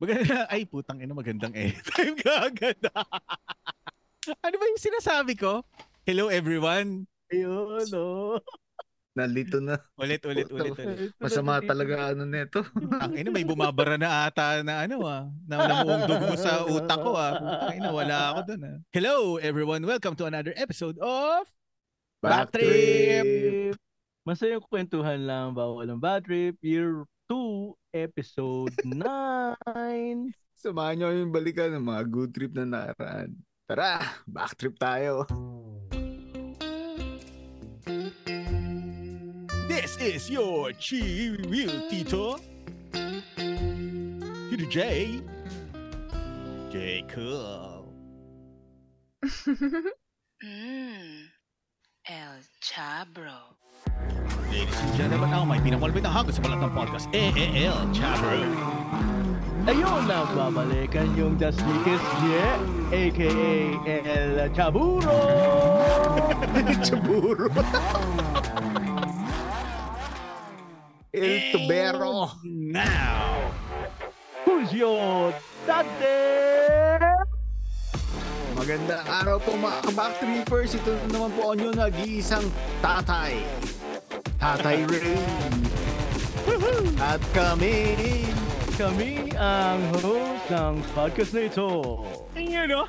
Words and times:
Maganda, 0.00 0.48
ay 0.52 0.64
putang 0.64 1.04
ina, 1.04 1.12
magandang 1.12 1.52
anytime 1.52 2.16
ka 2.16 2.48
agad. 2.48 2.80
ano 4.48 4.54
ba 4.56 4.64
yung 4.64 4.80
sinasabi 4.80 5.36
ko? 5.36 5.60
Hello 6.08 6.32
everyone. 6.32 7.04
Ayun, 7.28 7.84
no. 7.92 8.40
Nalito 9.12 9.60
na. 9.60 9.76
Ulit, 10.00 10.24
ulit, 10.24 10.48
ulit, 10.48 10.72
ulit. 10.72 11.12
Masama 11.20 11.60
talaga 11.60 12.16
ano 12.16 12.24
neto. 12.24 12.64
Ang 12.96 13.12
ina, 13.12 13.28
may 13.28 13.44
bumabara 13.44 14.00
na 14.00 14.24
ata 14.24 14.64
na 14.64 14.88
ano 14.88 15.04
ah. 15.04 15.28
Na 15.44 15.68
namuong 15.68 16.08
dugo 16.08 16.32
sa 16.40 16.64
utak 16.64 16.96
ko 17.04 17.12
ah. 17.20 17.36
Putang 17.36 17.76
ina, 17.76 17.90
wala 17.92 18.16
ako 18.32 18.40
dun 18.48 18.60
ah. 18.64 18.76
Hello 18.96 19.36
everyone, 19.36 19.84
welcome 19.84 20.16
to 20.16 20.24
another 20.24 20.56
episode 20.56 20.96
of 21.04 21.44
Backtrip! 22.24 23.76
Masayang 24.24 24.64
kwentuhan 24.64 25.28
lang 25.28 25.52
bawal 25.52 25.88
ang 25.88 26.00
bad 26.00 26.24
trip. 26.24 26.56
Year 26.64 27.04
2, 27.30 27.94
episode 27.94 28.74
9. 28.82 28.98
Samahan 30.58 30.94
nyo 30.98 31.08
yung 31.14 31.30
balikan 31.30 31.70
ng 31.70 31.86
mga 31.86 32.02
good 32.10 32.34
trip 32.34 32.50
na 32.58 32.66
nakaraan. 32.66 33.38
Tara, 33.70 34.02
back 34.26 34.58
trip 34.58 34.74
tayo. 34.82 35.22
This 39.70 39.94
is 40.02 40.26
your 40.26 40.74
Chi 40.74 41.38
Real 41.46 41.86
Tito. 41.86 42.34
Tito 44.50 44.66
J. 44.66 44.78
J 46.74 47.06
Cool. 47.06 47.86
Mm. 50.40 51.28
El 52.08 52.40
Chabro. 52.64 53.60
Ladies 54.50 54.74
and 54.82 54.90
gentlemen, 54.98 55.30
ang 55.30 55.46
may 55.46 55.62
pinamalapit 55.62 56.02
na 56.02 56.10
hagod 56.10 56.34
sa 56.34 56.42
balat 56.42 56.58
ng 56.58 56.74
podcast, 56.74 57.06
AAL 57.14 57.86
Chabro. 57.94 58.42
Ayun 59.70 60.10
babalikan 60.10 61.06
yung 61.14 61.38
The 61.38 61.54
Sneakers 61.54 62.02
J, 62.18 62.58
a.k.a. 62.90 63.78
El 63.86 64.50
Chaburo! 64.50 65.14
Chaburo. 66.82 67.46
El 71.14 71.54
Tubero. 71.54 72.34
Now, 72.42 73.54
Who's 74.42 74.74
your 74.74 75.30
daddy? 75.62 77.06
Magandang 78.58 79.06
araw 79.06 79.38
po 79.38 79.54
mga 79.54 79.78
trippers. 80.18 80.74
Ito 80.74 80.98
naman 81.14 81.30
po 81.38 81.54
ang 81.54 81.70
nag-iisang 81.70 82.50
tatay. 82.82 83.46
Tatay 84.40 84.88
Ray. 84.88 85.20
At 86.96 87.20
kami, 87.36 87.92
Kami 88.80 89.36
ang 89.36 89.84
host 90.00 90.48
ng 90.48 90.80
podcast 90.96 91.36
na 91.36 91.44
ito. 91.44 91.68
Ayun, 92.32 92.72
no? 92.72 92.88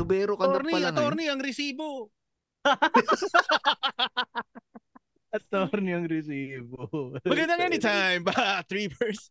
Tubero 0.00 0.40
ka 0.40 0.48
na 0.48 0.56
Attorney, 0.56 0.72
pala 0.72 0.88
ngayon. 0.88 0.96
attorney, 0.96 1.26
ang 1.28 1.40
resibo. 1.44 2.08
Attorney 5.36 5.92
ang 5.92 6.08
resibo. 6.08 6.88
Magandang 7.28 7.68
anytime, 7.68 8.24
ba, 8.24 8.64
trippers. 8.64 9.28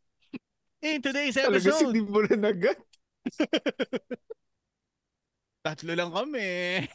In 0.86 1.02
today's 1.02 1.34
Talaga 1.34 1.58
episode, 1.58 1.90
hindi 1.90 2.06
mo 2.06 2.22
na 2.22 2.54
agad. 2.54 2.78
tatlo 5.66 5.98
lang 5.98 6.14
kami. 6.14 6.86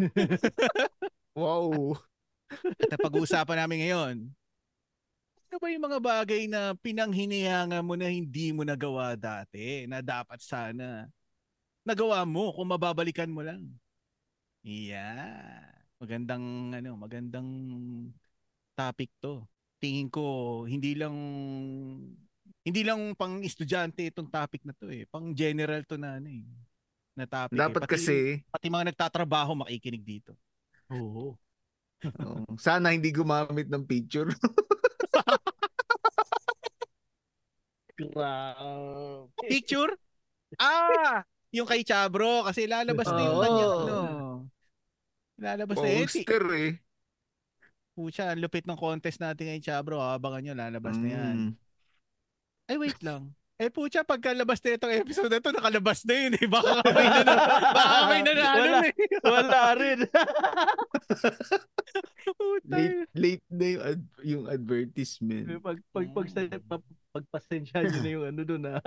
Wow. 1.38 1.94
At 2.82 2.90
ang 2.98 3.02
pag-uusapan 3.06 3.62
namin 3.62 3.78
ngayon, 3.86 4.16
ano 5.50 5.56
ba 5.58 5.66
yung 5.70 5.84
mga 5.86 5.98
bagay 6.02 6.42
na 6.50 6.74
pinanghinihangan 6.78 7.82
mo 7.86 7.94
na 7.94 8.10
hindi 8.10 8.50
mo 8.50 8.66
nagawa 8.66 9.14
dati, 9.14 9.86
na 9.86 10.02
dapat 10.02 10.42
sana 10.42 11.06
nagawa 11.86 12.22
mo 12.28 12.54
kung 12.54 12.70
mababalikan 12.70 13.30
mo 13.30 13.42
lang. 13.42 13.66
Yeah. 14.62 15.64
Magandang 16.00 16.74
ano, 16.76 16.90
magandang 16.96 17.48
topic 18.76 19.10
'to. 19.20 19.44
Tingin 19.80 20.08
ko 20.12 20.64
hindi 20.68 20.92
lang 20.96 21.16
hindi 22.60 22.80
lang 22.84 23.16
pang 23.16 23.40
estudyante 23.40 24.04
itong 24.12 24.28
topic 24.28 24.64
na 24.64 24.76
'to 24.76 24.88
eh. 24.92 25.04
Pang 25.08 25.32
general 25.32 25.82
'to 25.84 25.96
na 25.96 26.20
ano 26.20 26.28
eh. 26.28 26.44
Na 27.20 27.28
topic. 27.28 27.52
eh. 27.52 27.60
Dapat 27.60 27.82
Pati- 27.84 27.92
kasi, 27.92 28.16
pati 28.48 28.66
mga 28.72 28.88
nagtatrabaho 28.92 29.52
makikinig 29.60 30.00
dito. 30.00 30.32
Oo. 30.88 31.36
oh, 32.24 32.56
sana 32.56 32.96
hindi 32.96 33.12
gumamit 33.12 33.68
ng 33.68 33.84
picture. 33.84 34.32
Grabe. 38.00 39.28
Picture? 39.44 39.92
Ah! 40.56 41.20
Yung 41.52 41.66
kay 41.66 41.82
Chabro 41.84 42.46
kasi 42.46 42.64
lalabas 42.64 43.10
na 43.10 43.20
yung 43.26 43.38
kanyang 43.42 43.74
ano. 43.84 44.00
Lalabas 45.40 45.76
na 45.82 45.88
yun. 45.90 46.06
Poster 46.06 46.44
eh. 46.56 46.72
Pucha, 47.92 48.32
ang 48.32 48.40
lupit 48.40 48.64
ng 48.64 48.78
contest 48.78 49.18
natin 49.18 49.50
kay 49.50 49.60
Chabro. 49.60 49.98
Abangan 49.98 50.40
nyo, 50.46 50.54
lalabas 50.54 50.96
na 50.96 51.08
yan. 51.10 51.36
Mm. 51.36 51.52
Ay, 52.70 52.76
wait 52.78 53.00
lang. 53.02 53.34
Eh, 53.60 53.68
pucha, 53.68 54.00
pagkalabas 54.00 54.56
na 54.64 54.80
itong 54.80 54.94
episode 55.04 55.28
na 55.28 55.36
to, 55.36 55.52
nakalabas 55.52 56.00
na 56.08 56.14
yun 56.16 56.32
eh. 56.32 56.48
Baka 56.48 56.80
may 56.96 57.08
na, 57.12 57.34
baka 57.76 57.96
may 58.08 58.20
Wala. 58.24 58.32
na 58.56 58.78
eh. 58.88 58.94
Wala 59.36 59.60
rin. 59.76 59.98
Late, 62.64 63.04
late 63.12 63.44
na 63.52 63.66
yung, 63.68 63.82
ad- 63.84 64.12
yung 64.24 64.44
advertisement. 64.48 65.44
pag 65.60 65.76
pag 65.92 66.06
pag 66.08 66.26
sa 66.32 66.40
pag, 66.56 66.82
pagpasensya 67.12 67.84
nyo 67.84 67.98
na 68.00 68.10
yung 68.16 68.24
ano 68.32 68.40
doon 68.48 68.62
ah. 68.64 68.80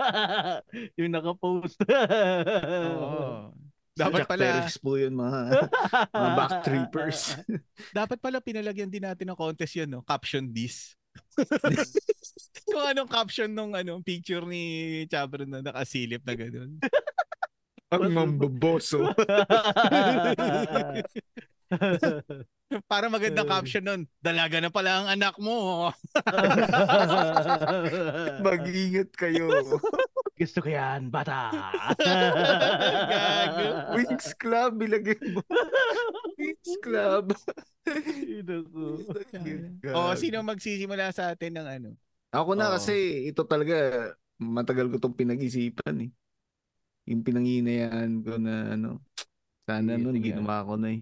yung 0.98 1.14
naka-post. 1.14 1.78
Oo. 1.86 3.54
Dapat 3.94 4.26
Jack 4.26 4.30
pala, 4.34 4.42
Perez 4.42 4.74
po 4.82 4.98
yun 4.98 5.14
mga, 5.14 5.70
mga 6.10 6.30
back 6.34 6.54
trippers. 6.66 7.38
dapat 7.94 8.18
pala 8.18 8.42
pinalagyan 8.42 8.90
din 8.90 9.06
natin 9.06 9.30
ng 9.30 9.38
contest 9.38 9.78
yun, 9.78 9.86
no? 9.86 10.02
Caption 10.02 10.50
this. 10.50 10.98
Kung 12.70 12.84
anong 12.84 13.10
caption 13.10 13.50
nung 13.50 13.74
ano, 13.76 14.00
picture 14.00 14.44
ni 14.46 15.04
Chabro 15.08 15.44
na 15.44 15.60
nakasilip 15.60 16.22
na 16.24 16.34
gano'n. 16.34 16.80
Ang 17.94 18.10
mambaboso. 18.10 19.06
Para 22.90 23.06
magandang 23.06 23.46
caption 23.46 23.84
nun, 23.86 24.02
dalaga 24.18 24.58
na 24.58 24.66
pala 24.66 24.98
ang 24.98 25.06
anak 25.14 25.38
mo. 25.38 25.90
Mag-ingat 28.42 29.14
kayo. 29.14 29.78
Gusto 30.44 30.60
ko 30.60 30.68
yan, 30.68 31.08
bata. 31.08 31.48
Wings 33.96 34.36
Club, 34.36 34.76
ilagay 34.76 35.16
mo. 35.32 35.40
Wings 36.38 36.72
Club. 36.84 37.32
Ino 38.28 38.54
ko. 38.68 39.00
o, 39.88 40.12
sino 40.12 40.44
magsisimula 40.44 41.08
sa 41.16 41.32
atin 41.32 41.56
ng 41.56 41.68
ano? 41.80 41.90
Ako 42.28 42.52
na 42.52 42.68
Oo. 42.68 42.72
kasi 42.76 42.92
ito 43.24 43.40
talaga 43.48 44.12
matagal 44.36 44.92
ko 44.92 45.00
tong 45.00 45.16
pinag-isipan 45.16 46.04
eh. 46.04 46.10
Yung 47.08 47.24
pinanginayaan 47.24 48.20
ko 48.20 48.36
na 48.36 48.76
ano, 48.76 49.00
sana 49.64 49.96
Sige, 49.96 50.04
nun 50.04 50.20
sige. 50.20 50.28
ginawa 50.28 50.60
ko 50.60 50.76
na 50.76 50.92
eh. 50.92 51.00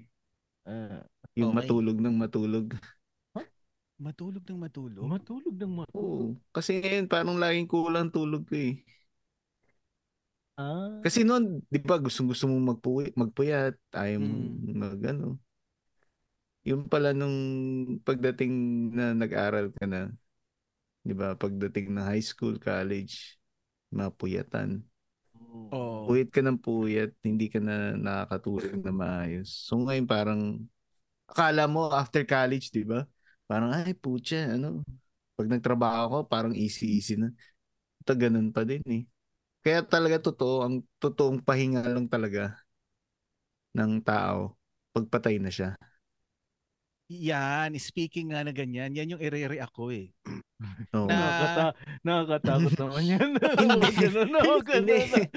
Ah, 0.62 1.02
Yung 1.34 1.50
Okay. 1.50 1.66
matulog 1.66 1.98
ng 1.98 2.14
matulog. 2.14 2.66
Matulog 3.98 4.42
ng 4.46 4.58
matulog? 4.58 5.02
matulog 5.06 5.54
ng 5.58 5.72
matulog. 5.82 5.98
Oo. 5.98 6.38
Kasi 6.54 6.78
ngayon 6.78 7.06
parang 7.06 7.38
laging 7.38 7.66
kulang 7.66 8.10
tulog 8.10 8.46
ko 8.46 8.54
eh. 8.54 8.82
Ah. 10.58 11.00
Kasi 11.00 11.24
noon, 11.24 11.64
di 11.72 11.80
ba, 11.80 11.96
gusto 11.96 12.28
gusto 12.28 12.44
mong 12.44 12.76
magpuwi, 12.76 13.04
magpuyat, 13.16 13.74
ayaw 13.96 14.20
mo 14.20 14.36
Mm. 14.36 14.76
mag 14.76 15.00
ano. 15.08 15.40
Yung 16.62 16.86
pala 16.86 17.10
nung 17.10 17.38
pagdating 18.06 18.52
na 18.94 19.10
nag-aral 19.18 19.74
ka 19.74 19.82
na, 19.82 20.14
di 21.02 21.14
ba, 21.16 21.34
pagdating 21.34 21.90
na 21.90 22.06
high 22.06 22.22
school, 22.22 22.60
college, 22.62 23.40
mapuyatan. 23.90 24.84
Oo. 25.74 26.06
Puyat 26.06 26.30
ka 26.30 26.38
ng 26.44 26.60
puyat, 26.62 27.16
hindi 27.26 27.50
ka 27.50 27.58
na 27.58 27.98
nakakatulog 27.98 28.78
na 28.78 28.92
maayos. 28.94 29.50
So 29.66 29.82
ngayon 29.82 30.06
parang, 30.06 30.42
akala 31.26 31.66
mo 31.66 31.90
after 31.90 32.22
college, 32.22 32.70
di 32.70 32.86
ba? 32.86 33.02
Parang, 33.50 33.74
ay 33.74 33.96
putya, 33.98 34.54
ano, 34.54 34.86
pag 35.34 35.48
nagtrabaho 35.50 36.04
ko, 36.08 36.18
parang 36.30 36.54
easy-easy 36.54 37.18
na. 37.18 37.34
Ito 38.06 38.14
ganun 38.14 38.54
pa 38.54 38.62
din 38.62 38.82
eh. 38.86 39.02
Kaya 39.62 39.80
talaga 39.86 40.16
totoo, 40.26 40.54
ang 40.66 40.74
totoong 41.02 41.38
pahinga 41.46 41.82
lang 41.86 42.06
talaga 42.10 42.58
ng 43.76 43.92
tao, 44.04 44.56
pagpatay 44.96 45.36
na 45.40 45.50
siya. 45.52 45.70
Yan, 47.12 47.76
speaking 47.76 48.32
nga 48.32 48.40
na 48.40 48.56
ganyan, 48.56 48.96
yan 48.96 49.12
yung 49.16 49.20
ire-react 49.22 49.74
ko 49.76 49.92
eh. 49.92 50.08
Oo. 50.96 51.08
Na- 51.08 51.28
Nakakata 51.28 51.62
nakakatakot 52.06 52.74
naman 52.78 53.04
yan. 53.04 53.28
Hindi. 53.60 53.88
Ganun, 54.00 54.60
Hindi. 54.72 54.98
ganun. 55.04 55.28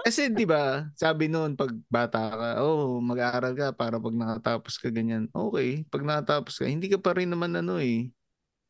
Kasi 0.00 0.32
'di 0.32 0.44
ba, 0.48 0.88
sabi 0.96 1.28
noon 1.28 1.52
pag 1.60 1.68
bata 1.92 2.18
ka, 2.32 2.48
oh, 2.64 3.04
mag-aaral 3.04 3.52
ka 3.52 3.66
para 3.76 4.00
pag 4.00 4.16
nakatapos 4.16 4.80
ka 4.80 4.88
ganyan. 4.88 5.28
Okay, 5.28 5.84
pag 5.92 6.02
nakatapos 6.08 6.56
ka, 6.56 6.64
hindi 6.64 6.88
ka 6.88 6.96
pa 6.96 7.12
rin 7.16 7.28
naman 7.28 7.52
ano 7.60 7.76
eh. 7.76 8.08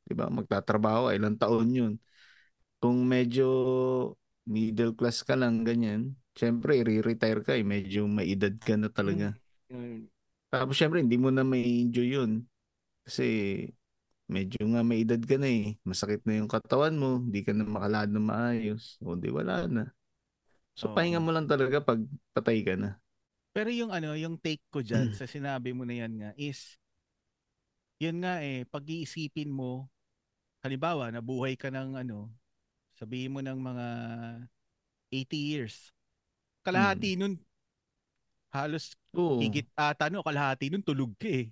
'di 0.06 0.14
ba? 0.18 0.26
Magtatrabaho 0.32 1.12
ilang 1.14 1.36
taon 1.40 1.68
'yun. 1.72 1.92
Kung 2.82 3.04
medyo 3.08 3.46
middle 4.50 4.98
class 4.98 5.22
ka 5.22 5.38
lang 5.38 5.62
ganyan, 5.62 6.18
syempre 6.34 6.74
i-retire 6.82 7.46
ka, 7.46 7.54
eh. 7.54 7.62
medyo 7.62 8.10
may 8.10 8.34
edad 8.34 8.52
ka 8.58 8.74
na 8.74 8.90
talaga. 8.90 9.38
Yun. 9.70 10.10
Tapos 10.50 10.74
syempre 10.74 10.98
hindi 10.98 11.14
mo 11.14 11.30
na 11.30 11.46
may 11.46 11.62
enjoy 11.86 12.10
'yun. 12.10 12.42
Kasi 13.06 13.26
medyo 14.26 14.66
nga 14.74 14.82
may 14.82 15.06
edad 15.06 15.22
ka 15.22 15.38
na 15.38 15.46
eh. 15.46 15.78
Masakit 15.86 16.26
na 16.26 16.42
yung 16.42 16.50
katawan 16.50 16.98
mo, 16.98 17.22
hindi 17.22 17.46
ka 17.46 17.54
na 17.54 17.62
makalakad 17.62 18.10
na 18.10 18.22
maayos. 18.22 18.98
O 18.98 19.14
di 19.14 19.30
wala 19.30 19.70
na. 19.70 19.84
So 20.74 20.90
Oo. 20.90 20.94
pahinga 20.98 21.22
mo 21.22 21.30
lang 21.30 21.46
talaga 21.46 21.78
pag 21.78 22.02
patay 22.34 22.66
ka 22.66 22.74
na. 22.74 22.98
Pero 23.50 23.70
yung 23.70 23.90
ano, 23.90 24.14
yung 24.14 24.38
take 24.38 24.62
ko 24.70 24.82
dyan 24.82 25.10
sa 25.14 25.26
sinabi 25.26 25.74
mo 25.74 25.82
na 25.82 25.94
yan 25.98 26.12
nga 26.18 26.30
is, 26.38 26.78
yun 27.98 28.22
nga 28.22 28.38
eh, 28.40 28.62
pag-iisipin 28.70 29.50
mo, 29.50 29.90
halimbawa, 30.62 31.10
nabuhay 31.10 31.58
ka 31.58 31.68
ng 31.74 31.98
ano, 31.98 32.30
sabihin 33.00 33.32
mo 33.32 33.40
ng 33.40 33.56
mga 33.56 33.86
80 35.08 35.40
years. 35.40 35.88
Kalahati 36.60 37.16
nun, 37.16 37.40
halos 38.52 38.92
Oo. 39.16 39.40
higit 39.40 39.64
ata 39.72 40.12
no, 40.12 40.20
kalahati 40.20 40.68
nun 40.68 40.84
tulog 40.84 41.16
ka 41.16 41.26
eh. 41.26 41.48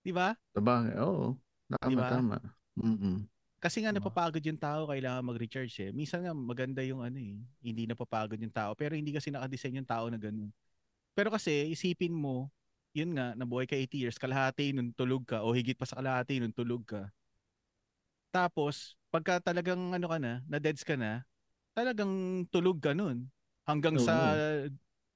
Di 0.00 0.12
ba? 0.16 0.32
Sabagay, 0.56 0.96
oo. 1.04 1.36
Tama, 1.68 1.88
Di 1.92 1.94
ba? 1.96 2.08
tama. 2.08 2.36
Mm-mm. 2.80 3.28
Kasi 3.60 3.80
nga 3.80 3.92
napapagod 3.96 4.44
yung 4.44 4.60
tao, 4.60 4.84
kailangan 4.88 5.24
mag-recharge 5.24 5.88
eh. 5.88 5.90
Minsan 5.92 6.20
nga 6.20 6.36
maganda 6.36 6.84
yung 6.84 7.00
ano 7.00 7.16
eh, 7.16 7.40
hindi 7.64 7.88
napapagod 7.88 8.36
yung 8.36 8.52
tao. 8.52 8.76
Pero 8.76 8.92
hindi 8.92 9.08
kasi 9.12 9.32
nakadesign 9.32 9.80
yung 9.80 9.88
tao 9.88 10.04
na 10.12 10.20
ganun. 10.20 10.52
Pero 11.16 11.32
kasi 11.32 11.72
isipin 11.72 12.12
mo, 12.12 12.52
yun 12.92 13.16
nga, 13.16 13.32
nabuhay 13.32 13.64
ka 13.64 13.72
80 13.72 14.04
years, 14.04 14.20
kalahati 14.20 14.76
nun 14.76 14.92
tulog 14.92 15.24
ka, 15.24 15.40
o 15.40 15.56
higit 15.56 15.80
pa 15.80 15.88
sa 15.88 15.96
kalahati 15.96 16.44
nun 16.44 16.52
tulog 16.52 16.84
ka. 16.84 17.08
Tapos, 18.34 18.98
pagka 19.14 19.38
talagang 19.38 19.94
ano 19.94 20.10
ka 20.10 20.18
na, 20.18 20.42
na-deads 20.50 20.82
ka 20.82 20.98
na, 20.98 21.22
talagang 21.70 22.42
tulog 22.50 22.82
ka 22.82 22.90
nun. 22.90 23.30
Hanggang 23.62 23.94
Oo. 23.94 24.02
sa 24.02 24.14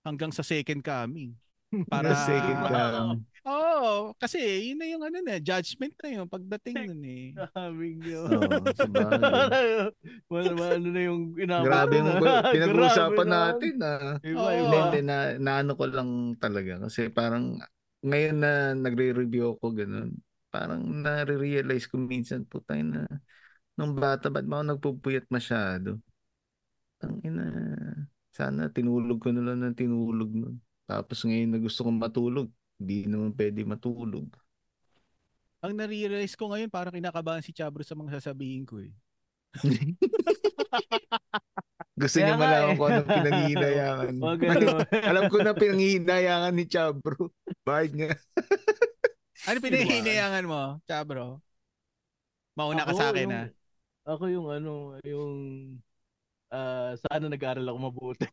hanggang 0.07 0.31
sa 0.31 0.47
second 0.47 0.79
coming. 0.87 1.35
Para 1.93 2.15
The 2.15 2.19
second 2.23 2.59
coming. 2.71 3.27
Oo, 3.49 4.13
kasi 4.21 4.39
yun 4.71 4.79
na 4.79 4.87
yung 4.87 5.03
ano 5.03 5.19
na, 5.25 5.41
judgment 5.43 5.97
na 6.05 6.09
yun 6.15 6.27
pagdating 6.29 6.79
nun 6.85 7.03
eh. 7.03 7.27
Kaming 7.57 8.01
yun. 8.07 8.29
Wala 10.29 10.51
ba 10.53 10.65
ano 10.77 10.89
na 10.93 11.01
yung 11.03 11.33
inabot 11.35 11.65
Grabe 11.67 11.95
yung 11.99 12.09
na. 12.13 12.45
pinag-uusapan 12.55 13.29
natin 13.29 13.75
ah. 13.83 14.15
Iba, 14.21 14.47
iba. 14.53 14.63
Hindi, 14.63 14.77
hindi, 14.79 15.01
na, 15.03 15.17
naano 15.41 15.75
ko 15.75 15.85
lang 15.89 16.37
talaga. 16.37 16.87
Kasi 16.87 17.09
parang 17.09 17.57
ngayon 18.05 18.37
na 18.39 18.53
nagre-review 18.79 19.57
ako 19.59 19.75
ganun, 19.75 20.13
parang 20.59 20.83
nare-realize 20.83 21.87
ko 21.87 22.03
minsan 22.03 22.43
po 22.43 22.59
tayo 22.67 22.83
na 22.83 23.07
nung 23.79 23.95
bata, 23.95 24.27
ba't 24.27 24.43
ba 24.43 24.59
ako 24.59 24.65
nagpupuyat 24.75 25.31
masyado? 25.31 26.03
Ang 26.99 27.23
ina, 27.23 27.47
sana 28.35 28.67
tinulog 28.67 29.23
ko 29.23 29.31
na 29.31 29.47
lang 29.47 29.63
ng 29.63 29.79
tinulog 29.79 30.35
nun. 30.35 30.59
Tapos 30.83 31.23
ngayon 31.23 31.55
na 31.55 31.63
gusto 31.63 31.87
kong 31.87 32.03
matulog, 32.03 32.51
hindi 32.83 33.07
naman 33.07 33.31
pwede 33.39 33.63
matulog. 33.63 34.27
Ang 35.63 35.79
nare-realize 35.79 36.35
ko 36.35 36.51
ngayon, 36.51 36.75
parang 36.75 36.91
kinakabahan 36.91 37.47
si 37.47 37.55
Chabro 37.55 37.87
sa 37.87 37.95
mga 37.95 38.19
sasabihin 38.19 38.67
ko 38.67 38.83
eh. 38.83 38.91
Gusto 41.99 42.23
niya 42.23 42.39
malaman 42.39 42.75
eh. 42.75 42.79
kung 42.79 42.89
anong 42.95 43.11
pinanghihinayangan. 43.11 44.15
Wag 44.23 44.39
ganun. 44.47 44.87
Alam 44.91 45.23
ko 45.27 45.37
na 45.43 45.55
pinanghihinayangan 45.55 46.55
ni 46.55 46.65
Chabro. 46.67 47.35
Bakit 47.67 47.93
nga? 47.95 48.11
Ano 49.47 49.59
pinahihinayangan 49.63 50.45
mo, 50.45 50.63
Chabro? 50.83 51.39
Mauna 52.59 52.83
ka 52.83 52.91
Ako, 52.91 52.99
sa 52.99 53.07
akin 53.15 53.29
yung- 53.29 53.35
ha. 53.37 53.45
Ako 54.09 54.25
yung 54.27 54.47
ano, 54.51 54.73
yung 55.05 55.33
ah 56.49 56.97
sana 56.97 57.29
nag-aral 57.29 57.69
ako 57.69 57.79
mabuti. 57.79 58.27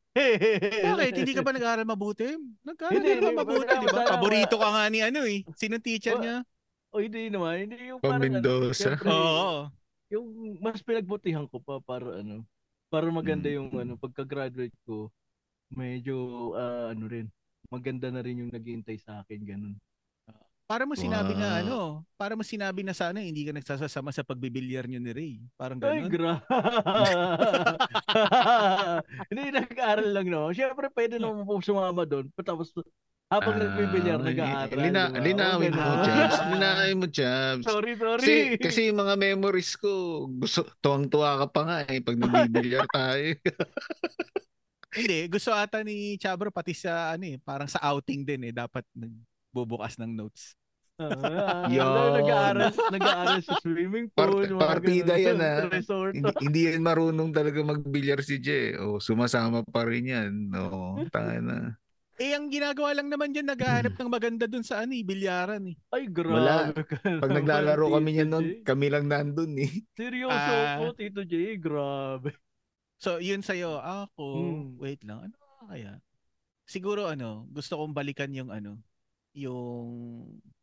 Bakit? 0.87 1.13
Hindi 1.13 1.35
ka 1.35 1.43
ba 1.43 1.51
nag-aaral 1.51 1.83
mabuti? 1.85 2.31
Nag-aaral 2.63 2.95
Hindi, 2.95 3.11
ka 3.19 3.31
mabuti, 3.35 3.73
di 3.75 3.87
ba? 3.91 4.01
Paborito 4.07 4.55
ka 4.55 4.67
nga 4.71 4.83
ni 4.87 4.99
ano 5.03 5.27
eh. 5.27 5.43
Sinong 5.53 5.83
teacher 5.83 6.15
Oh, 6.15 6.21
niya? 6.23 6.35
O 6.95 7.03
hindi 7.03 7.27
naman, 7.27 7.67
hindi 7.67 7.91
yung 7.91 7.99
parang 7.99 8.23
ano, 8.23 8.39
Mendoza. 8.39 8.95
Oo. 9.03 9.67
yung 10.07 10.25
mas 10.63 10.79
pinagbutihan 10.79 11.43
ko 11.43 11.59
pa 11.59 11.83
para 11.83 12.23
ano, 12.23 12.47
para 12.87 13.11
maganda 13.11 13.51
Mm. 13.51 13.55
yung 13.59 13.69
ano, 13.75 13.93
pagka-graduate 13.99 14.77
ko, 14.87 15.11
medyo 15.69 16.15
ah, 16.55 16.95
ano 16.95 17.03
rin, 17.05 17.27
maganda 17.67 18.07
na 18.09 18.23
rin 18.23 18.47
yung 18.47 18.51
naghihintay 18.55 18.95
sa 18.95 19.19
akin, 19.21 19.43
ganun. 19.43 19.75
Para 20.65 20.81
mo 20.83 20.97
sinabi 20.97 21.37
na 21.37 21.47
Wow. 21.47 21.61
ano, 21.61 21.77
para 22.17 22.33
mo 22.33 22.41
sinabi 22.41 22.81
na 22.81 22.89
sana 22.91 23.21
hindi 23.21 23.45
ka 23.45 23.53
nagsasasama 23.53 24.09
sa 24.09 24.25
pagbibilyar 24.25 24.89
niyo 24.89 24.97
ni 24.97 25.11
Ray. 25.13 25.33
Parang 25.53 25.77
Ay, 25.77 26.01
ganun. 26.01 26.09
gra. 26.09 26.33
Hindi, 29.29 29.41
nag-aaral 29.53 30.09
lang 30.09 30.25
no. 30.25 30.49
Siyempre, 30.49 30.89
pwede 30.89 31.21
naman 31.21 31.45
po 31.45 31.61
sumama 31.61 32.01
doon. 32.01 32.33
Tapos, 32.41 32.73
habang 33.29 33.55
Ah, 33.55 33.61
nagbibilyar, 33.61 34.17
nag-aaral. 34.17 34.73
Lina, 34.73 35.03
di 35.05 35.13
ba? 35.13 35.21
linawin 35.21 35.71
mo. 35.77 35.85
Jabs. 36.01 36.37
Linawin 36.49 36.97
mo, 36.97 37.05
Jabs. 37.05 37.63
Sorry, 37.63 37.93
sorry. 37.93 38.25
Kasi, 38.25 38.33
kasi 38.57 38.79
yung 38.89 38.99
mga 38.99 39.15
memories 39.15 39.77
ko, 39.77 40.25
gusto, 40.27 40.65
tuwang-tuwa 40.81 41.45
ka 41.45 41.47
pa 41.47 41.61
nga 41.61 41.77
eh, 41.85 42.01
pag 42.01 42.17
nagbibilyar 42.17 42.89
tayo. 42.89 43.37
Hindi, 44.97 45.27
gusto 45.27 45.51
ata 45.51 45.83
ni 45.83 46.15
Chabro 46.15 46.47
pati 46.49 46.71
sa 46.73 47.13
ano 47.13 47.27
eh, 47.27 47.37
parang 47.37 47.67
sa 47.67 47.83
outing 47.85 48.23
din 48.23 48.47
eh, 48.47 48.53
dapat 48.55 48.87
nagbubukas 49.55 49.95
ng 49.95 50.11
notes. 50.11 50.59
Ah, 50.95 51.67
Yun. 51.71 52.11
nag-aaral, 52.13 52.71
nag-aaral 52.91 53.39
sa 53.39 53.55
swimming 53.59 54.11
pool. 54.11 54.43
Part- 54.43 54.51
mga 54.51 54.59
partida 54.59 55.13
ganun, 55.15 55.23
yan, 55.23 55.39
ah. 55.41 55.57
Resort. 55.71 56.11
hindi, 56.13 56.31
hindi 56.41 56.59
yan 56.67 56.83
marunong 56.91 57.31
talaga 57.31 57.59
magbilyar 57.63 58.19
si 58.19 58.39
Jay. 58.39 58.75
O, 58.75 58.99
sumasama 58.99 59.63
pa 59.63 59.83
rin 59.83 60.11
yan. 60.11 60.31
No, 60.51 60.99
tanga 61.07 61.39
na. 61.39 61.57
Eh, 62.15 62.31
ang 62.31 62.47
ginagawa 62.47 62.95
lang 62.95 63.11
naman 63.11 63.35
dyan, 63.35 63.43
naghahanap 63.45 63.91
ng 63.91 64.07
maganda 64.07 64.47
dun 64.47 64.63
sa 64.63 64.87
ano 64.87 64.95
eh, 64.95 65.03
bilyaran 65.03 65.67
eh. 65.67 65.75
Ay, 65.91 66.07
Wala. 66.07 66.71
grabe 66.71 66.81
ka 66.87 66.95
Pag 67.03 67.31
naglalaro 67.33 67.91
kami 67.91 68.09
niyan 68.13 68.29
noon, 68.31 68.47
kami 68.63 68.87
lang 68.87 69.11
nandun 69.11 69.51
eh. 69.59 69.71
Seryoso 69.91 70.31
Ah. 70.31 70.79
po, 70.79 70.95
Tito 70.95 71.27
J. 71.27 71.59
Grabe. 71.59 72.31
So, 72.95 73.19
yun 73.19 73.43
sa'yo. 73.43 73.83
Ako, 73.83 74.23
Hmm. 74.31 74.79
wait 74.79 75.03
lang. 75.03 75.27
Ano 75.27 75.35
kaya? 75.67 75.99
Siguro 76.63 77.11
ano, 77.11 77.51
gusto 77.51 77.75
kong 77.75 77.91
balikan 77.91 78.31
yung 78.31 78.47
ano, 78.47 78.79
yung 79.35 79.87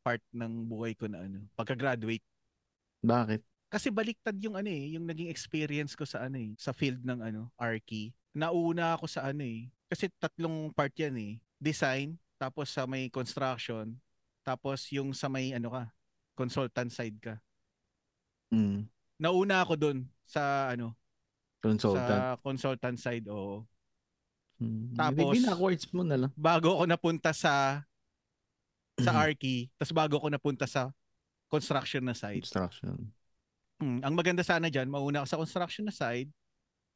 part 0.01 0.25
ng 0.33 0.65
buhay 0.67 0.97
ko 0.97 1.07
na 1.07 1.23
ano, 1.29 1.45
pagka-graduate. 1.55 2.25
Bakit? 3.05 3.45
Kasi 3.73 3.89
baliktad 3.89 4.37
yung 4.41 4.57
ano 4.57 4.69
eh, 4.69 4.97
yung 4.97 5.05
naging 5.09 5.33
experience 5.33 5.97
ko 5.97 6.05
sa 6.05 6.29
ano 6.29 6.37
eh, 6.37 6.53
sa 6.57 6.73
field 6.77 7.01
ng 7.05 7.21
ano, 7.21 7.53
Arki. 7.57 8.13
Nauna 8.33 8.97
ako 8.97 9.09
sa 9.09 9.29
ano 9.29 9.45
eh, 9.45 9.69
kasi 9.89 10.09
tatlong 10.17 10.73
part 10.73 10.93
yan 10.97 11.17
eh. 11.17 11.33
Design, 11.61 12.17
tapos 12.41 12.73
sa 12.73 12.89
may 12.89 13.07
construction, 13.13 13.95
tapos 14.43 14.89
yung 14.91 15.15
sa 15.15 15.29
may 15.29 15.55
ano 15.55 15.71
ka, 15.73 15.85
consultant 16.35 16.91
side 16.91 17.17
ka. 17.23 17.39
Mm, 18.53 18.89
Nauna 19.17 19.63
ako 19.63 19.75
doon 19.79 19.99
sa 20.27 20.75
ano, 20.75 20.93
consultant. 21.63 22.09
sa 22.09 22.37
consultant 22.43 22.99
side 22.99 23.27
oo. 23.31 23.63
Mm. 24.61 24.95
Tapos- 24.99 25.39
backwards 25.47 25.87
mo 25.95 26.03
na 26.05 26.17
lang. 26.27 26.31
Bago 26.35 26.77
ako 26.77 26.85
napunta 26.85 27.31
sa 27.33 27.85
sa 29.01 29.13
Mhm. 29.13 29.21
Arki, 29.25 29.57
tapos 29.79 29.93
bago 29.95 30.15
ako 30.21 30.29
napunta 30.29 30.67
sa 30.69 30.93
construction 31.49 32.05
na 32.05 32.13
side. 32.13 32.45
Instruction. 32.45 32.97
Hmm, 33.81 33.99
ang 34.01 34.15
maganda 34.15 34.41
sana 34.41 34.69
diyan, 34.69 34.87
mauna 34.87 35.25
ka 35.25 35.33
sa 35.33 35.41
construction 35.41 35.85
na 35.85 35.95
side, 35.95 36.29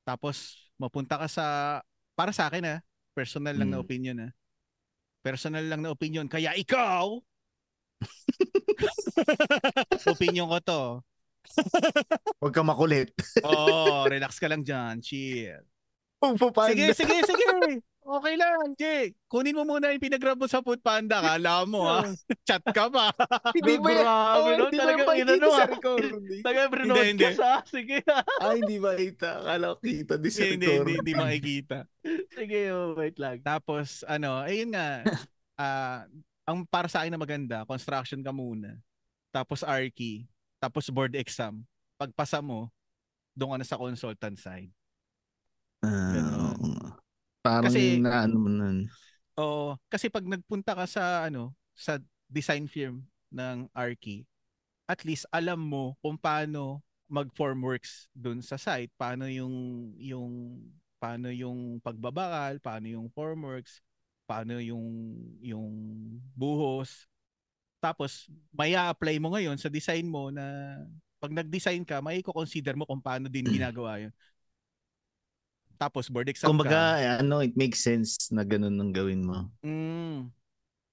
tapos 0.05 0.69
mapunta 0.77 1.17
ka 1.17 1.27
sa 1.27 1.47
para 2.15 2.31
sa 2.31 2.49
akin 2.49 2.65
ah, 2.69 2.79
personal 3.13 3.57
lang 3.57 3.73
na 3.73 3.81
Mm. 3.81 3.85
opinion 3.85 4.17
ah. 4.23 4.33
Personal 5.21 5.65
lang 5.67 5.83
na 5.83 5.91
opinion. 5.91 6.29
Kaya 6.29 6.55
ikaw 6.55 7.19
opinion 10.07 10.47
ko 10.47 10.59
to. 10.61 10.83
Huwag 12.39 12.55
ka 12.55 12.63
makulit. 12.63 13.11
Oh, 13.43 14.05
relax 14.07 14.37
ka 14.39 14.47
lang 14.47 14.63
diyan. 14.63 15.01
Chill. 15.01 15.65
Sige, 16.69 16.93
sige, 16.93 17.17
sige. 17.25 17.47
Okay 18.07 18.35
lang, 18.39 18.71
Jake. 18.79 19.19
Kunin 19.27 19.59
mo 19.59 19.67
muna 19.67 19.91
yung 19.91 19.99
pinagrab 19.99 20.39
mo 20.39 20.47
sa 20.47 20.63
food 20.63 20.79
panda. 20.79 21.19
Kala 21.19 21.67
mo 21.67 21.91
ha. 21.91 22.07
Chat 22.47 22.63
ka 22.63 22.87
pa. 22.87 23.11
Hindi 23.59 23.83
ba 23.83 23.89
yan? 23.91 24.05
Grabe, 24.07 24.39
Oh, 24.39 24.47
no? 24.47 24.65
hindi 24.71 24.79
ba 24.79 24.83
Talagang 24.87 25.09
makikita 25.11 25.35
inano, 25.35 25.49
sa 25.51 25.59
ah. 25.59 25.71
recording? 25.75 26.43
Taga 26.47 26.63
hindi. 27.03 27.25
ka 27.27 27.31
sa. 27.35 27.51
Sige. 27.67 27.97
Ay, 28.39 28.55
hindi 28.63 28.77
ba 28.79 28.91
kita? 28.95 29.31
Akala 29.43 29.65
ko 29.75 29.77
kita 29.83 30.15
di 30.23 30.31
sa 30.31 30.43
hindi, 30.47 30.67
hindi, 30.71 30.93
hindi, 31.03 31.13
makikita. 31.19 31.79
Sige, 32.31 32.61
oh, 32.71 32.95
wait 32.95 33.19
lang. 33.19 33.43
Tapos, 33.43 34.07
ano, 34.07 34.39
ayun 34.47 34.71
nga. 34.71 35.03
ah 35.59 36.07
ang 36.47 36.63
para 36.63 36.87
sa 36.87 37.03
akin 37.03 37.11
na 37.11 37.19
maganda, 37.19 37.67
construction 37.67 38.23
ka 38.23 38.31
muna. 38.31 38.79
Tapos 39.35 39.67
Arki. 39.67 40.31
Tapos 40.63 40.87
board 40.89 41.19
exam. 41.19 41.67
Pagpasa 41.99 42.39
mo, 42.39 42.71
doon 43.35 43.53
ka 43.53 43.59
na 43.59 43.67
sa 43.67 43.77
consultant 43.77 44.39
side. 44.39 44.71
Ah, 45.83 46.15
nga. 46.15 46.26
Parang 47.47 47.71
Kasi- 47.71 48.03
na 48.03 48.27
ano 48.27 48.37
mo 48.43 48.51
nun. 48.51 48.79
Oo, 49.37 49.77
kasi 49.93 50.09
pag 50.09 50.25
nagpunta 50.25 50.73
ka 50.73 50.89
sa 50.89 51.29
ano, 51.29 51.53
sa 51.77 52.01
design 52.27 52.67
firm 52.67 53.05
ng 53.31 53.69
Arki, 53.77 54.25
at 54.89 55.05
least 55.05 55.29
alam 55.31 55.61
mo 55.61 55.95
kung 56.01 56.17
paano 56.17 56.81
mag-form 57.07 57.63
works 57.63 58.11
dun 58.17 58.43
sa 58.43 58.59
site, 58.59 58.91
paano 58.99 59.31
yung 59.31 59.55
yung 60.01 60.59
paano 60.99 61.29
yung 61.31 61.79
pagbabakal, 61.85 62.59
paano 62.59 62.87
yung 62.89 63.07
formworks, 63.13 63.85
paano 64.25 64.59
yung 64.59 65.15
yung 65.45 65.71
buhos. 66.35 67.07
Tapos 67.79 68.27
may 68.51 68.75
apply 68.75 69.21
mo 69.21 69.37
ngayon 69.37 69.61
sa 69.61 69.69
design 69.71 70.09
mo 70.09 70.33
na 70.33 70.43
pag 71.21 71.31
nag-design 71.31 71.85
ka, 71.85 72.01
may 72.01 72.25
consider 72.25 72.75
mo 72.75 72.89
kung 72.89 73.05
paano 73.05 73.29
din 73.29 73.45
ginagawa 73.53 74.01
yun. 74.01 74.13
Tapos 75.79 76.09
board 76.13 76.29
exam 76.33 76.57
Kumbaga, 76.57 76.79
ka. 76.97 76.97
eh, 77.03 77.09
ano, 77.21 77.37
it 77.45 77.55
makes 77.61 77.81
sense 77.89 78.11
na 78.35 78.43
ganun 78.47 78.77
ang 78.81 78.93
gawin 78.95 79.21
mo. 79.29 79.39
Mm, 79.65 80.31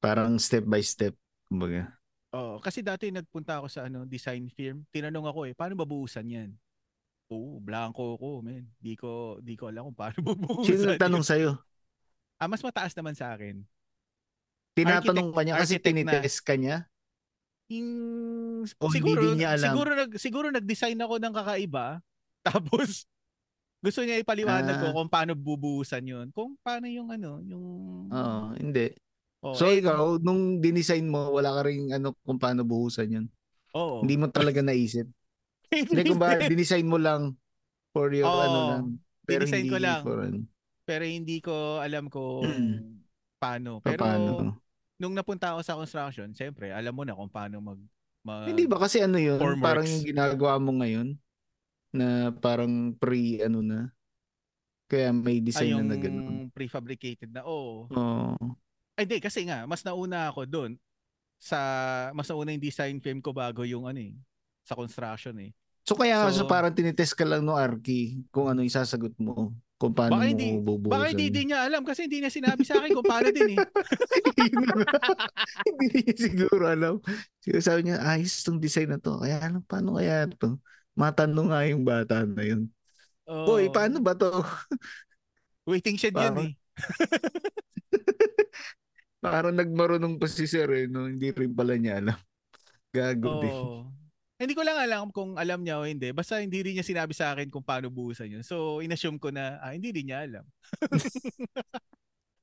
Parang 0.04 0.38
step 0.38 0.66
by 0.70 0.82
step. 0.86 1.16
Kumbaga. 1.50 1.98
oh, 2.34 2.58
kasi 2.63 2.82
dati 2.86 3.10
nagpunta 3.13 3.60
ako 3.62 3.68
sa 3.72 3.88
ano 3.88 4.06
design 4.08 4.50
firm. 4.52 4.84
Tinanong 4.94 5.28
ako 5.30 5.40
eh, 5.50 5.54
paano 5.58 5.74
babuhusan 5.80 6.28
'yan? 6.30 6.50
Oo, 7.34 7.60
blanco 7.63 8.18
ko, 8.20 8.42
men. 8.46 8.70
Di 8.80 8.96
ko 9.00 9.40
di 9.42 9.56
ko 9.60 9.70
alam 9.72 9.90
kung 9.92 9.98
paano 10.00 10.20
bubuhusan. 10.28 10.78
Sino 10.78 10.82
nagtanong 10.90 11.24
yun. 11.24 11.25
sa'yo? 11.25 11.52
Ah, 12.42 12.48
mas 12.52 12.62
mataas 12.66 12.94
naman 12.98 13.16
sa 13.18 13.34
akin. 13.34 13.66
Tinatanong 14.78 15.30
ka 15.36 15.42
niya 15.46 15.56
kasi 15.62 15.75
architect 15.78 16.02
na. 16.08 16.18
tinitest 16.25 16.38
ka 16.48 16.54
niya? 16.62 16.75
Yung 17.72 18.68
O 18.84 18.88
hindi 18.94 19.13
siguro 19.13 19.22
din 19.22 19.34
niya 19.42 19.50
alam? 19.58 19.78
siguro 19.80 19.96
nag 19.96 20.12
siguro 20.20 20.48
nag-design 20.52 21.00
ako 21.00 21.16
ng 21.20 21.34
kakaiba 21.34 22.04
tapos 22.48 23.08
gusto 23.84 24.00
niya 24.00 24.16
ipaliwanag 24.18 24.80
ko 24.80 24.88
Ah. 24.90 24.96
kung 24.96 25.12
paano 25.12 25.36
bubuhusan 25.36 26.02
'yun. 26.02 26.32
Kung 26.32 26.56
paano 26.58 26.88
yung 26.88 27.12
ano, 27.12 27.44
yung 27.44 27.66
Oo, 28.08 28.56
hindi. 28.56 28.96
Oh, 29.44 29.52
so 29.52 29.68
eh, 29.68 29.84
ikaw, 29.84 30.24
nung 30.24 30.58
dinesign 30.58 31.04
mo, 31.04 31.28
wala 31.30 31.52
ka 31.52 31.68
rin 31.68 31.92
ano 31.92 32.16
kung 32.24 32.40
paano 32.40 32.63
buhusan 32.63 33.12
yun. 33.12 33.25
Oo. 33.75 34.00
Hindi 34.00 34.16
mo 34.16 34.32
talaga 34.32 34.63
naisip. 34.63 35.04
Hindi 35.92 36.08
kung 36.08 36.16
ba, 36.16 36.40
dinesign 36.40 36.88
mo 36.88 36.96
lang 36.96 37.36
for 37.92 38.08
your 38.10 38.24
Oo, 38.24 38.40
ano 38.40 38.60
lang. 38.70 38.84
Pero 39.24 39.44
dinesign 39.44 39.68
hindi 39.68 39.74
ko 39.74 39.78
lang. 39.78 40.02
for 40.02 40.18
ano. 40.22 40.38
Pero 40.84 41.04
hindi 41.04 41.38
ko 41.40 41.56
alam 41.78 42.08
kung 42.08 42.44
paano. 43.44 43.80
Pa- 43.80 43.92
Pero 43.92 44.02
paano. 44.02 44.32
nung 44.96 45.12
napunta 45.12 45.52
ako 45.52 45.60
sa 45.60 45.75
construction, 45.75 46.32
siyempre, 46.32 46.72
alam 46.72 46.96
mo 46.96 47.04
na 47.04 47.12
kung 47.12 47.28
paano 47.28 47.60
mag, 47.60 47.80
mag 48.22 48.48
Hindi 48.48 48.63
ba 48.63 48.80
kasi 48.80 49.04
ano 49.04 49.20
yun? 49.20 49.40
Parang 49.60 49.84
yung 49.84 50.08
ginagawa 50.08 50.56
mo 50.56 50.72
ngayon 50.80 51.20
na 51.94 52.34
parang 52.34 52.98
pre 52.98 53.40
ano 53.40 53.62
na. 53.62 53.94
Kaya 54.90 55.14
may 55.14 55.40
ay, 55.40 55.46
design 55.46 55.72
yung 55.78 55.88
na 55.88 55.98
ganun. 55.98 56.50
prefabricated 56.52 57.30
na. 57.30 57.46
Oo. 57.46 57.88
Oo. 57.88 58.36
Ay, 58.94 59.10
di, 59.10 59.18
kasi 59.18 59.42
nga, 59.46 59.66
mas 59.66 59.82
nauna 59.82 60.30
ako 60.30 60.46
doon 60.46 60.72
sa, 61.42 61.58
mas 62.14 62.30
nauna 62.30 62.54
yung 62.54 62.62
design 62.62 63.02
firm 63.02 63.18
ko 63.18 63.34
bago 63.34 63.66
yung 63.66 63.90
ano 63.90 63.98
eh, 63.98 64.14
sa 64.62 64.78
construction 64.78 65.34
eh. 65.42 65.50
So 65.84 66.00
kaya 66.00 66.32
So- 66.32 66.46
so, 66.46 66.48
parang 66.48 66.72
tinitest 66.72 67.12
ka 67.12 67.28
lang 67.28 67.44
no 67.44 67.60
Arki 67.60 68.24
kung 68.32 68.48
ano 68.48 68.64
yung 68.64 68.72
sasagot 68.72 69.12
mo. 69.20 69.52
Kung 69.76 69.92
paano 69.92 70.16
Baka 70.16 70.24
mo 70.24 70.32
hindi- 70.32 70.56
bubuhusan. 70.64 70.96
Baka 70.96 71.12
hindi 71.12 71.28
din 71.28 71.46
niya 71.52 71.60
alam 71.68 71.84
kasi 71.84 72.08
hindi 72.08 72.24
niya 72.24 72.32
sinabi 72.32 72.64
sa 72.64 72.80
akin 72.80 72.96
kung 72.96 73.04
paano 73.04 73.28
din 73.36 73.52
eh. 73.52 73.60
hindi 75.68 76.00
niya 76.08 76.16
siguro 76.16 76.64
alam. 76.72 77.04
Siguro 77.44 77.60
sabi 77.60 77.90
niya, 77.90 78.00
ayos 78.00 78.32
tong 78.48 78.64
design 78.64 78.96
na 78.96 79.00
to. 79.02 79.20
Kaya 79.20 79.44
ano, 79.44 79.60
paano 79.68 80.00
kaya 80.00 80.24
to? 80.32 80.56
Matanong 80.94 81.50
nga 81.50 81.62
yung 81.66 81.84
bata 81.84 82.22
na 82.24 82.44
yun. 82.46 82.70
Oo. 83.26 83.58
Uy, 83.58 83.74
paano 83.74 83.98
ba 84.04 84.14
to? 84.14 84.30
Waiting 85.70 85.98
shed 85.98 86.14
yun 86.14 86.34
Parang- 86.34 86.50
eh. 86.50 86.54
Parang 89.24 89.56
nagmarunong 89.56 90.20
pa 90.20 90.28
si 90.28 90.44
Sir 90.44 90.68
eh, 90.76 90.86
no? 90.86 91.08
Hindi 91.08 91.32
rin 91.32 91.56
pala 91.56 91.80
niya 91.80 92.04
alam. 92.04 92.20
Gago 92.92 93.40
din. 93.40 93.56
Oo. 93.56 93.88
Hindi 94.36 94.54
ko 94.60 94.68
lang 94.68 94.76
alam 94.76 95.08
kung 95.16 95.40
alam 95.40 95.64
niya 95.64 95.80
o 95.80 95.88
hindi. 95.88 96.12
Basta 96.12 96.44
hindi 96.44 96.60
rin 96.60 96.76
niya 96.76 96.84
sinabi 96.84 97.16
sa 97.16 97.32
akin 97.32 97.48
kung 97.48 97.64
paano 97.64 97.88
buhusan 97.88 98.28
yun. 98.28 98.44
So, 98.44 98.84
inassume 98.84 99.24
ko 99.24 99.32
na, 99.32 99.64
ah, 99.64 99.72
hindi 99.72 99.96
rin 99.96 100.12
niya 100.12 100.28
alam. 100.28 100.44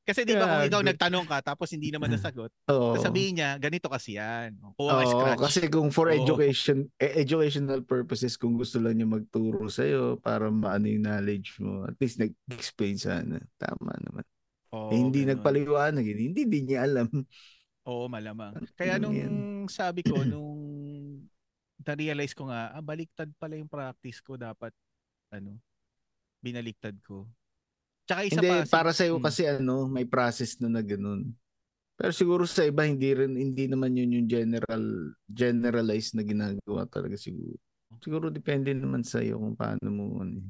Kasi 0.06 0.24
di 0.26 0.34
ba 0.34 0.48
kung 0.48 0.64
ikaw 0.64 0.80
nagtanong 0.82 1.26
ka 1.28 1.38
tapos 1.54 1.70
hindi 1.70 1.92
naman 1.92 2.10
nasagot, 2.10 2.50
Oo. 2.72 2.98
sabihin 2.98 3.38
niya, 3.38 3.50
ganito 3.60 3.86
kasi 3.86 4.16
yan. 4.16 4.56
Kuha 4.74 4.92
ka 5.00 5.04
scratch. 5.06 5.40
kasi 5.46 5.60
kung 5.70 5.92
for 5.92 6.08
Oo. 6.10 6.16
education, 6.16 6.88
eh, 6.98 7.20
educational 7.22 7.84
purposes, 7.84 8.34
kung 8.34 8.56
gusto 8.58 8.80
lang 8.80 8.98
niya 8.98 9.06
magturo 9.06 9.68
sa'yo 9.70 10.18
para 10.18 10.48
maano 10.50 10.88
yung 10.88 11.04
knowledge 11.04 11.60
mo, 11.62 11.84
at 11.86 11.94
least 12.00 12.18
nag-explain 12.18 12.96
sana. 12.98 13.38
Tama 13.60 13.92
naman. 14.02 14.24
Oo, 14.72 14.90
eh, 14.90 14.98
hindi 14.98 15.22
ganun. 15.22 15.36
nagpaliwanag, 15.36 16.04
eh, 16.06 16.16
hindi 16.16 16.42
din 16.48 16.64
niya 16.74 16.86
alam. 16.88 17.06
Oo, 17.86 18.06
malamang. 18.10 18.54
Kaya 18.74 18.98
nung 18.98 19.14
yan? 19.14 19.68
sabi 19.70 20.02
ko, 20.02 20.22
nung 20.26 20.60
na-realize 21.80 22.36
ko 22.36 22.50
nga, 22.50 22.70
ah, 22.76 22.82
baliktad 22.84 23.30
pala 23.40 23.56
yung 23.56 23.70
practice 23.70 24.20
ko. 24.20 24.36
Dapat, 24.36 24.72
ano, 25.32 25.56
binaliktad 26.44 26.96
ko. 27.04 27.26
Tsaka 28.10 28.26
isa 28.26 28.42
hindi, 28.42 28.50
pa. 28.50 28.66
para 28.66 28.90
sa'yo 28.90 29.22
Hmm. 29.22 29.22
kasi 29.22 29.46
ano, 29.46 29.86
may 29.86 30.02
process 30.06 30.58
na 30.58 30.66
na 30.66 30.82
ganun. 30.82 31.30
Pero 31.94 32.10
siguro 32.10 32.42
sa 32.48 32.66
iba, 32.66 32.82
hindi 32.88 33.14
rin, 33.14 33.36
hindi 33.38 33.70
naman 33.70 33.94
yun 33.94 34.18
yung 34.22 34.28
general, 34.30 34.84
generalized 35.30 36.16
na 36.18 36.24
ginagawa 36.26 36.88
talaga 36.90 37.14
siguro. 37.14 37.54
Siguro 38.02 38.32
depende 38.34 38.72
naman 38.74 39.04
sa 39.06 39.20
iyo 39.22 39.38
kung 39.38 39.54
paano 39.54 39.86
mo 39.92 40.04
ano. 40.24 40.40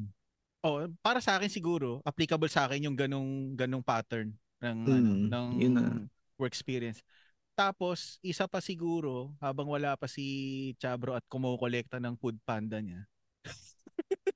Oh, 0.61 0.85
para 1.01 1.25
sa 1.25 1.41
akin 1.41 1.49
siguro, 1.49 2.05
applicable 2.05 2.49
sa 2.53 2.69
akin 2.69 2.85
yung 2.89 2.97
ganong 2.97 3.57
ganong 3.57 3.81
pattern 3.85 4.29
ng 4.61 4.79
ano, 4.93 5.11
Mm, 5.17 5.25
ng 5.25 5.47
yun 5.57 5.73
na. 5.77 5.85
work 6.37 6.53
experience. 6.53 7.01
Tapos, 7.57 8.17
isa 8.25 8.49
pa 8.49 8.61
siguro, 8.65 9.33
habang 9.41 9.69
wala 9.69 9.95
pa 10.01 10.09
si 10.09 10.73
Chabro 10.81 11.13
at 11.17 11.25
kumukolekta 11.29 12.01
ng 12.01 12.17
food 12.21 12.41
panda 12.45 12.81
niya. 12.81 13.05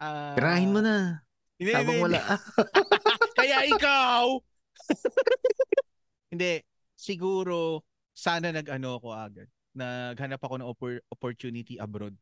Ah, 0.00 0.34
Tirahin 0.34 0.72
mo 0.74 0.80
na. 0.82 1.22
Hindi, 1.60 1.72
Habang 1.76 1.92
hindi, 1.92 2.04
wala. 2.08 2.20
Kaya 3.38 3.58
ikaw! 3.68 4.24
hindi, 6.32 6.64
siguro, 6.96 7.84
sana 8.10 8.48
nag-ano 8.48 8.96
ako 8.96 9.08
agad. 9.12 9.48
Naghanap 9.70 10.40
ako 10.40 10.54
ng 10.58 10.68
oppor- 10.68 11.04
opportunity 11.08 11.76
abroad 11.76 12.16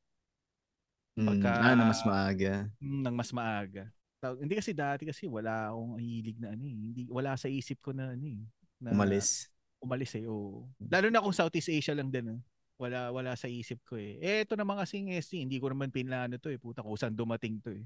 Mm, 1.18 1.26
Pagka- 1.34 1.58
ah, 1.58 1.74
na 1.74 1.90
mas 1.90 2.02
maaga. 2.06 2.70
mm, 2.78 3.00
ng 3.02 3.14
mas 3.18 3.30
maaga. 3.34 3.90
Taw- 4.22 4.38
Hindi 4.38 4.54
kasi 4.54 4.70
dati 4.70 5.02
kasi 5.02 5.26
wala 5.26 5.66
akong 5.66 5.98
hilig 5.98 6.38
na 6.38 6.54
ano 6.54 6.62
eh. 6.62 6.78
Hindi, 6.78 7.02
wala 7.10 7.34
sa 7.34 7.50
isip 7.50 7.82
ko 7.82 7.90
na 7.90 8.14
ano 8.14 8.22
eh. 8.22 8.38
Na, 8.78 8.94
Umalis. 8.94 9.50
umalis 9.82 10.14
eh, 10.14 10.30
oo. 10.30 10.70
Lalo 10.78 11.10
na 11.10 11.18
kung 11.18 11.34
Southeast 11.34 11.74
Asia 11.74 11.90
lang 11.90 12.14
din. 12.14 12.30
ah. 12.30 12.40
Wala 12.78 13.10
wala 13.10 13.34
sa 13.34 13.50
isip 13.50 13.82
ko 13.82 13.98
eh. 13.98 14.22
Eh 14.22 14.46
ito 14.46 14.54
naman 14.54 14.78
kasing 14.78 15.10
SC, 15.10 15.42
hindi 15.42 15.58
ko 15.58 15.74
naman 15.74 15.90
pinlano 15.90 16.38
to 16.38 16.54
eh. 16.54 16.58
Puta 16.62 16.86
ko 16.86 16.94
saan 16.94 17.18
dumating 17.18 17.58
to 17.66 17.74
eh. 17.74 17.82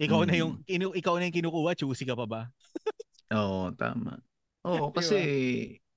Ikaw 0.00 0.26
na 0.26 0.34
Mm. 0.34 0.40
yung 0.42 0.52
kinu, 0.66 0.86
ikaw 0.90 1.14
na 1.16 1.30
yung 1.30 1.36
kinukuha, 1.38 1.78
choosy 1.78 2.02
ka 2.02 2.18
pa 2.18 2.26
ba? 2.26 2.42
Oo, 3.30 3.70
tama. 3.78 4.18
Oo, 4.66 4.90
kasi 4.90 5.16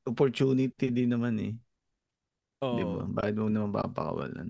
opportunity 0.05 0.93
din 0.93 1.09
naman 1.11 1.35
eh. 1.41 1.53
Oo. 2.61 2.77
Di 2.77 2.83
ba? 2.85 3.01
Bakit 3.21 3.35
mo 3.41 3.49
naman 3.49 3.73
papakawalan? 3.73 4.49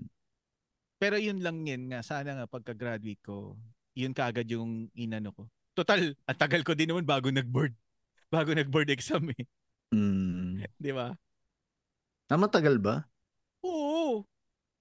Pero 0.98 1.16
yun 1.16 1.40
lang 1.40 1.62
yun 1.64 1.88
nga. 1.88 2.02
Sana 2.02 2.34
nga 2.34 2.46
pagka-graduate 2.50 3.22
ko, 3.22 3.56
yun 3.94 4.12
kaagad 4.12 4.50
yung 4.50 4.90
inano 4.92 5.32
ko. 5.32 5.42
Total, 5.72 6.12
ang 6.26 6.38
tagal 6.38 6.66
ko 6.66 6.74
din 6.74 6.90
naman 6.90 7.06
bago 7.06 7.30
nag-board. 7.30 7.72
Bago 8.28 8.52
nag-board 8.52 8.90
exam 8.92 9.24
eh. 9.32 9.46
Mm. 9.94 10.60
Di 10.76 10.92
ba? 10.92 11.14
Ah, 12.28 12.36
matagal 12.36 12.76
ba? 12.76 13.08
Oo. 13.64 14.26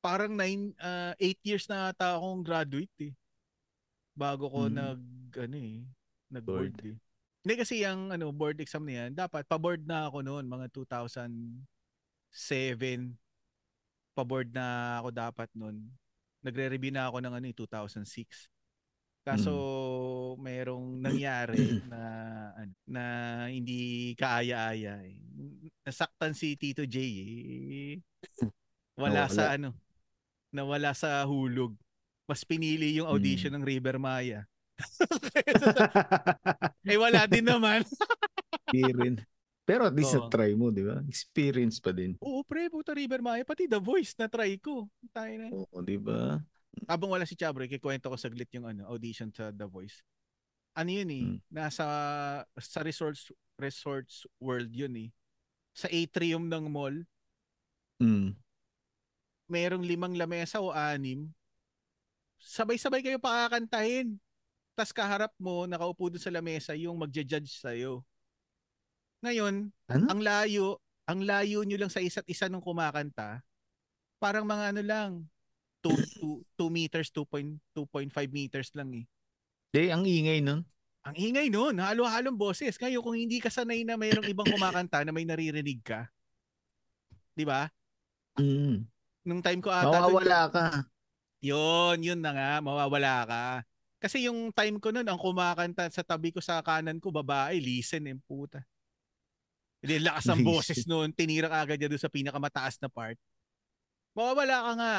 Parang 0.03 0.35
9 0.35 0.75
8 1.15 1.39
years 1.47 1.65
na 1.71 1.95
ata 1.95 2.19
akong 2.19 2.43
graduate 2.43 2.91
eh. 2.99 3.13
Bago 4.17 4.49
ko 4.49 4.65
Hmm. 4.65 4.73
nag 4.73 4.99
ano 5.37 5.55
eh, 5.55 5.85
nag-board 6.33 6.73
Board. 6.73 6.89
eh. 6.89 6.97
Hindi 7.45 7.53
kasi 7.55 7.79
yung 7.79 8.09
ano 8.09 8.33
board 8.33 8.57
exam 8.59 8.83
na 8.83 9.05
yan, 9.05 9.13
dapat 9.13 9.45
pa-board 9.45 9.85
na 9.85 10.09
ako 10.09 10.19
noon 10.19 10.43
mga 10.43 10.67
2007. 10.73 11.63
Pa-board 14.11 14.49
na 14.51 14.65
ako 14.99 15.07
dapat 15.13 15.47
noon. 15.53 15.85
Nagre-review 16.41 16.91
na 16.91 17.07
ako 17.07 17.21
ng 17.21 17.33
ano 17.33 17.45
eh, 17.45 17.53
2006. 17.53 18.49
Kaso 19.21 19.51
merong 20.39 21.03
nangyari 21.03 21.59
na 21.91 22.01
ano, 22.55 22.73
na 22.87 23.03
hindi 23.47 24.11
kaaya-aya 24.15 25.03
eh. 25.03 25.19
Nasaktan 25.85 26.33
si 26.33 26.57
Tito 26.57 26.83
J 26.83 26.95
eh. 26.97 27.95
Wala 28.97 29.23
Nawala. 29.23 29.29
sa 29.29 29.43
ano, 29.53 29.69
nawala 30.49 30.91
sa 30.91 31.21
hulog. 31.23 31.75
Mas 32.27 32.43
pinili 32.43 32.99
yung 32.99 33.07
audition 33.07 33.55
ng 33.55 33.63
River 33.63 33.95
Maya. 33.95 34.43
eh 36.85 36.99
wala 36.99 37.23
din 37.25 37.47
naman. 37.47 37.87
Di 38.69 38.83
rin. 38.91 39.15
Pero 39.63 39.87
at 39.87 39.95
least 39.95 40.15
Oo. 40.15 40.27
na-try 40.27 40.51
mo, 40.55 40.71
di 40.71 40.83
ba? 40.83 40.99
Experience 41.07 41.79
pa 41.79 41.95
din. 41.95 42.19
Oo 42.19 42.43
pre, 42.43 42.67
puta 42.67 42.91
River 42.91 43.23
Maya. 43.23 43.47
Pati 43.47 43.67
The 43.67 43.79
Voice 43.79 44.15
na 44.19 44.27
try 44.27 44.59
ko. 44.59 44.91
Tayo 45.15 45.33
na. 45.39 45.47
Oo, 45.51 45.79
di 45.83 45.95
ba? 45.95 46.39
Habang 46.85 47.15
wala 47.15 47.25
si 47.25 47.33
Chabro, 47.33 47.65
kikwento 47.65 48.11
ko 48.11 48.19
saglit 48.19 48.51
yung 48.53 48.69
ano, 48.69 48.85
audition 48.91 49.31
sa 49.31 49.49
The 49.49 49.65
Voice. 49.65 50.03
Ano 50.77 50.93
yun 50.93 51.09
eh, 51.09 51.25
Hmm. 51.25 51.39
nasa 51.49 51.85
sa 52.59 52.79
resorts 52.85 53.33
resorts 53.57 54.29
world 54.37 54.69
yun 54.69 54.93
eh. 54.93 55.09
Sa 55.73 55.89
atrium 55.89 56.45
ng 56.45 56.69
mall, 56.69 57.01
Mm. 57.97 58.37
merong 59.49 59.81
limang 59.81 60.13
lamesa 60.13 60.61
o 60.61 60.69
anim, 60.69 61.33
sabay-sabay 62.39 63.01
kayo 63.01 63.17
pakakantahin. 63.17 64.17
Tapos 64.77 64.93
kaharap 64.93 65.33
mo, 65.41 65.65
nakaupo 65.65 66.07
doon 66.07 66.21
sa 66.21 66.29
lamesa 66.29 66.77
yung 66.77 66.97
magja-judge 66.97 67.57
sa'yo. 67.57 68.05
Ngayon, 69.25 69.73
Ano? 69.89 70.05
ang 70.05 70.21
layo, 70.21 70.77
ang 71.09 71.25
layo 71.25 71.65
nyo 71.65 71.77
lang 71.81 71.89
sa 71.89 71.97
isa't 71.97 72.27
isa 72.29 72.45
nung 72.45 72.61
kumakanta, 72.61 73.41
parang 74.21 74.45
mga 74.45 74.77
ano 74.77 74.81
lang, 74.85 75.11
2 75.81 75.97
meters, 76.69 77.09
2.5 77.09 77.57
meters 78.29 78.69
lang 78.77 78.93
eh. 78.93 79.05
Eh, 79.73 79.89
ang 79.89 80.05
ingay 80.05 80.41
nun. 80.41 80.61
Ang 81.07 81.15
ingay 81.15 81.47
nun, 81.47 81.79
halo-halong 81.79 82.35
boses. 82.35 82.75
Ngayon, 82.75 83.01
kung 83.01 83.15
hindi 83.15 83.39
ka 83.39 83.47
sanay 83.47 83.81
na 83.81 83.95
mayroong 83.95 84.27
ibang 84.27 84.45
kumakanta 84.45 85.01
na 85.07 85.15
may 85.15 85.23
naririnig 85.23 85.79
ka, 85.81 86.05
di 87.33 87.47
ba? 87.47 87.71
Mm. 88.37 88.83
Nung 89.25 89.41
time 89.41 89.61
ko 89.63 89.71
ata, 89.71 89.87
dun- 89.87 90.13
Mawawala 90.13 90.41
ka. 90.51 90.65
Yun, 91.39 91.97
yun 92.01 92.19
na 92.21 92.31
nga, 92.33 92.51
mawawala 92.59 93.15
ka. 93.25 93.43
Kasi 93.97 94.29
yung 94.29 94.53
time 94.53 94.77
ko 94.77 94.93
nun, 94.93 95.05
ang 95.05 95.17
kumakanta 95.17 95.89
sa 95.89 96.05
tabi 96.05 96.29
ko 96.29 96.37
sa 96.37 96.61
kanan 96.61 97.01
ko, 97.01 97.09
babae, 97.09 97.57
listen 97.57 98.05
eh, 98.05 98.17
puta. 98.25 98.61
Hindi, 99.81 100.01
lakas 100.01 100.25
ng 100.29 100.41
Listen. 100.41 100.49
boses 100.49 100.79
nun, 100.89 101.09
tinira 101.13 101.49
ka 101.49 101.61
agad 101.61 101.77
niya 101.77 101.89
doon 101.89 102.01
sa 102.01 102.09
pinakamataas 102.09 102.81
na 102.81 102.89
part. 102.89 103.17
Mawawala 104.17 104.57
ka 104.65 104.71
nga. 104.73 104.95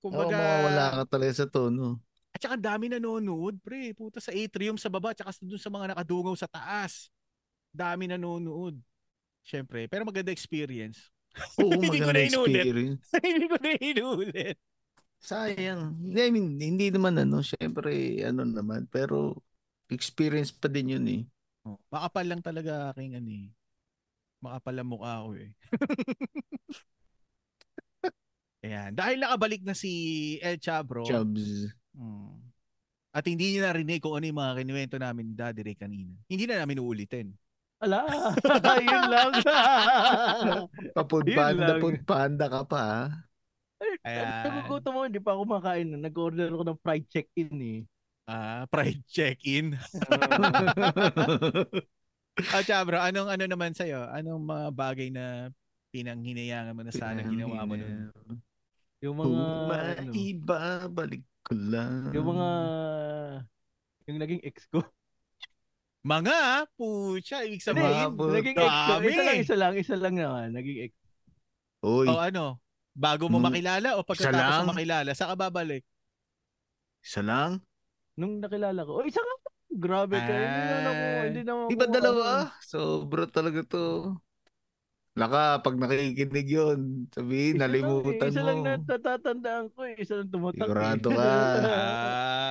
Kumbaga, 0.00 0.32
mawawala 0.36 0.84
ka 0.96 1.02
talaga 1.16 1.32
sa 1.36 1.46
tono. 1.48 2.00
at 2.30 2.40
saka 2.40 2.56
ang 2.56 2.64
dami 2.64 2.88
nanonood, 2.88 3.60
pre. 3.60 3.92
Puta 3.92 4.16
sa 4.22 4.32
atrium 4.32 4.80
sa 4.80 4.88
baba, 4.88 5.12
at 5.12 5.20
saka 5.20 5.36
doon 5.44 5.60
sa 5.60 5.68
mga 5.68 5.92
nakadungaw 5.92 6.32
sa 6.36 6.48
taas. 6.48 7.12
Dami 7.68 8.08
nanonood. 8.08 8.80
Siyempre, 9.44 9.84
pero 9.88 10.04
maganda 10.08 10.32
experience. 10.32 11.12
Oo, 11.60 11.68
Hindi 11.76 12.00
ko 12.00 12.08
na 12.12 12.24
inulit. 12.24 12.64
experience. 12.64 13.04
Hindi 13.24 13.46
ko 13.48 13.56
na 13.60 13.70
inulit. 13.76 14.56
Sayang. 15.20 16.00
Hindi, 16.00 16.20
I 16.20 16.30
mean, 16.32 16.48
hindi 16.56 16.86
naman 16.88 17.20
ano, 17.20 17.44
syempre, 17.44 18.24
ano 18.24 18.48
naman, 18.48 18.88
pero 18.88 19.36
experience 19.92 20.50
pa 20.50 20.72
din 20.72 20.96
yun 20.96 21.06
eh. 21.06 21.22
Oh, 21.68 21.76
makapal 21.92 22.24
lang 22.24 22.40
talaga 22.40 22.96
aking 22.96 23.20
ano 23.20 23.28
eh. 23.28 23.48
Makapal 24.40 24.80
ang 24.80 24.88
mukha 24.88 25.20
ko 25.20 25.36
eh. 25.36 25.52
Ayan. 28.64 28.96
Dahil 28.96 29.20
nakabalik 29.20 29.60
na 29.64 29.76
si 29.76 29.92
El 30.40 30.56
Chabro. 30.56 31.04
Chubs. 31.04 31.68
Mm. 31.96 32.40
At 33.10 33.26
hindi 33.26 33.52
niyo 33.52 33.66
narinig 33.66 34.00
kung 34.00 34.16
ano 34.16 34.24
yung 34.24 34.40
mga 34.40 34.56
kinuwento 34.62 34.96
namin 34.96 35.32
ni 35.32 35.34
Daddy 35.36 35.60
Ray 35.66 35.76
kanina. 35.76 36.14
Hindi 36.30 36.44
na 36.46 36.64
namin 36.64 36.80
uulitin. 36.80 37.28
Ala, 37.80 38.04
yun 38.84 39.04
lang. 39.08 39.32
Kapod 40.92 41.24
Yun 41.24 41.36
panda, 41.36 41.72
lang. 41.74 41.80
pod 41.80 41.96
panda 42.04 42.46
ka 42.52 42.60
pa 42.68 42.80
ah. 42.80 43.08
Ayan. 44.00 44.26
Nagugutom 44.48 44.92
mo, 44.92 45.00
hindi 45.04 45.20
pa 45.20 45.36
ako 45.36 45.42
makain. 45.44 45.88
Nag-order 45.92 46.48
ako 46.48 46.62
ng 46.64 46.80
fried 46.80 47.04
check-in 47.06 47.52
eh. 47.60 47.80
Ah, 48.24 48.64
pride 48.70 49.02
check-in. 49.06 49.76
Ah, 52.54 52.64
Chabro, 52.64 52.96
anong 52.96 53.28
ano 53.28 53.44
naman 53.44 53.76
sa'yo? 53.76 54.06
Anong 54.08 54.40
mga 54.40 54.66
bagay 54.72 55.08
na 55.12 55.52
pinanghinayangan 55.92 56.72
mo 56.72 56.80
na 56.80 56.94
sana 56.94 57.20
ginawa 57.20 57.68
mo 57.68 57.76
nun? 57.76 58.08
yung 59.02 59.16
mga, 59.18 59.28
Kung 59.28 59.40
ano, 59.44 59.68
maibabalik 59.68 61.24
ko 61.42 61.52
lang. 61.52 62.08
yung 62.12 62.26
mga, 62.32 62.48
yung 64.08 64.18
naging 64.24 64.40
ex 64.40 64.64
ko. 64.72 64.80
Mga, 66.00 66.36
pucha, 66.80 67.44
ibig 67.44 67.60
sabihin. 67.60 68.16
Naging 68.16 68.56
ex 68.56 68.72
ko. 68.72 68.94
Isa 69.04 69.20
lang, 69.20 69.36
isa 69.36 69.56
lang, 69.58 69.72
isa 69.76 69.96
lang 70.00 70.14
naman. 70.16 70.46
Naging 70.56 70.78
ex. 70.88 70.92
Uy, 71.84 72.08
O 72.08 72.16
ano, 72.16 72.56
bago 72.92 73.26
mo 73.26 73.38
makilala 73.38 73.96
o 73.96 74.02
Isa 74.02 74.08
pagkatapos 74.08 74.52
lang? 74.52 74.60
mo 74.60 74.72
makilala, 74.72 75.10
saka 75.12 75.34
babalik? 75.34 75.82
isa 77.00 77.20
lang? 77.20 77.64
Nung 78.14 78.38
nakilala 78.38 78.84
ko, 78.84 79.00
oh, 79.00 79.06
isa 79.06 79.18
nga. 79.18 79.36
Grabe 79.70 80.18
ka. 80.18 80.28
Hindi 80.28 80.74
ako, 80.74 80.90
Ah. 80.90 81.22
hindi 81.24 81.42
naman 81.42 81.64
Di 81.64 81.74
ba 81.74 81.86
ako, 81.86 81.94
dalawa? 81.94 82.24
ano, 82.44 82.50
Sobra 82.60 83.24
talaga 83.24 83.60
to. 83.64 83.84
Laka, 85.12 85.58
pag 85.58 85.74
nakikinig 85.74 86.48
yun, 86.48 86.78
sabihin, 87.10 87.54
Isa 87.54 87.60
lang, 87.60 87.70
nalimutan 87.72 88.28
eh. 88.28 88.30
Isa 88.30 88.42
mo. 88.42 88.46
lang 88.46 88.58
natatandaan 88.84 89.64
ko 89.70 89.80
eh. 89.84 89.94
Isa 89.96 90.14
lang 90.16 90.28
tumatak. 90.28 90.66
Sigurado 90.66 91.08
eh. 91.08 91.16
ka. 91.16 91.24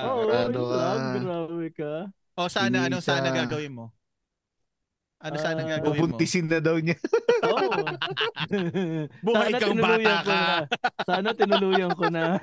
Oo, 0.06 0.20
Sigurado 0.24 0.58
isa 0.58 0.76
lang. 0.76 0.98
ka. 0.98 1.18
Grabe 1.20 1.68
ka. 1.70 1.92
O 2.34 2.48
sana, 2.48 2.76
anong 2.82 3.00
Inisa. 3.00 3.12
sana 3.14 3.28
gagawin 3.30 3.72
mo? 3.72 3.86
Ano 5.20 5.36
sana 5.36 5.60
Ah, 5.60 5.68
gagawin 5.76 5.84
mo? 5.84 6.16
Pupuntisin 6.16 6.48
na 6.48 6.58
daw 6.58 6.80
niya. 6.80 6.96
Oo. 7.44 7.70
Buhay 9.26 9.52
Sana 9.52 9.60
kang 9.60 9.76
bata 9.76 10.14
ka. 10.24 10.32
na. 10.32 10.64
Sana 11.04 11.28
tinuluyan 11.36 11.92
ko 11.92 12.08
na. 12.08 12.40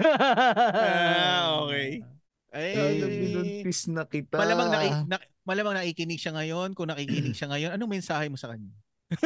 Ah, 0.77 1.65
okay. 1.65 2.05
Ay, 2.53 3.01
binuntis 3.01 3.89
na 3.89 4.05
kita. 4.05 4.37
malamang, 4.37 4.69
naki, 4.69 4.89
na, 5.05 5.17
malamang 5.41 5.73
nakikinig 5.75 6.21
siya 6.21 6.37
ngayon. 6.37 6.73
Kung 6.73 6.85
nakikinig 6.87 7.33
siya 7.33 7.49
ngayon, 7.49 7.73
anong 7.73 7.91
mensahe 7.91 8.29
mo 8.29 8.37
sa 8.37 8.53
kanya? 8.53 8.69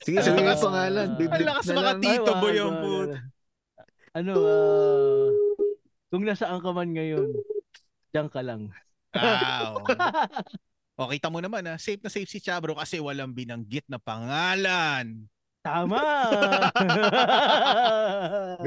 Sige, 0.00 0.24
sabihin 0.24 0.42
mo 0.42 0.48
Ah, 0.48 0.54
yung 0.54 0.64
pangalan. 0.64 1.08
Biblik 1.14 1.36
Ang 1.36 1.48
lakas 1.52 1.66
makati- 1.68 2.04
Tito 2.08 2.32
Boy 2.40 2.56
put. 2.56 2.72
wag. 3.12 3.20
Ano, 4.16 4.32
ah, 4.40 5.28
kung 6.08 6.24
nasaan 6.24 6.64
ka 6.64 6.70
man 6.72 6.88
ngayon, 6.90 7.28
diyan 8.10 8.28
ka 8.28 8.40
lang. 8.40 8.72
Ah, 9.12 9.76
okay. 9.76 9.92
O, 10.98 11.06
kita 11.06 11.30
mo 11.30 11.38
naman, 11.38 11.62
ah, 11.70 11.78
safe 11.78 12.02
na 12.02 12.10
safe 12.10 12.26
si 12.26 12.42
Chabro 12.42 12.74
kasi 12.74 12.98
walang 12.98 13.30
binanggit 13.30 13.86
na 13.86 14.02
pangalan. 14.02 15.30
Tama! 15.62 16.02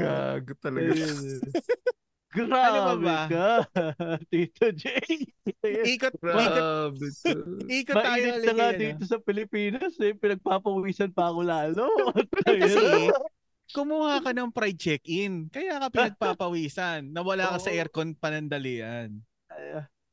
Gago 0.00 0.52
talaga. 0.56 0.96
Grabe 2.32 2.56
Ano 2.56 2.80
ba 2.80 2.96
ba? 2.96 3.20
ka, 3.28 3.48
Tito 4.32 4.72
Jay. 4.72 5.28
Ikot, 5.60 6.16
ikot, 6.16 6.96
ikot 7.68 7.96
tayo 8.00 8.08
Mainit 8.08 8.32
na 8.32 8.40
ulit 8.40 8.48
nga 8.56 8.68
ngayon, 8.72 8.80
dito 8.80 9.04
sa 9.04 9.20
Pilipinas 9.20 9.92
eh. 10.00 10.16
Pinagpapawisan 10.16 11.12
pa 11.12 11.28
ako 11.28 11.44
lalo. 11.44 11.84
Kasi, 12.48 13.12
kumuha 13.76 14.24
ka 14.24 14.32
ng 14.32 14.48
pride 14.48 14.80
check-in. 14.80 15.52
Kaya 15.52 15.76
ka 15.84 15.92
pinagpapawisan. 15.92 17.12
Nawala 17.12 17.52
ka 17.52 17.60
sa 17.60 17.68
aircon 17.68 18.16
panandalian. 18.16 19.20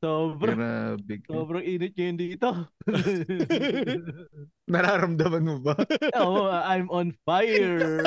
Sobrang, 0.00 0.56
Grabe 0.56 1.20
sobrang 1.28 1.60
init 1.60 1.92
ngayon 1.92 2.16
dito. 2.16 2.48
Nararamdaman 4.72 5.44
mo 5.44 5.56
ba? 5.60 5.76
oh, 6.24 6.48
I'm 6.48 6.88
on 6.88 7.12
fire. 7.28 8.00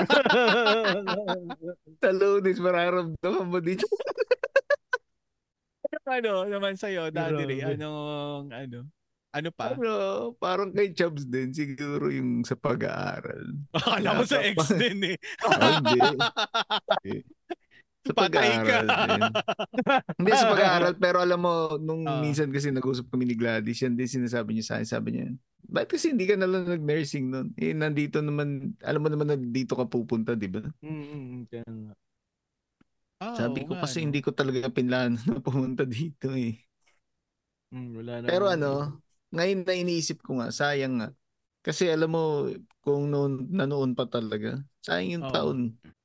Sa 2.01 2.09
lunes, 2.09 2.57
mararamdaman 2.57 3.45
mo 3.45 3.61
dito. 3.61 3.85
ano 6.09 6.49
naman 6.49 6.81
sa'yo, 6.81 7.13
Daddy 7.13 7.45
Ray? 7.45 7.61
Anong, 7.61 8.49
ano? 8.49 8.89
Ano 9.29 9.49
pa? 9.53 9.77
Ano, 9.77 10.33
parang 10.41 10.73
kay 10.73 10.97
Chubbs 10.97 11.29
din, 11.29 11.53
siguro 11.53 12.09
yung 12.09 12.41
sa 12.41 12.57
pag-aaral. 12.57 13.53
Akala 13.73 14.17
ko 14.17 14.23
sa 14.25 14.41
ex 14.41 14.57
din 14.73 15.13
eh. 15.13 15.17
Ah, 15.45 15.77
hindi. 15.77 17.21
Sa 18.03 18.13
pag-aaral 18.19 18.85
din. 18.87 19.21
Hindi 20.19 20.31
sa 20.35 20.51
pag-aaral, 20.51 20.93
pero 20.99 21.23
alam 21.23 21.39
mo, 21.39 21.79
nung 21.79 22.03
Ah. 22.03 22.19
minsan 22.19 22.51
kasi 22.51 22.69
nag-usap 22.69 23.07
kami 23.07 23.23
ni 23.31 23.35
Gladys, 23.39 23.79
yan 23.79 23.95
din 23.95 24.07
sinasabi 24.07 24.55
niya 24.55 24.65
sa 24.67 24.73
akin, 24.79 24.87
sabi 24.87 25.09
niya, 25.15 25.31
bakit 25.63 25.95
kasi 25.95 26.11
hindi 26.11 26.27
ka 26.27 26.35
nalang 26.35 26.67
nag-nursing 26.67 27.31
nun? 27.31 27.47
Eh, 27.55 27.71
nandito 27.71 28.19
naman, 28.19 28.75
alam 28.83 29.01
mo 29.01 29.07
naman 29.07 29.27
na 29.31 29.37
dito 29.39 29.73
ka 29.79 29.87
pupunta, 29.87 30.35
di 30.35 30.51
ba? 30.51 30.61
Mm, 30.83 31.47
kaya 31.47 31.63
nga. 31.63 31.93
Ah, 33.23 33.35
Sabi 33.39 33.63
ko 33.63 33.79
nga, 33.79 33.87
kasi 33.87 34.03
hindi 34.03 34.19
ko 34.19 34.35
talaga 34.35 34.67
pinlano 34.67 35.15
na 35.23 35.39
pumunta 35.39 35.87
dito 35.87 36.35
eh. 36.35 36.59
Mm, 37.71 37.89
wala 37.95 38.11
na 38.19 38.25
Pero 38.27 38.45
ano, 38.51 38.71
ngayon 39.31 39.63
na 39.63 39.73
iniisip 39.73 40.19
ko 40.21 40.43
nga, 40.43 40.51
sayang 40.51 40.99
nga. 40.99 41.09
Kasi 41.63 41.87
alam 41.87 42.11
mo, 42.11 42.51
kung 42.83 43.07
noon, 43.07 43.47
nanoon 43.49 43.95
pa 43.95 44.03
talaga, 44.11 44.59
sayang 44.83 45.23
yung 45.23 45.25
Oo. 45.25 45.33
taon. 45.33 45.59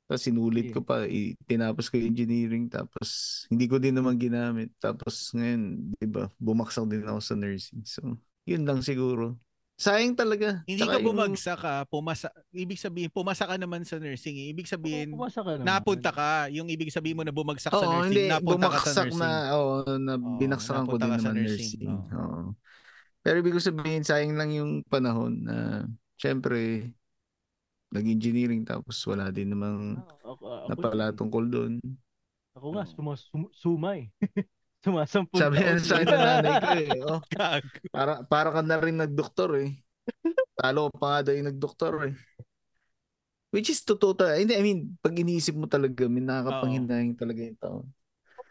Tapos 0.09 0.25
sinulit 0.25 0.73
ko 0.73 0.81
pa, 0.81 1.05
i- 1.05 1.37
tinapos 1.44 1.92
ko 1.92 2.01
engineering, 2.01 2.64
tapos 2.66 3.44
hindi 3.53 3.68
ko 3.68 3.77
din 3.77 3.92
naman 3.92 4.16
ginamit. 4.16 4.73
Tapos 4.81 5.37
ngayon, 5.37 5.92
di 5.94 6.09
ba, 6.09 6.33
bumaksak 6.40 6.88
din 6.88 7.05
ako 7.05 7.21
sa 7.21 7.37
nursing. 7.37 7.85
So, 7.85 8.16
yun 8.49 8.64
lang 8.64 8.81
siguro. 8.81 9.37
Sayang 9.79 10.16
talaga. 10.18 10.64
Hindi 10.66 10.81
Tsaka 10.83 10.90
ka 10.90 10.99
yung- 10.99 11.07
bumagsak 11.12 11.59
ka, 11.61 11.75
pumasa, 11.87 12.27
ibig 12.51 12.81
sabihin, 12.81 13.12
pumasa 13.14 13.47
ka 13.47 13.55
naman 13.55 13.87
sa 13.87 14.01
nursing. 14.01 14.35
eh. 14.35 14.51
Ibig 14.51 14.66
sabihin, 14.66 15.12
ka 15.14 15.38
naman. 15.44 15.62
napunta 15.62 16.11
ka. 16.11 16.51
Yung 16.51 16.66
ibig 16.66 16.90
sabihin 16.90 17.14
mo 17.14 17.23
na 17.23 17.31
bumagsak 17.31 17.71
sa 17.71 17.79
Oo, 17.79 18.03
nursing, 18.03 18.11
hindi, 18.11 18.27
napunta 18.27 18.75
ka 18.75 18.81
sa 18.83 19.07
nursing. 19.07 19.21
na, 19.23 19.31
oo, 19.55 19.75
na 20.01 20.12
Oo, 20.18 20.35
binaksakan 20.40 20.83
ko 20.83 20.97
din 20.99 21.05
sa 21.05 21.31
naman 21.31 21.35
nursing. 21.37 21.79
nursing. 21.79 21.87
Oo. 21.87 22.16
Oo. 22.16 22.40
Pero 23.23 23.37
ibig 23.38 23.55
ko 23.55 23.61
sabihin, 23.61 24.03
sayang 24.03 24.35
lang 24.35 24.51
yung 24.51 24.83
panahon 24.83 25.47
na, 25.47 25.85
syempre, 26.18 26.90
nag-engineering 27.88 28.62
tapos 28.68 28.96
wala 29.09 29.33
din 29.33 29.53
namang 29.53 29.96
Ah, 29.96 30.05
Ako, 30.29 30.44
ako, 30.44 30.68
napala 30.68 31.11
tungkol 31.16 31.44
doon. 31.48 31.72
ako 32.53 32.66
nga, 32.74 32.85
suma, 32.85 33.12
sum- 33.16 33.53
sumay. 33.55 34.01
Sumasampun 34.85 35.38
Sabi 35.42 35.59
yan 35.59 35.83
sa 35.83 35.98
akin 35.98 36.18
nanay 36.22 36.55
ko 36.62 36.68
eh. 36.70 37.03
Oh, 37.03 37.20
para, 37.94 38.22
para 38.27 38.48
ka 38.55 38.61
na 38.62 38.79
rin 38.79 38.94
nagdoktor 38.94 39.59
eh. 39.59 39.74
Talo 40.55 40.90
pa 40.94 41.18
nga 41.18 41.31
daw 41.31 41.33
yung 41.35 41.48
nagdoktor 41.51 41.94
eh. 42.11 42.14
Which 43.48 43.72
is 43.72 43.81
totoo 43.81 44.12
ta- 44.12 44.37
Hindi, 44.37 44.55
I 44.55 44.62
mean, 44.62 45.01
pag 45.01 45.16
iniisip 45.16 45.57
mo 45.57 45.64
talaga, 45.64 46.05
may 46.05 46.20
nakakapanghinayang 46.20 47.16
talaga 47.16 47.40
yung 47.40 47.59
taon. 47.59 47.87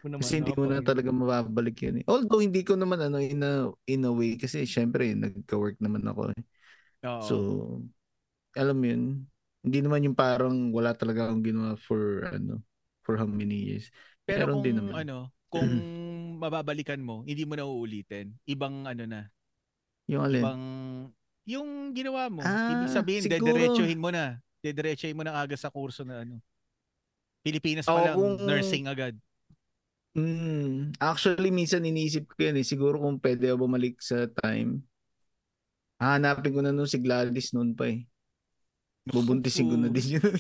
Naman, 0.08 0.20
Kasi 0.24 0.34
hindi 0.42 0.52
mo 0.58 0.66
na 0.66 0.82
talaga 0.82 1.10
mababalik 1.14 1.78
yun 1.86 2.02
eh. 2.02 2.06
Although 2.10 2.42
hindi 2.42 2.62
ko 2.66 2.74
naman 2.74 2.98
ano, 3.06 3.22
in 3.22 3.42
a, 3.44 3.70
in 3.86 4.02
a 4.08 4.12
way, 4.14 4.40
kasi 4.40 4.66
syempre, 4.66 5.14
nagka-work 5.14 5.78
naman 5.78 6.02
ako 6.08 6.34
eh. 6.34 6.42
Oo. 7.06 7.22
So, 7.22 7.36
alam 8.58 8.76
mo 8.78 8.86
yun, 8.90 9.04
hindi 9.62 9.80
naman 9.86 10.06
yung 10.10 10.18
parang 10.18 10.74
wala 10.74 10.92
talaga 10.98 11.30
akong 11.30 11.44
ginawa 11.46 11.78
for, 11.78 12.26
ano, 12.34 12.60
for 13.06 13.16
how 13.16 13.30
many 13.30 13.56
years. 13.74 13.88
Pero 14.26 14.50
meron 14.50 14.56
kung 14.60 14.64
din 14.66 14.76
naman. 14.76 14.94
ano, 15.08 15.18
kung 15.54 15.70
mababalikan 16.42 17.00
mo, 17.00 17.24
hindi 17.24 17.46
mo 17.48 17.56
na 17.56 17.66
uulitin. 17.66 18.34
Ibang 18.46 18.90
ano 18.90 19.04
na, 19.08 19.22
Yung 20.08 20.24
alin? 20.24 20.42
ibang 20.44 20.64
yung 21.48 21.96
ginawa 21.96 22.28
mo. 22.28 22.44
Ah, 22.44 22.76
ibig 22.76 22.92
sabihin, 22.92 23.24
siguro. 23.24 23.40
dediretsuhin 23.40 24.00
mo 24.00 24.10
na. 24.12 24.36
Dediretsuhin 24.60 25.16
mo 25.16 25.24
na 25.24 25.40
aga 25.40 25.56
sa 25.56 25.72
kurso 25.72 26.04
na 26.04 26.28
ano. 26.28 26.44
Pilipinas 27.40 27.88
pa 27.88 27.96
Oo, 27.96 28.04
lang, 28.04 28.16
kung- 28.20 28.40
nursing 28.44 28.86
agad. 28.92 29.16
Mm, 30.18 30.98
actually, 30.98 31.54
minsan 31.54 31.86
iniisip 31.86 32.26
ko 32.34 32.50
yan 32.50 32.58
eh. 32.60 32.66
Siguro 32.66 32.98
kung 32.98 33.22
pwede 33.22 33.54
ako 33.54 33.70
bumalik 33.70 34.02
sa 34.02 34.26
time, 34.28 34.82
hahanapin 36.02 36.54
ko 36.58 36.62
na 36.66 36.74
nun 36.74 36.90
si 36.90 36.98
Gladys 36.98 37.54
noon 37.54 37.78
pa 37.78 37.86
eh. 37.94 38.02
Bubuntisin 39.12 39.68
ko 39.72 39.76
na 39.80 39.90
din 39.92 40.20
yun. 40.20 40.24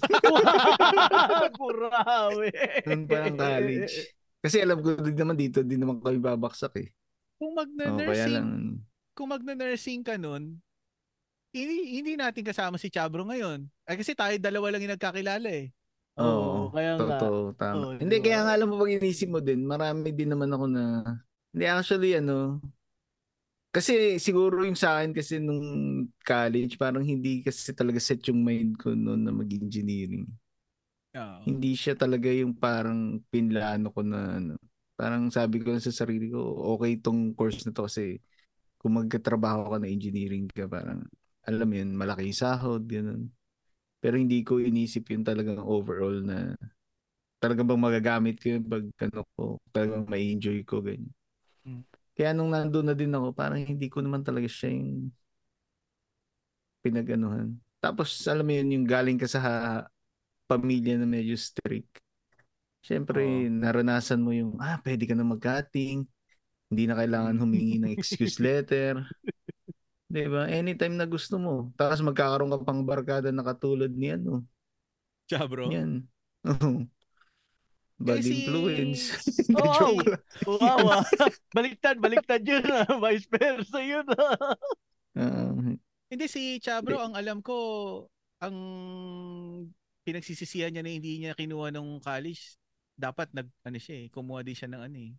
Grabe. 1.57 2.47
noon 2.85 3.01
pa 3.07 3.17
lang 3.23 3.37
college. 3.37 3.95
Kasi 4.43 4.61
alam 4.61 4.79
ko 4.79 4.95
din 5.01 5.17
naman 5.17 5.37
dito, 5.37 5.59
din 5.65 5.81
naman 5.81 5.99
kami 5.99 6.21
babaksak 6.21 6.73
eh. 6.79 6.89
Kung 7.37 7.53
Oh, 7.53 7.57
magna-nursing, 7.57 8.33
lang, 8.33 8.49
kung 9.13 9.29
magna-nursing 9.29 10.01
ka 10.05 10.15
nun, 10.17 10.57
hindi, 11.53 11.77
hindi 12.01 12.13
natin 12.13 12.45
kasama 12.45 12.77
si 12.77 12.89
Chabro 12.93 13.25
ngayon. 13.25 13.65
Ay, 13.89 13.97
kasi 13.97 14.13
tayo 14.13 14.35
dalawa 14.37 14.73
lang 14.73 14.85
yung 14.85 14.93
nagkakilala 14.93 15.49
eh. 15.49 15.73
Oo, 16.17 16.25
Oo, 16.25 16.61
kaya 16.73 16.97
nga. 16.97 17.17
totoo, 17.21 17.39
tama. 17.53 17.75
Oo, 17.77 17.91
hindi, 17.97 18.15
diba? 18.17 18.25
kaya 18.25 18.39
nga 18.45 18.53
alam 18.57 18.67
mo 18.69 18.75
pag 18.81 18.93
inisip 18.93 19.29
mo 19.29 19.39
din, 19.41 19.61
marami 19.65 20.09
din 20.13 20.29
naman 20.33 20.49
ako 20.49 20.65
na, 20.69 20.83
hindi 21.53 21.65
actually 21.65 22.17
ano, 22.17 22.61
kasi 23.77 24.17
siguro 24.17 24.65
yung 24.65 24.73
sa 24.73 24.97
akin 24.97 25.13
kasi 25.13 25.37
nung 25.37 25.61
college, 26.25 26.81
parang 26.81 27.05
hindi 27.05 27.45
kasi 27.45 27.69
talaga 27.77 28.01
set 28.01 28.25
yung 28.25 28.41
mind 28.41 28.73
ko 28.81 28.97
noon 28.97 29.21
na 29.21 29.29
mag-engineering. 29.29 30.25
Oo. 31.13 31.45
Hindi 31.45 31.77
siya 31.77 31.93
talaga 31.93 32.25
yung 32.33 32.57
parang 32.57 33.21
pinlano 33.29 33.93
ko 33.93 34.01
na 34.01 34.41
ano. 34.41 34.57
Parang 34.97 35.29
sabi 35.29 35.61
ko 35.61 35.77
sa 35.77 35.93
sarili 35.93 36.33
ko, 36.33 36.41
okay 36.73 36.97
tong 36.97 37.37
course 37.37 37.61
na 37.69 37.71
to 37.71 37.85
kasi 37.85 38.17
kung 38.81 38.97
magkatrabaho 38.97 39.69
ka 39.73 39.77
na 39.77 39.93
engineering 39.93 40.49
ka, 40.49 40.65
parang 40.65 41.05
alam 41.45 41.69
yun, 41.69 41.93
malaki 41.93 42.25
yung 42.33 42.41
sahod, 42.41 42.81
ganun. 42.89 43.29
Pero 44.01 44.17
hindi 44.17 44.41
ko 44.41 44.57
inisip 44.57 45.05
yun 45.13 45.21
talagang 45.21 45.61
overall 45.61 46.17
na 46.25 46.57
talagang 47.37 47.69
bang 47.69 47.81
magagamit 47.81 48.41
ko 48.41 48.57
yun 48.57 48.65
pag 48.65 48.85
ano 49.05 49.21
ko, 49.37 49.61
talagang 49.69 50.09
may 50.09 50.33
enjoy 50.33 50.65
ko, 50.65 50.81
ganyan. 50.81 51.13
Mm. 51.65 51.85
Kaya 52.17 52.33
nung 52.33 52.49
nandun 52.49 52.89
na 52.89 52.95
din 52.97 53.13
ako, 53.13 53.29
parang 53.37 53.61
hindi 53.61 53.87
ko 53.93 54.01
naman 54.01 54.25
talaga 54.25 54.49
siya 54.49 54.73
yung 54.73 55.13
pinag-anuhan. 56.81 57.57
Tapos 57.77 58.25
alam 58.25 58.45
mo 58.47 58.53
yun, 58.57 58.69
yung 58.73 58.85
galing 58.89 59.17
ka 59.21 59.27
sa 59.29 59.39
ha- 59.43 59.85
pamilya 60.49 60.97
na 60.97 61.07
medyo 61.07 61.35
strict. 61.37 62.01
Siyempre, 62.81 63.21
Oo. 63.21 63.51
naranasan 63.51 64.23
mo 64.23 64.31
yung, 64.33 64.57
ah, 64.63 64.79
pwede 64.81 65.05
ka 65.05 65.13
na 65.13 65.27
mag-cutting. 65.27 66.07
Hindi 66.71 66.83
na 66.87 66.95
kailangan 66.99 67.37
humingi 67.43 67.77
ng 67.83 67.93
excuse 67.93 68.39
letter. 68.41 69.05
'Di 70.11 70.23
ba? 70.31 70.47
Anytime 70.47 70.95
na 70.95 71.05
gusto 71.07 71.35
mo. 71.39 71.71
Tapos 71.79 71.99
magkakaroon 72.03 72.51
ka 72.55 72.59
pang 72.63 72.81
barkada 72.87 73.29
na 73.31 73.43
katulad 73.43 73.91
ni 73.91 74.15
ano. 74.15 74.43
Chabro. 75.29 75.67
Yan. 75.71 76.07
Bad 77.97 78.21
Kasi- 78.21 78.45
influence. 78.45 79.01
Oo. 79.57 79.97
Lang. 79.97 80.21
Wow, 80.45 81.01
baliktad, 81.57 81.97
baliktad 81.97 82.41
yun 82.45 82.65
ah. 82.69 82.85
Vice 83.01 83.25
versa 83.25 83.79
yun 83.81 84.05
ah. 84.13 84.53
Hindi 86.07 86.25
si 86.29 86.61
Chabro, 86.61 87.01
ang 87.01 87.17
alam 87.17 87.41
ko, 87.41 87.57
ang 88.39 88.55
pinagsisisihan 90.07 90.71
niya 90.71 90.85
na 90.85 90.93
hindi 90.93 91.19
niya 91.19 91.35
kinuha 91.35 91.73
nung 91.73 91.99
college, 91.99 92.55
dapat 92.95 93.27
nag 93.33 93.49
ano 93.65 93.77
siya 93.81 94.05
eh, 94.05 94.07
kumuha 94.07 94.39
din 94.45 94.55
siya 94.55 94.69
ng 94.71 94.81
ano 94.87 94.97
eh, 94.97 95.11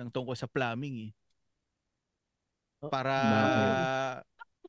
ng 0.00 0.08
tungkol 0.10 0.34
sa 0.34 0.50
plumbing 0.50 1.08
eh. 1.08 1.12
Para 2.90 3.14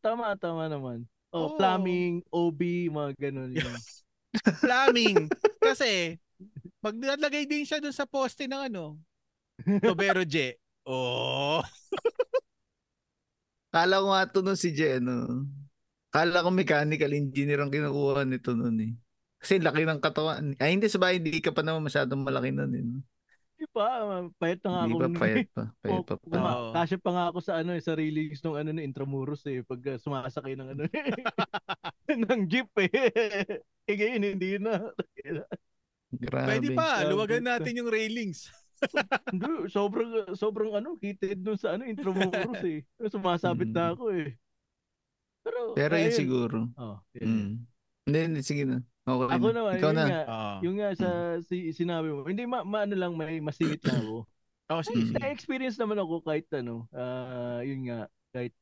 Tama, 0.03 0.35
tama 0.35 0.67
naman. 0.67 1.07
Oh, 1.33 1.49
Oo. 1.49 1.57
plumbing, 1.57 2.21
OB, 2.29 2.91
mga 2.91 3.11
ganun 3.17 3.55
yun. 3.55 3.77
plumbing 4.61 5.31
kasi 5.57 6.19
maglagay 6.83 7.47
din 7.47 7.63
siya 7.63 7.79
dun 7.79 7.95
sa 7.95 8.03
poste 8.03 8.45
ng 8.45 8.67
ano, 8.67 8.99
Tobero 9.87 10.27
J. 10.27 10.59
Oh. 10.83 11.63
Kala 13.73 14.03
ko 14.03 14.07
nga 14.13 14.27
ito 14.27 14.39
nun 14.43 14.59
si 14.59 14.75
Jen, 14.75 15.07
ano. 15.07 15.47
Kala 16.13 16.45
ko 16.45 16.53
mechanical 16.53 17.09
engineer 17.09 17.63
ang 17.63 17.73
kinukuha 17.73 18.27
nito 18.27 18.53
nun 18.53 18.77
eh. 18.83 18.93
Kasi 19.41 19.57
laki 19.57 19.87
ng 19.87 19.97
katawan. 19.97 20.53
Ay, 20.61 20.77
hindi, 20.77 20.85
sabay, 20.85 21.17
hindi 21.17 21.41
ka 21.41 21.49
pa 21.49 21.65
naman 21.65 21.89
masyadong 21.89 22.21
malaki 22.21 22.53
nun 22.53 22.69
eh. 22.69 22.83
no? 22.85 23.01
Di 23.57 23.65
ba? 23.71 24.03
Payat 24.37 24.59
na 24.61 24.69
nga 24.69 24.81
Hindi 24.83 24.93
ako. 24.93 24.99
pa 24.99 25.19
payat 25.23 25.47
pa. 25.55 25.63
Payat 25.79 26.05
pa 26.05 26.15
pa. 26.19 26.37
Kasya 26.75 26.97
pa 26.99 27.11
nga 27.15 27.25
ako 27.31 27.39
sa 27.39 27.53
ano 27.63 27.71
eh, 27.73 27.81
sa 27.81 27.95
release 27.95 28.43
ng 28.43 28.59
ano 28.59 28.69
ng 28.75 28.85
Intramuros 28.85 29.41
eh 29.47 29.63
pag 29.63 29.79
uh, 29.79 29.97
sumasakay 29.97 30.53
ng 30.59 30.67
ano 30.75 30.83
ng 32.27 32.41
jeep 32.51 32.69
eh. 32.77 32.91
Eh 33.87 33.95
ngayon 33.95 34.23
hindi 34.35 34.59
na. 34.59 34.91
Grabe. 36.13 36.47
Pwede 36.47 36.67
pa, 36.71 37.01
luwagan 37.03 37.43
natin 37.43 37.73
yung 37.75 37.89
railings. 37.89 38.49
Hindi, 39.31 39.71
sobrang 39.71 40.11
sobrang 40.33 40.75
ano 40.75 40.99
heated 40.99 41.39
dun 41.39 41.55
sa 41.55 41.73
ano 41.73 41.87
Intramuros 41.87 42.59
eh. 42.61 42.83
Sumasabit 43.01 43.71
na 43.71 43.89
Mm. 43.89 43.93
ako 43.95 44.03
eh. 44.11 44.29
Pero 45.41 45.59
Pero 45.73 45.93
yun 45.95 46.03
ayun. 46.05 46.15
siguro. 46.15 46.57
Oh, 46.75 46.99
yun. 47.13 47.27
Mm. 47.27 47.51
Hindi, 48.03 48.19
hindi, 48.21 48.39
sige 48.41 48.63
na. 48.63 48.77
Okay 49.01 49.27
Ako 49.29 49.47
na. 49.47 49.55
naman, 49.57 49.73
Ikaw 49.73 49.89
yun 49.89 49.97
na. 49.97 50.05
nga, 50.05 50.21
Oo. 50.25 50.53
yung 50.61 50.75
nga 50.77 50.89
sa 50.93 51.09
si, 51.41 51.71
sinabi 51.71 52.07
mo, 52.09 52.23
hindi 52.23 52.43
ma, 52.43 52.61
maano 52.61 52.93
lang 52.93 53.13
may 53.13 53.39
masingit 53.39 53.81
lang 53.83 54.03
ako. 54.03 54.19
Oh, 54.71 54.79
sige, 54.79 55.11
Mm. 55.11 55.27
experience 55.27 55.75
naman 55.75 55.99
ako 55.99 56.23
kahit 56.23 56.47
ano, 56.49 56.87
ah 56.91 57.59
yun 57.61 57.83
nga, 57.83 58.07
kahit 58.31 58.55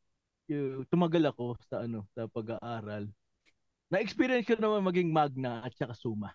yung, 0.45 0.83
tumagal 0.89 1.23
ako 1.23 1.53
sa 1.63 1.85
ano, 1.85 2.09
sa 2.11 2.25
pag-aaral. 2.25 3.05
Na-experience 3.87 4.43
ko 4.43 4.57
naman 4.57 4.81
maging 4.81 5.07
magna 5.07 5.61
at 5.61 5.71
saka 5.71 5.93
suma. 5.93 6.33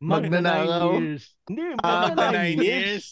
Magnanakaw? 0.00 0.96
years. 0.96 1.36
Hindi, 1.44 1.62
Ah, 1.76 2.08
magna 2.08 2.08
Magna 2.08 2.26
nine 2.32 2.56
nine 2.56 2.58
years. 2.64 3.04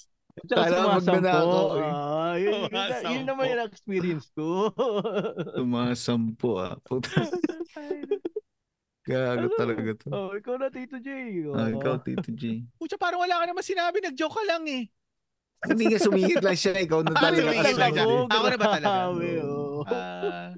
Kala 0.48 0.76
magnanakaw 0.96 1.68
eh. 1.76 1.92
Ah, 1.92 2.34
yun, 2.38 2.70
yun, 2.70 2.90
yun, 3.12 3.24
naman 3.26 3.44
yung 3.52 3.62
experience 3.66 4.26
ko. 4.32 4.70
Tumasampo 5.52 6.50
ah. 6.56 6.78
Puta. 6.86 7.10
Gago 9.08 9.48
Ano? 9.48 9.56
talaga 9.56 9.90
to. 10.04 10.08
oh, 10.12 10.30
ikaw 10.36 10.60
na, 10.60 10.68
Tito 10.68 11.00
J. 11.00 11.08
Oh. 11.48 11.56
Ah, 11.56 11.72
ikaw, 11.72 11.96
Tito 12.00 12.28
G. 12.28 12.64
Pucha, 12.76 13.00
parang 13.00 13.24
wala 13.24 13.40
ka 13.40 13.44
naman 13.48 13.64
sinabi, 13.64 14.04
nag-joke 14.04 14.36
ka 14.36 14.44
lang 14.44 14.64
eh. 14.68 14.84
Hindi 15.64 15.84
nga 15.90 15.98
sumingit 15.98 16.38
lang 16.44 16.54
siya. 16.54 16.76
Ikaw 16.76 17.00
na 17.02 17.12
Ah, 17.16 17.20
talaga. 17.24 17.40
sumingit 17.40 17.64
kasi. 17.66 17.80
lang 17.80 17.92
siya. 17.92 18.04
Ako 18.28 18.46
na 18.46 18.58
ba 18.60 18.66
talaga? 18.72 18.96
Ah, 19.88 20.52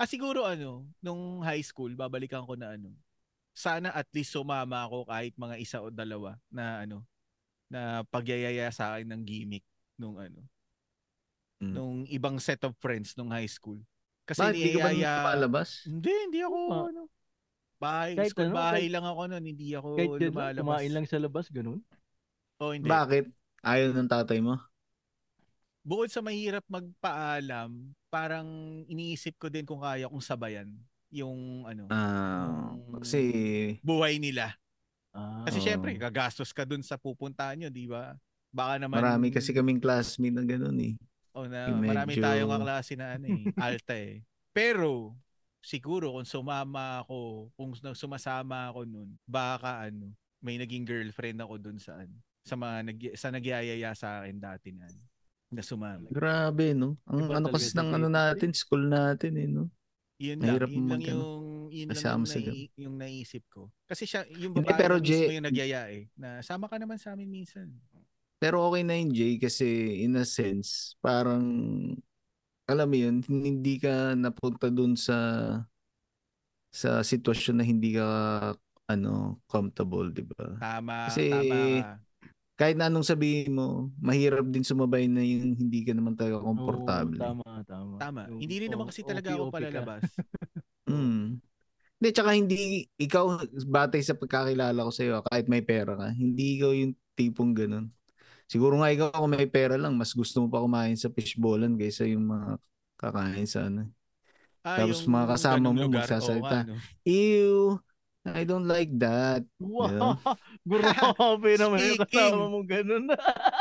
ah, 0.00 0.08
siguro 0.08 0.42
ano, 0.42 0.88
nung 0.98 1.42
high 1.42 1.62
school, 1.62 1.94
babalikan 1.94 2.42
ko 2.42 2.58
na 2.58 2.74
ano, 2.74 2.90
sana 3.58 3.90
at 3.90 4.06
least 4.14 4.30
sumama 4.30 4.86
ako 4.86 5.02
kahit 5.04 5.34
mga 5.34 5.58
isa 5.58 5.82
o 5.82 5.90
dalawa 5.90 6.38
na 6.46 6.86
ano, 6.86 7.02
na 7.66 8.06
pagyayaya 8.06 8.70
sa 8.70 8.94
akin 8.94 9.10
ng 9.10 9.22
gimmick 9.24 9.66
nung 9.98 10.14
ano, 10.14 10.46
Mm. 11.58 11.74
nung 11.74 11.96
ibang 12.06 12.38
set 12.38 12.62
of 12.62 12.78
friends 12.78 13.18
nung 13.18 13.34
high 13.34 13.50
school. 13.50 13.82
Kasi 14.22 14.38
Bakit? 14.40 14.54
Hindi 14.54 14.70
ka 14.70 14.86
ba 14.86 14.92
lumalabas? 14.94 15.68
Hindi, 15.82 16.12
hindi 16.22 16.38
ako 16.38 16.56
Oo. 16.62 16.86
ano. 16.86 17.02
Bahay, 17.78 18.14
Kahit 18.14 18.30
school 18.30 18.46
ano, 18.46 18.54
bahay 18.54 18.74
kahit- 18.78 18.94
lang 18.94 19.04
ako 19.04 19.20
noon, 19.26 19.44
hindi 19.44 19.68
ako 19.70 19.88
Kahit 19.92 20.10
lumalabas. 20.20 20.62
kumain 20.62 20.92
lang 20.94 21.06
sa 21.06 21.18
labas, 21.18 21.46
ganun. 21.48 21.80
Oh, 22.58 22.70
hindi. 22.70 22.86
Bakit? 22.86 23.24
Ayaw 23.60 23.90
ng 23.90 24.06
tatay 24.08 24.38
mo? 24.38 24.54
Bukod 25.82 26.10
sa 26.10 26.20
mahirap 26.20 26.62
magpaalam, 26.68 27.70
parang 28.06 28.46
iniisip 28.86 29.34
ko 29.34 29.48
din 29.48 29.64
kung 29.64 29.80
kaya 29.80 30.06
kong 30.06 30.22
sabayan 30.22 30.68
yung 31.08 31.64
ano, 31.64 31.88
Ah, 31.88 32.76
Mm. 32.76 33.00
kasi 33.00 33.20
buhay 33.80 34.20
nila. 34.20 34.52
Ah, 35.16 35.48
Kasi 35.48 35.58
syempre, 35.64 35.96
gagastos 35.96 36.52
ka 36.52 36.68
dun 36.68 36.84
sa 36.84 37.00
pupuntahan 37.00 37.56
nyo, 37.56 37.68
di 37.72 37.88
ba? 37.88 38.14
Baka 38.52 38.80
naman 38.80 39.00
marami 39.00 39.28
kasi 39.32 39.52
kaming 39.52 39.80
classmate 39.80 40.32
na 40.36 40.44
ganun 40.44 40.76
eh. 40.80 40.94
oh, 41.36 41.46
na 41.48 41.68
yung 41.68 41.84
marami 41.84 42.16
tayong 42.16 42.50
kaklase 42.50 42.92
na 42.96 43.16
ano 43.16 43.26
eh, 43.28 43.42
alta 43.60 43.94
eh. 43.96 44.24
Pero 44.52 45.14
siguro 45.60 46.16
kung 46.16 46.26
sumama 46.28 47.04
ako, 47.04 47.48
kung 47.56 47.70
sumasama 47.96 48.72
ako 48.72 48.84
nun, 48.88 49.10
baka 49.28 49.88
ano, 49.88 50.12
may 50.40 50.56
naging 50.56 50.86
girlfriend 50.86 51.38
ako 51.42 51.54
dun 51.60 51.78
sa 51.80 51.98
ano, 51.98 52.14
sa 52.46 52.54
mga 52.56 52.76
nag, 52.88 52.98
sa 53.18 53.28
nagyayaya 53.28 53.90
sa 53.92 54.22
akin 54.24 54.36
dati 54.40 54.72
na 54.72 54.88
ano, 54.88 55.02
na 55.48 55.62
sumama. 55.64 56.08
Grabe, 56.08 56.72
no? 56.76 56.96
Ang 57.08 57.24
Iba 57.28 57.40
ano 57.40 57.46
kasi 57.52 57.72
si 57.72 57.76
ng 57.76 57.90
ano 57.92 58.08
natin, 58.08 58.50
school 58.52 58.84
natin 58.88 59.32
eh, 59.36 59.48
no? 59.48 59.68
Yun 60.18 60.38
lang, 60.42 60.50
Mahirap 60.50 60.70
yun 60.70 60.78
lang 60.82 60.90
mag- 60.90 61.06
ano, 61.06 61.14
yung 61.14 61.46
yun 61.70 61.86
lang 61.86 62.02
yung, 62.02 62.26
nai- 62.26 62.72
yung 62.74 62.94
naisip 62.98 63.42
ko. 63.46 63.70
Kasi 63.86 64.02
siya 64.02 64.26
yung 64.34 64.50
Hindi, 64.50 64.66
babae 64.66 64.80
pero 64.82 64.94
na 64.94 65.02
mismo 65.02 65.14
Jay- 65.14 65.30
yung 65.30 65.46
nagyaya 65.46 65.80
eh, 65.94 66.02
na 66.18 66.28
sama 66.42 66.66
ka 66.66 66.76
naman 66.76 66.98
sa 66.98 67.14
amin 67.14 67.30
minsan. 67.30 67.70
Pero 68.38 68.66
okay 68.66 68.82
na 68.82 68.98
yun, 68.98 69.10
Jay, 69.14 69.34
kasi 69.38 69.66
in 70.02 70.18
a 70.18 70.26
sense, 70.26 70.94
parang, 70.98 71.42
alam 72.66 72.86
mo 72.86 72.96
yun, 72.98 73.22
hindi 73.26 73.78
ka 73.78 74.14
napunta 74.14 74.70
dun 74.70 74.94
sa 74.94 75.16
sa 76.68 77.00
sitwasyon 77.00 77.56
na 77.58 77.64
hindi 77.64 77.96
ka 77.96 78.06
ano 78.88 79.40
comfortable, 79.46 80.10
di 80.12 80.24
ba? 80.24 80.56
Tama, 80.58 81.08
Kasi- 81.08 81.30
tama. 81.30 82.07
Kahit 82.58 82.74
na 82.74 82.90
anong 82.90 83.06
sabihin 83.06 83.54
mo, 83.54 83.94
mahirap 84.02 84.42
din 84.50 84.66
sumabay 84.66 85.06
na 85.06 85.22
yung 85.22 85.54
hindi 85.54 85.86
ka 85.86 85.94
naman 85.94 86.18
talaga 86.18 86.42
komportable. 86.42 87.14
Oo, 87.14 87.22
tama, 87.22 87.62
tama. 87.62 87.94
Tama. 88.02 88.20
Yung- 88.26 88.42
Hindi 88.42 88.56
rin 88.58 88.68
naman 88.74 88.84
oh, 88.84 88.90
kasi 88.90 89.00
talaga 89.06 89.28
ako 89.30 89.44
palalabas. 89.54 90.02
Mm. 90.88 91.36
Hindi, 92.00 92.08
tsaka 92.16 92.30
hindi, 92.32 92.88
ikaw, 92.96 93.44
batay 93.68 94.00
sa 94.00 94.16
pagkakilala 94.16 94.88
ko 94.88 94.88
sa'yo, 94.88 95.20
kahit 95.28 95.52
may 95.52 95.60
pera 95.60 95.92
ka, 96.00 96.16
hindi 96.16 96.56
ikaw 96.56 96.72
yung 96.72 96.96
tipong 97.12 97.52
ganun. 97.52 97.92
Siguro 98.48 98.80
nga 98.80 98.88
ikaw 98.88 99.12
kung 99.12 99.36
may 99.36 99.44
pera 99.44 99.76
lang, 99.76 100.00
mas 100.00 100.16
gusto 100.16 100.40
mo 100.40 100.48
pa 100.48 100.64
kumain 100.64 100.96
sa 100.96 101.12
fishbowlan 101.12 101.76
kaysa 101.76 102.08
yung 102.08 102.24
mga 102.24 102.56
kakain 102.96 103.44
sa 103.44 103.68
ano. 103.68 103.92
Ah, 104.64 104.80
Tapos 104.80 105.04
yung 105.04 105.12
mga 105.12 105.28
kasama 105.36 105.68
mo 105.68 105.76
lugar, 105.76 106.08
magsasalita. 106.08 106.40
oo 106.40 106.48
nga, 106.48 106.60
no? 106.72 106.76
Ew, 107.04 107.76
I 108.32 108.42
don't 108.42 108.64
like 108.64 108.92
that. 108.98 109.44
Wow! 109.58 110.18
Grabe 110.66 111.54
naman 111.54 111.78
yung 111.78 111.98
Speaking. 111.98 112.08
kasama 112.10 112.44
mong 112.46 112.68
ganun. 112.68 113.04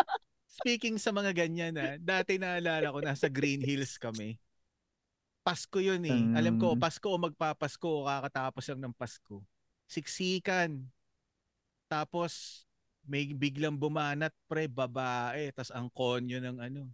Speaking 0.58 0.95
sa 0.95 1.12
mga 1.12 1.32
ganyan 1.34 1.71
na, 1.71 1.95
dati 1.95 2.36
naalala 2.36 2.89
ko, 2.89 2.99
nasa 2.99 3.27
Green 3.27 3.60
Hills 3.60 3.95
kami. 3.95 4.36
Pasko 5.41 5.77
yun 5.77 6.01
eh. 6.01 6.21
Alam 6.34 6.58
ko, 6.58 6.73
Mm. 6.73 6.82
Pasko 6.82 7.08
o 7.08 7.15
magpapasko 7.15 7.86
o 7.86 8.03
kakatapos 8.03 8.63
lang 8.67 8.82
ng 8.82 8.93
Pasko. 8.93 9.39
Siksikan. 9.86 10.82
Tapos, 11.86 12.65
may 13.03 13.32
biglang 13.32 13.73
bumanat, 13.73 14.36
pre, 14.45 14.67
babae. 14.67 15.53
Tapos 15.53 15.71
ang 15.71 15.88
konyo 15.88 16.41
ng 16.41 16.58
ano, 16.60 16.91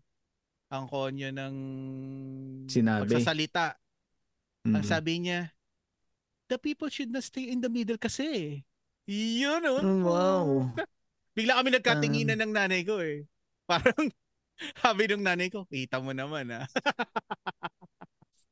ang 0.69 0.85
konyo 0.85 1.33
ng 1.33 1.55
Sinabi. 2.67 3.09
pagsasalita. 3.09 3.73
Ang 4.65 4.79
Mm. 4.79 4.87
sabi 4.87 5.13
niya, 5.19 5.49
the 6.53 6.61
people 6.61 6.85
should 6.85 7.09
not 7.09 7.25
stay 7.25 7.49
in 7.49 7.57
the 7.65 7.69
middle 7.73 7.97
kasi. 7.97 8.61
Yun 9.09 9.65
oh. 9.65 9.81
Mm, 9.81 10.01
wow. 10.05 10.45
Bigla 11.35 11.57
kami 11.57 11.73
nagkatinginan 11.73 12.37
ng 12.45 12.53
nanay 12.53 12.85
ko 12.85 13.01
eh. 13.01 13.25
Parang 13.69 14.13
sabi 14.77 15.09
ng 15.09 15.25
nanay 15.25 15.49
ko, 15.49 15.65
kita 15.65 15.97
mo 15.97 16.13
naman 16.13 16.53
ah. 16.53 16.69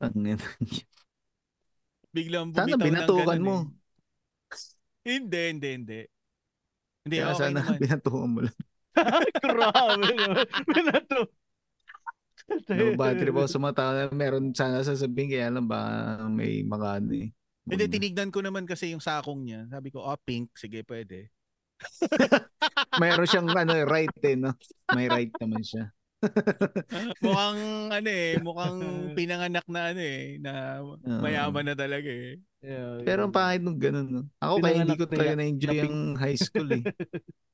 Biglang 2.12 2.52
Sana 2.52 2.74
bumitaw 2.74 2.82
ng 2.82 2.86
binatukan 2.90 3.38
ganun 3.38 3.46
mo. 3.46 3.56
eh. 3.62 3.70
Hindi, 5.02 5.42
hindi, 5.54 5.70
hindi. 5.78 6.00
Hindi, 7.06 7.18
Kaya 7.22 7.34
okay 7.38 7.38
sana 7.38 7.62
naman. 7.62 7.78
binatukan 7.78 8.30
mo 8.34 8.40
lang. 8.50 8.58
Grabe 9.46 10.12
naman. 10.18 10.46
Binato. 10.68 11.20
No, 12.68 12.98
battery 12.98 13.32
po 13.32 13.46
sa 13.48 13.62
mata. 13.62 14.10
Meron 14.12 14.52
sana 14.52 14.82
sasabihin 14.84 15.30
kaya 15.32 15.48
lang 15.54 15.66
ba 15.70 15.80
may 16.28 16.66
mga 16.66 16.88
ano 17.00 17.12
eh. 17.16 17.30
Hindi, 17.72 17.88
tinignan 17.88 18.30
ko 18.36 18.44
naman 18.44 18.68
kasi 18.68 18.92
yung 18.92 19.00
sakong 19.00 19.48
niya. 19.48 19.64
Sabi 19.72 19.96
ko, 19.96 20.04
oh, 20.04 20.20
pink. 20.20 20.52
Sige, 20.60 20.84
pwede. 20.84 21.32
Mayroon 23.02 23.30
siyang 23.30 23.50
ano, 23.64 23.74
eh, 23.74 23.88
right 23.88 24.16
eh, 24.28 24.36
no? 24.36 24.52
May 24.92 25.08
right 25.08 25.32
naman 25.40 25.64
siya. 25.64 25.86
mukhang, 27.24 27.62
ano 27.90 28.10
eh, 28.12 28.38
mukhang 28.44 28.78
pinanganak 29.18 29.66
na 29.66 29.82
ano 29.96 30.02
eh, 30.04 30.38
na 30.38 30.84
mayaman 31.02 31.72
na 31.72 31.76
talaga 31.80 32.12
eh. 32.12 32.38
Yeah, 32.62 33.02
Pero 33.02 33.26
ang 33.26 33.34
pangit 33.34 33.66
nung 33.66 33.80
ganun, 33.82 34.08
no? 34.12 34.22
Ako 34.38 34.62
kaya 34.62 34.86
hindi 34.86 34.94
ko 34.94 35.10
talaga 35.10 35.34
na-enjoy 35.34 35.82
na 35.82 35.90
ang 35.90 36.14
high 36.14 36.38
school 36.38 36.70
eh. 36.70 36.86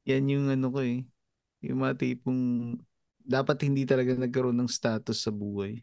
Yan 0.09 0.27
yung 0.27 0.51
ano 0.51 0.67
ko 0.67 0.83
eh. 0.83 1.07
Yung 1.63 1.79
mga 1.79 1.95
tipong 1.95 2.75
dapat 3.23 3.63
hindi 3.63 3.87
talaga 3.87 4.15
nagkaroon 4.15 4.55
ng 4.55 4.71
status 4.71 5.19
sa 5.19 5.31
buhay. 5.31 5.79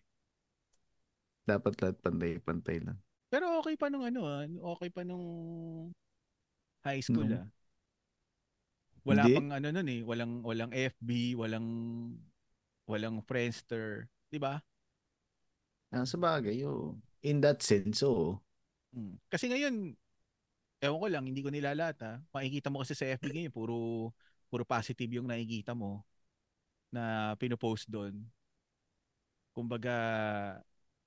Dapat 1.44 1.73
lahat 1.81 1.97
pantay-pantay 2.01 2.85
lang. 2.85 3.01
Pero 3.35 3.59
okay 3.59 3.75
pa 3.75 3.90
nung 3.90 4.07
ano 4.07 4.31
ah, 4.31 4.47
okay 4.79 4.94
pa 4.94 5.03
nung 5.03 5.27
high 6.87 7.03
school 7.03 7.27
No. 7.27 7.42
ah. 7.42 7.47
Wala 9.03 9.27
Hindi. 9.27 9.35
pang 9.35 9.51
ano 9.51 9.66
nun 9.75 9.90
eh, 9.90 10.01
walang 10.07 10.47
walang 10.47 10.70
FB, 10.70 11.35
walang 11.35 11.66
walang 12.87 13.18
Friendster, 13.27 14.07
'di 14.31 14.38
ba? 14.38 14.62
Ah, 15.90 16.07
sa 16.07 16.14
bagay, 16.14 16.62
oh. 16.62 16.94
In 17.27 17.42
that 17.42 17.59
sense, 17.59 18.07
oh. 18.07 18.38
Kasi 19.27 19.51
ngayon 19.51 19.99
ewan 20.79 21.01
ko 21.03 21.09
lang, 21.11 21.25
hindi 21.27 21.42
ko 21.42 21.51
nilalat 21.51 21.99
ha. 22.07 22.23
Makikita 22.31 22.70
mo 22.70 22.87
kasi 22.87 22.94
sa 22.94 23.18
FB 23.18 23.35
ngayon, 23.35 23.51
puro 23.51 24.14
puro 24.47 24.62
positive 24.62 25.11
yung 25.11 25.27
nakikita 25.27 25.75
mo 25.75 26.07
na 26.94 27.35
pinopost 27.35 27.90
doon. 27.90 28.14
Kumbaga 29.51 29.94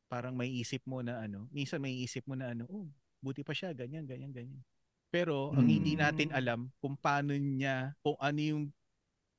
parang 0.08 0.34
may 0.36 0.50
isip 0.50 0.82
mo 0.88 1.04
na 1.04 1.24
ano, 1.24 1.48
minsan 1.52 1.80
may 1.84 1.94
isip 2.04 2.24
mo 2.28 2.36
na 2.36 2.52
ano, 2.56 2.64
oh, 2.72 2.88
buti 3.22 3.44
pa 3.44 3.52
siya, 3.52 3.76
ganyan, 3.76 4.08
ganyan, 4.08 4.32
ganyan. 4.32 4.62
Pero 5.08 5.56
ang 5.56 5.68
hindi 5.68 5.96
Mm. 5.96 6.02
natin 6.04 6.30
alam 6.36 6.60
kung 6.84 6.96
paano 7.00 7.32
niya, 7.36 7.96
kung 8.04 8.20
ano 8.20 8.40
yung 8.40 8.64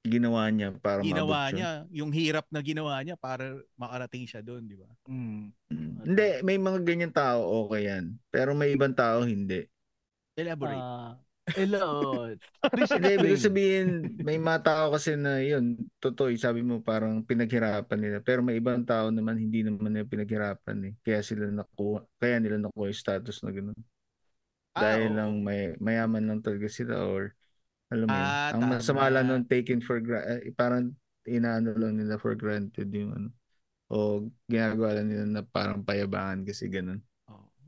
Ginawa 0.09 0.49
niya 0.49 0.73
para 0.79 1.05
ginawa 1.05 1.53
niya, 1.53 1.85
yung 1.93 2.09
hirap 2.15 2.49
na 2.49 2.65
ginawa 2.65 2.97
niya 3.05 3.19
para 3.19 3.61
makarating 3.77 4.25
siya 4.25 4.41
doon, 4.41 4.65
di 4.65 4.77
ba? 4.79 4.89
Mm. 5.05 5.53
Mm. 5.69 5.93
Hindi, 6.09 6.29
may 6.47 6.57
mga 6.57 6.79
ganyan 6.81 7.13
tao, 7.13 7.69
okay 7.69 7.93
yan. 7.93 8.17
Pero 8.33 8.57
may 8.57 8.73
ibang 8.73 8.97
tao, 8.97 9.21
hindi. 9.27 9.69
Elaborate. 10.39 10.81
Ah, 10.81 11.19
hello. 11.55 12.35
Please 12.75 12.93
Hindi, 12.95 13.09
ibig 13.21 13.37
explain. 13.37 13.43
sabihin, 13.43 13.89
may 14.25 14.37
mga 14.41 14.61
tao 14.65 14.85
kasi 14.95 15.15
na 15.15 15.39
yun, 15.45 15.77
totoo, 16.03 16.33
eh, 16.33 16.39
sabi 16.41 16.61
mo 16.65 16.81
parang 16.81 17.21
pinaghirapan 17.23 17.99
nila. 18.01 18.19
Pero 18.25 18.41
may 18.43 18.57
ibang 18.59 18.83
tao 18.83 19.13
naman, 19.13 19.37
hindi 19.39 19.63
naman 19.63 19.93
nila 19.93 20.09
pinaghirapan 20.09 20.79
eh. 20.89 20.93
Kaya 21.05 21.21
sila 21.23 21.47
nakuha, 21.53 22.03
kaya 22.19 22.37
nila 22.43 22.57
nakuha 22.59 22.89
yung 22.91 22.99
status 23.03 23.45
na 23.45 23.51
gano'n. 23.55 23.79
Ah, 24.75 24.97
Dahil 24.97 25.11
oo. 25.11 25.19
lang 25.19 25.43
may, 25.43 25.75
mayaman 25.83 26.25
lang 26.31 26.41
talaga 26.45 26.69
sila 26.71 27.03
or 27.03 27.35
alam 27.93 28.09
mo 28.13 28.19
yun. 28.23 28.35
Ah, 28.37 28.53
Ang 28.53 28.63
masama 28.71 29.07
tama. 29.07 29.13
lang 29.13 29.29
nun, 29.31 29.45
taken 29.49 29.81
for 29.85 29.99
granted, 30.03 30.53
parang 30.59 30.95
inaano 31.29 31.75
lang 31.79 31.99
nila 31.99 32.17
for 32.21 32.35
granted 32.39 32.89
yung 32.95 33.13
ano. 33.15 33.29
O 33.93 34.27
ginagawa 34.51 34.99
lang 35.01 35.09
nila 35.13 35.25
na 35.29 35.43
parang 35.47 35.83
payabangan 35.87 36.45
kasi 36.49 36.69
ganun. 36.73 37.01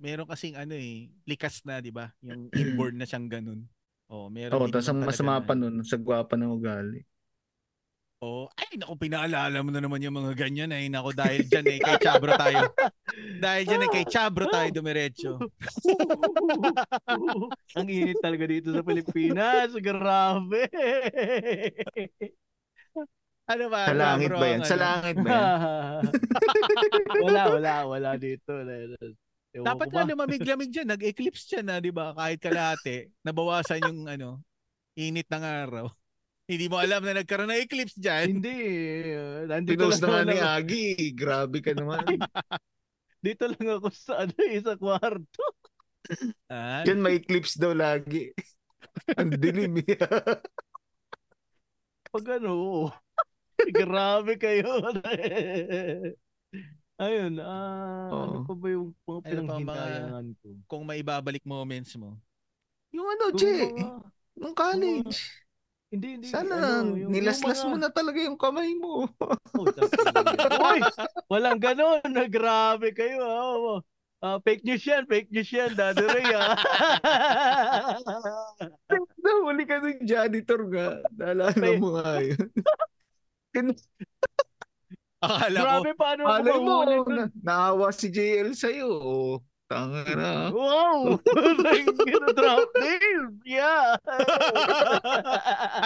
Oh, 0.01 0.09
meron 0.09 0.25
kasing 0.25 0.57
ano 0.57 0.73
eh, 0.73 1.13
likas 1.29 1.61
na, 1.69 1.77
'di 1.85 1.93
ba? 1.93 2.09
Yung 2.25 2.49
inborn 2.57 2.97
na 2.97 3.05
siyang 3.05 3.29
ganun. 3.29 3.69
Oh, 4.09 4.33
meron 4.33 4.57
din 4.57 4.73
tapos 4.73 4.89
ang 4.89 5.05
masama 5.05 5.37
na- 5.37 5.45
pa 5.45 5.53
nun, 5.53 5.85
sa 5.85 6.01
gwapa 6.01 6.41
ng 6.41 6.49
ugali. 6.57 7.05
Oh, 8.21 8.49
ay 8.57 8.81
naku 8.81 8.97
pinaalala 8.97 9.61
mo 9.61 9.73
na 9.73 9.81
naman 9.81 10.01
yung 10.01 10.17
mga 10.17 10.37
ganyan 10.37 10.73
ay 10.73 10.89
naku 10.89 11.13
dahil 11.13 11.41
diyan 11.45 11.67
eh 11.73 11.79
kay 11.81 11.97
Chabro 12.01 12.33
tayo. 12.37 12.69
dahil 13.45 13.63
diyan 13.65 13.85
eh 13.85 13.91
kay 13.93 14.05
Chabro 14.09 14.45
tayo 14.49 14.69
dumiretso. 14.73 15.41
Ang 17.81 17.89
init 17.89 18.21
talaga 18.21 18.45
dito 18.45 18.77
sa 18.77 18.85
Pilipinas. 18.85 19.73
Grabe. 19.81 20.69
Ano 23.49 23.65
ba? 23.73 23.89
Sa 23.89 23.97
langit 23.97 24.31
ba 24.37 24.47
yan? 24.53 24.61
Sa 24.69 24.77
ano? 24.77 24.85
langit 24.85 25.17
ba 25.17 25.29
yan? 25.33 25.45
wala, 27.25 27.43
wala, 27.57 27.75
wala 27.89 28.11
dito. 28.21 28.53
Ewan 29.51 29.67
Dapat 29.67 29.89
nga 29.91 30.07
lumamig-lamig 30.07 30.71
diyan, 30.71 30.89
nag-eclipse 30.95 31.51
siya 31.51 31.63
na, 31.67 31.83
'di 31.83 31.91
ba? 31.91 32.15
Kahit 32.15 32.39
kalahati, 32.39 33.11
nabawasan 33.27 33.83
yung 33.83 34.01
ano, 34.07 34.39
init 34.95 35.27
ng 35.27 35.43
araw. 35.43 35.91
Hindi 36.51 36.67
mo 36.67 36.83
alam 36.83 37.03
na 37.03 37.19
nagkaroon 37.19 37.51
ng 37.51 37.63
eclipse 37.63 37.99
diyan. 37.99 38.27
Hindi. 38.39 38.59
uh, 39.15 39.47
Nandito 39.47 39.87
Pinost 39.87 40.03
lang 40.03 40.27
na 40.27 40.35
ni. 40.35 40.39
Agi. 40.43 40.87
Grabe 41.15 41.63
ka 41.63 41.75
naman. 41.75 42.03
Dito 43.23 43.47
lang 43.47 43.67
ako 43.79 43.89
sa 43.95 44.27
ano, 44.27 44.35
eh, 44.39 44.59
sa 44.63 44.75
kwarto. 44.75 45.45
Ah, 46.51 46.83
Diyan 46.83 47.07
may 47.07 47.23
eclipse 47.23 47.55
daw 47.55 47.71
lagi. 47.71 48.35
Ang 49.15 49.39
dilim 49.39 49.79
eh. 49.79 49.95
Pag 52.11 52.43
ano, 52.43 52.91
grabe 53.71 54.35
kayo. 54.35 54.91
Ayun, 57.01 57.41
ah, 57.41 58.13
ano 58.13 58.45
pa 58.45 58.53
ba 58.53 58.69
yung 58.69 58.93
mga 58.93 59.09
Ano 59.09 59.17
pa 59.17 59.25
ang 59.25 59.33
mga- 59.33 59.57
pinanghinayangan 59.57 60.37
ko? 60.37 60.47
kung 60.67 60.85
maibabalik 60.85 61.43
moments 61.43 61.97
mo. 61.97 62.21
yung 62.91 63.07
ano, 63.09 63.31
Yung 63.31 63.35
Che, 63.35 63.73
mga- 63.73 64.03
nung 64.37 64.53
college. 64.53 65.17
Hindi, 65.89 66.07
hindi. 66.15 66.27
Sana 66.29 66.85
ano, 66.85 66.95
yung- 66.95 67.09
nilaslas 67.09 67.59
yung 67.59 67.67
mo 67.67 67.75
mga- 67.75 67.81
na 67.81 67.91
talaga 67.91 68.19
yung 68.21 68.37
kamay 68.37 68.75
mo. 68.75 69.09
Oh, 69.51 69.67
Uy! 69.67 70.79
Walang 71.27 71.59
ganon. 71.59 71.99
Grabe 72.29 72.93
kayo. 72.93 73.19
ah. 73.21 73.81
Ah, 74.21 74.37
fake 74.39 74.63
news 74.63 74.81
yan. 74.81 75.05
Fake 75.05 75.29
news 75.29 75.49
yan. 75.49 75.73
Daddy 75.73 76.03
Ray, 76.03 76.31
ah. 76.31 76.55
Nahuli 79.19 79.65
ka 79.65 79.81
ng 79.81 80.03
janitor 80.03 80.61
nga. 80.69 81.01
Naalala 81.11 81.57
May- 81.57 81.77
mo 81.77 81.97
nga 81.97 82.21
yun. 82.21 82.49
Akala 85.21 85.59
ko, 85.61 85.65
Grabe, 85.65 85.91
paano 85.97 86.21
ako 86.25 86.53
mo, 86.65 86.77
na, 87.13 87.25
naawa 87.45 87.93
si 87.93 88.09
JL 88.09 88.57
sa'yo. 88.57 88.89
Tanga 89.71 90.03
na. 90.17 90.51
Wow! 90.51 91.21
like, 91.65 91.87
drop 92.35 92.71
name! 92.75 93.39
Yeah! 93.47 94.01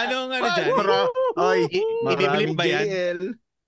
Anong 0.01 0.33
ano 0.33 0.47
dyan? 0.55 0.73
Mara- 0.73 1.11
Ay, 1.37 1.69
I- 1.69 2.01
maraming 2.01 2.55
ibibilip 2.55 2.57
ba 2.57 2.65
yan? 2.65 2.85
JL. 2.87 3.19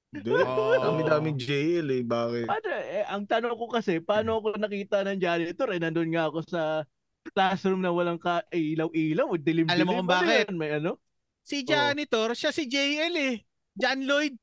Hindi. 0.08 0.32
Oh. 0.34 0.74
Dami-daming 0.80 1.38
JL 1.38 1.88
eh. 1.94 2.02
Bakit? 2.02 2.48
Paano, 2.48 2.68
eh, 2.72 3.06
ang 3.06 3.24
tanong 3.28 3.54
ko 3.60 3.66
kasi, 3.68 4.00
paano 4.02 4.40
ako 4.40 4.58
nakita 4.58 5.04
ng 5.04 5.20
janitor? 5.20 5.70
Eh, 5.76 5.80
nandun 5.84 6.10
nga 6.16 6.32
ako 6.32 6.40
sa 6.48 6.88
classroom 7.36 7.84
na 7.84 7.92
walang 7.92 8.18
ka 8.18 8.42
eh, 8.50 8.74
ilaw-ilaw. 8.74 9.36
Dilim-dilim. 9.36 9.70
Alam 9.70 9.86
mo 9.86 9.94
kung 10.02 10.10
bakit? 10.10 10.48
yan? 10.48 10.56
May 10.56 10.80
ano? 10.80 10.98
Si 11.44 11.62
janitor, 11.62 12.34
siya 12.34 12.50
si 12.56 12.66
JL 12.66 13.14
eh. 13.20 13.36
John 13.78 14.02
Lloyd. 14.08 14.34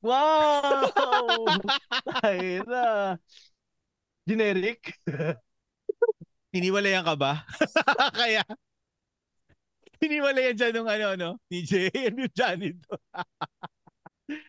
Wow! 0.00 1.44
Ay 2.24 2.64
na. 2.64 3.16
Generic? 4.24 4.96
Hiniwalayan 6.56 7.04
ka 7.04 7.14
ba? 7.14 7.44
Kaya, 8.20 8.42
hiniwalayan 10.00 10.56
dyan 10.56 10.72
nung 10.74 10.90
ano, 10.90 11.06
ano, 11.14 11.28
ni 11.46 11.62
JL 11.62 12.16
yung 12.16 12.34
janitor. 12.34 12.98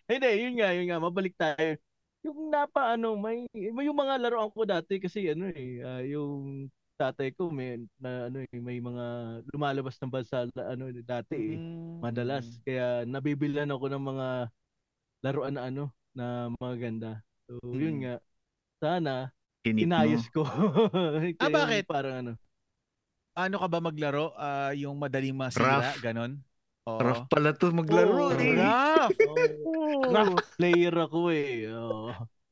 Hindi, 0.10 0.30
yun 0.42 0.56
nga, 0.58 0.70
yun 0.74 0.88
nga. 0.90 0.98
Mabalik 0.98 1.36
tayo. 1.38 1.78
Yung 2.26 2.50
napa, 2.50 2.96
ano, 2.98 3.14
may, 3.20 3.46
may 3.54 3.86
yung 3.86 3.98
mga 3.98 4.18
laruan 4.18 4.50
ko 4.50 4.66
dati 4.66 4.98
kasi 4.98 5.30
ano 5.30 5.52
eh, 5.54 5.82
ah, 5.86 6.02
yung 6.02 6.70
tatay 7.02 7.34
ko 7.34 7.50
may 7.50 7.82
na 7.98 8.30
ano 8.30 8.46
eh, 8.46 8.60
may 8.62 8.78
mga 8.78 9.06
lumalabas 9.50 9.98
ng 9.98 10.14
bansa 10.14 10.46
ano 10.54 10.94
dati 11.02 11.34
eh. 11.34 11.58
Mm. 11.58 11.98
madalas 11.98 12.46
kaya 12.62 13.10
nabibilan 13.10 13.74
ako 13.74 13.90
ng 13.90 14.04
mga 14.06 14.28
laruan 15.22 15.54
na 15.54 15.62
ano 15.64 15.84
na 16.12 16.26
maganda. 16.54 17.22
So 17.46 17.58
yun 17.64 17.96
Mm. 17.96 18.02
nga. 18.02 18.16
Sana 18.78 19.14
Init 19.62 19.86
inayos 19.86 20.26
ko. 20.28 20.42
Ah, 21.38 21.48
Kaya 21.48 21.54
bakit? 21.56 21.84
Parang 21.86 22.16
ano. 22.18 22.32
Ano 23.32 23.56
ka 23.56 23.68
ba 23.68 23.80
maglaro? 23.80 24.34
Ah, 24.36 24.74
yung 24.74 24.98
madaling 24.98 25.32
masira, 25.32 25.80
Rough. 25.80 26.02
ganon? 26.02 26.42
Oo. 26.84 26.98
Rough 27.00 27.26
pala 27.28 27.54
to 27.54 27.70
maglaro 27.70 28.28
Oo, 28.28 28.36
eh. 28.36 28.58
Rough. 28.58 29.14
Oh, 29.72 30.04
rough 30.04 30.36
player 30.58 30.94
ako 30.94 31.30
eh. 31.30 31.70
Oo. 31.70 32.10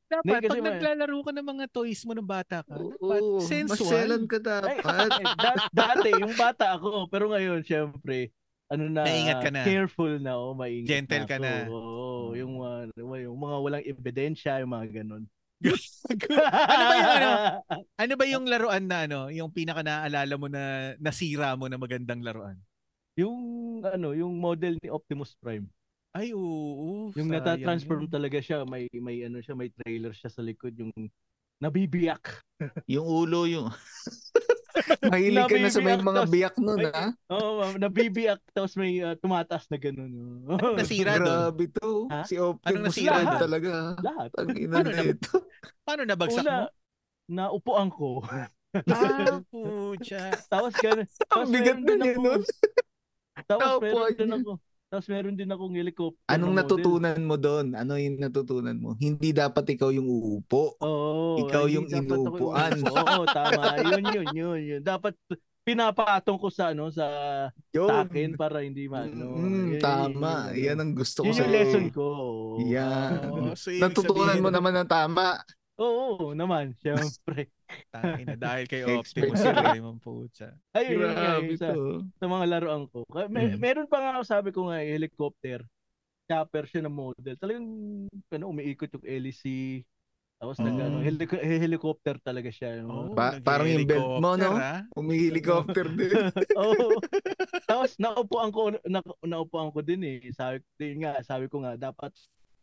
Dapat, 0.08 0.23
Hindi, 0.23 0.34
kasi 0.39 0.49
pag 0.49 0.63
may- 0.63 0.71
naglalaro 0.71 1.17
ka 1.19 1.32
ng 1.32 1.47
mga 1.47 1.65
toys 1.69 2.01
mo 2.01 2.13
ng 2.13 2.25
bata 2.25 2.58
ka, 2.60 2.73
dapat 2.73 3.21
Oo, 3.21 3.38
sensual. 3.39 4.08
Maselan 4.08 4.23
ka 4.25 4.38
Ay, 4.38 4.45
dapat. 4.45 5.10
da- 5.43 5.69
dati 5.69 6.10
yung 6.15 6.34
bata 6.34 6.65
ako 6.73 7.05
pero 7.05 7.29
ngayon 7.29 7.62
syempre 7.62 8.34
ano 8.69 8.84
na 8.86 9.01
Naingat 9.05 9.41
ka 9.41 9.49
na. 9.49 9.65
careful 9.65 10.13
na 10.21 10.38
oh 10.38 10.53
maingat 10.53 10.89
Gentle 10.89 11.25
ka 11.25 11.38
ako. 11.38 11.43
na. 11.43 11.53
Oo, 11.69 12.38
yung, 12.38 12.53
mga, 12.62 12.77
yung 13.25 13.39
mga 13.41 13.58
walang 13.60 13.86
ebidensya 13.86 14.62
yung 14.62 14.73
mga 14.73 14.88
ganun. 15.01 15.23
ano 16.71 16.84
ba 16.88 16.95
yung 16.95 17.13
ano? 17.19 17.29
Ano 18.01 18.13
ba 18.15 18.25
yung 18.29 18.45
laruan 18.47 18.86
na 18.88 19.03
ano, 19.03 19.27
yung 19.27 19.51
pinaka 19.51 19.84
naaalala 19.84 20.36
mo 20.39 20.47
na 20.47 20.95
nasira 21.03 21.51
mo 21.60 21.67
na 21.67 21.75
magandang 21.75 22.23
laruan? 22.23 22.55
yung 23.19 23.39
ano, 23.84 24.15
yung 24.15 24.39
model 24.39 24.79
ni 24.79 24.88
Optimus 24.88 25.36
Prime. 25.43 25.67
Ay, 26.15 26.34
oo. 26.34 27.12
Yung 27.13 27.29
sayang 27.29 27.43
nata-transform 27.43 28.08
yun. 28.08 28.12
talaga 28.12 28.39
siya, 28.41 28.65
may 28.65 28.89
may 28.97 29.27
ano 29.27 29.43
siya, 29.43 29.53
may 29.53 29.69
trailer 29.69 30.15
siya 30.15 30.32
sa 30.32 30.41
likod 30.41 30.73
yung 30.79 30.91
nabibiyak. 31.60 32.23
yung 32.88 33.05
ulo, 33.05 33.45
yung... 33.45 33.67
Mahilig 35.03 35.45
ka 35.45 35.55
na 35.55 35.69
sa 35.69 35.79
may 35.79 35.95
mga 35.95 36.23
biyak 36.27 36.55
nun, 36.57 36.79
ha? 36.87 37.11
Oo, 37.29 37.49
ma'am, 37.57 37.73
nabibiyak 37.77 38.39
tapos 38.49 38.73
may 38.75 38.99
uh, 38.99 39.15
tumataas 39.15 39.67
na 39.67 39.77
ganun. 39.77 40.11
oh. 40.45 40.55
Anong 40.55 40.77
nasira 40.77 41.15
doon? 41.15 41.25
Grabe 41.25 41.65
to. 41.73 41.89
Ha? 42.07 42.21
Si 42.23 42.35
Optimus 42.35 42.67
Anong 42.67 42.85
nasira 42.85 43.17
doon? 43.19 43.39
talaga. 43.39 43.71
Lahat. 43.99 44.29
Ang 44.35 44.47
ina 44.53 44.75
Ano 44.77 44.89
na- 44.89 45.03
nito. 45.03 45.31
Paano 45.81 46.01
nabagsak 46.03 46.43
mo? 46.43 46.49
Una, 46.49 46.55
naupuan 47.27 47.89
ko. 47.89 48.21
Ah, 48.23 48.49
pucha. 49.51 50.29
Tapos 50.45 50.73
ganun. 50.77 51.07
Tapos 51.25 51.41
Ang 51.41 51.51
bigat 51.51 51.79
na 51.81 51.93
niya 51.95 52.13
nun. 52.15 52.41
Tapos 53.47 53.61
Naupuan 53.65 54.13
meron 54.13 54.13
din 54.13 54.31
ako. 54.35 54.51
Tapos 54.89 55.06
meron 55.06 55.38
din 55.38 55.45
akong 55.54 55.78
helicopter. 55.78 56.17
Anong 56.25 56.58
na 56.58 56.65
model. 56.65 56.82
natutunan 56.82 57.21
mo 57.21 57.36
doon? 57.38 57.78
Ano 57.78 57.93
yung 57.93 58.17
natutunan 58.17 58.73
mo? 58.73 58.97
Hindi 58.97 59.30
dapat 59.30 59.78
ikaw 59.78 59.93
yung 59.93 60.10
uupo. 60.10 60.82
Oo. 60.82 61.45
Ikaw 61.45 61.69
yung 61.69 61.86
inuupuan. 61.93 62.73
Oo, 62.89 63.21
tama. 63.30 63.78
Yun, 63.86 64.06
yun, 64.10 64.28
yun, 64.34 64.60
yun. 64.65 64.82
Dapat 64.82 65.13
pinapatong 65.62 66.41
ko 66.41 66.49
sa 66.49 66.73
ano 66.73 66.89
sa 66.89 67.06
akin 67.78 68.34
para 68.34 68.65
hindi 68.65 68.89
maano. 68.89 69.38
Mm, 69.38 69.78
Yun, 69.78 69.82
tama. 69.84 70.49
yun, 70.58 70.73
Yan 70.73 70.78
ang 70.82 70.91
gusto 70.97 71.21
ko 71.21 71.30
Yun 71.30 71.38
sa 71.38 71.45
yung 71.45 71.54
lesson 71.54 71.86
ko. 71.93 72.08
Yan. 72.65 73.30
Oo, 73.30 73.54
so 73.54 73.69
ibig 73.69 73.86
Natutunan 73.86 74.34
sabihin, 74.34 74.41
mo 74.41 74.49
naman 74.49 74.73
ng 74.73 74.89
tama. 74.89 75.38
Oo, 75.78 76.34
naman, 76.34 76.73
syempre. 76.82 77.54
Tangina, 77.89 78.34
dahil 78.36 78.65
kay 78.65 78.82
Optimus. 78.84 79.39
Prime 79.39 79.86
ang 79.86 79.99
pucha. 79.99 80.49
Ayun, 80.73 80.99
yun 80.99 81.12
Grabe 81.12 81.45
yun 81.47 81.58
sa, 81.58 81.69
mga 82.19 82.45
laruan 82.47 82.84
ko. 82.86 83.01
May, 83.27 83.49
Mm. 83.49 83.58
Meron 83.58 83.88
pa 83.88 83.97
nga 83.97 84.12
ako, 84.13 84.23
sabi 84.23 84.49
ko 84.49 84.67
nga, 84.67 84.77
helicopter. 84.79 85.65
Chopper 86.25 86.65
siya 86.65 86.82
na 86.82 86.91
model. 86.91 87.34
Talagang, 87.36 87.65
ano, 88.08 88.45
umiikot 88.47 88.89
yung 88.91 89.05
LEC. 89.05 89.43
Tapos 90.39 90.55
nag, 90.55 90.71
Oh. 90.71 90.86
ano, 90.88 90.97
helico- 90.99 91.41
helicopter 91.41 92.15
talaga 92.17 92.47
siya. 92.47 92.79
Oh, 92.86 93.10
no? 93.10 93.13
Pa- 93.13 93.41
parang 93.41 93.67
yung 93.67 93.84
belt 93.84 94.21
mo, 94.21 94.34
no? 94.34 94.55
Umi-helicopter 94.95 95.84
din. 95.99 96.15
Oo. 96.55 96.95
Tapos 97.65 97.97
naupuan 97.97 98.49
ko 98.49 98.71
na, 98.86 99.01
naupuan 99.21 99.67
ko 99.69 99.82
din 99.82 99.99
eh. 100.01 100.32
Sabi 100.32 100.63
din 100.75 101.03
nga, 101.03 101.19
sabi 101.21 101.45
ko 101.45 101.60
nga 101.60 101.75
dapat 101.75 102.15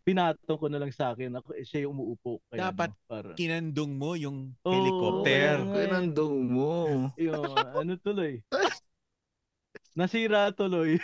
pinatong 0.07 0.55
ko 0.63 0.67
na 0.71 0.79
lang 0.79 0.95
sa 0.95 1.11
akin. 1.11 1.35
Ako 1.35 1.59
eh, 1.59 1.67
siya 1.67 1.83
yung 1.91 1.99
umuupo. 1.99 2.39
Kaya, 2.47 2.71
Dapat 2.71 2.95
ano, 2.95 3.03
para 3.11 3.29
Kinandong 3.35 3.93
mo 3.99 4.15
yung 4.15 4.55
Oo, 4.63 4.71
helicopter. 4.71 5.55
oo. 5.59 5.75
Kinandong 5.75 6.37
mo. 6.47 6.73
yung 7.19 7.43
ano 7.75 7.93
tuloy. 7.99 8.39
Nasira 9.99 10.55
tuloy. 10.55 11.03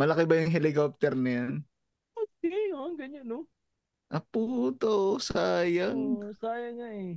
Malaki 0.00 0.24
ba 0.24 0.40
yung 0.40 0.54
helicopter 0.54 1.12
na 1.12 1.30
yan? 1.44 1.52
Sige, 2.40 2.56
oh, 2.72 2.96
ganyan 2.96 3.28
no. 3.28 3.44
Ah, 4.08 4.24
puto. 4.24 5.20
Sayang. 5.20 6.24
Oh, 6.24 6.32
sayang 6.40 6.80
nga 6.80 6.90
eh. 6.90 7.14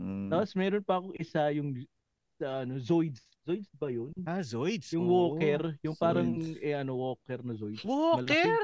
Mm. 0.00 0.26
Tapos 0.32 0.50
meron 0.58 0.82
pa 0.82 0.98
akong 0.98 1.14
isa 1.20 1.52
yung 1.52 1.70
sa 2.40 2.64
ano 2.64 2.80
Zoids. 2.80 3.22
Zoids 3.44 3.68
ba 3.76 3.92
yun? 3.92 4.10
Ah, 4.24 4.40
Zoids. 4.40 4.90
Yung 4.96 5.06
oo. 5.06 5.36
walker, 5.36 5.76
yung 5.84 5.94
parang 5.94 6.34
Zoids. 6.40 6.58
eh 6.64 6.72
ano 6.72 6.96
walker 6.96 7.44
na 7.44 7.54
Zoids. 7.54 7.84
Walker? 7.84 8.58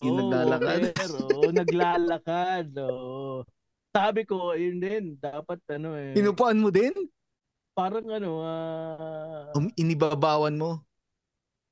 Yung 0.00 0.16
naglalakad. 0.18 0.80
Oo, 1.24 1.50
naglalakad. 1.50 2.66
Oo. 2.80 3.44
Sabi 3.88 4.22
ko, 4.24 4.50
yun 4.52 4.78
din, 4.78 5.04
dapat 5.16 5.62
ano 5.70 5.94
eh. 5.94 6.14
Inupuan 6.14 6.58
mo 6.58 6.68
din? 6.68 6.90
Parang 7.72 8.06
ano, 8.06 8.30
ah, 8.40 9.50
Um, 9.52 9.70
inibabawan 9.74 10.54
mo? 10.54 10.82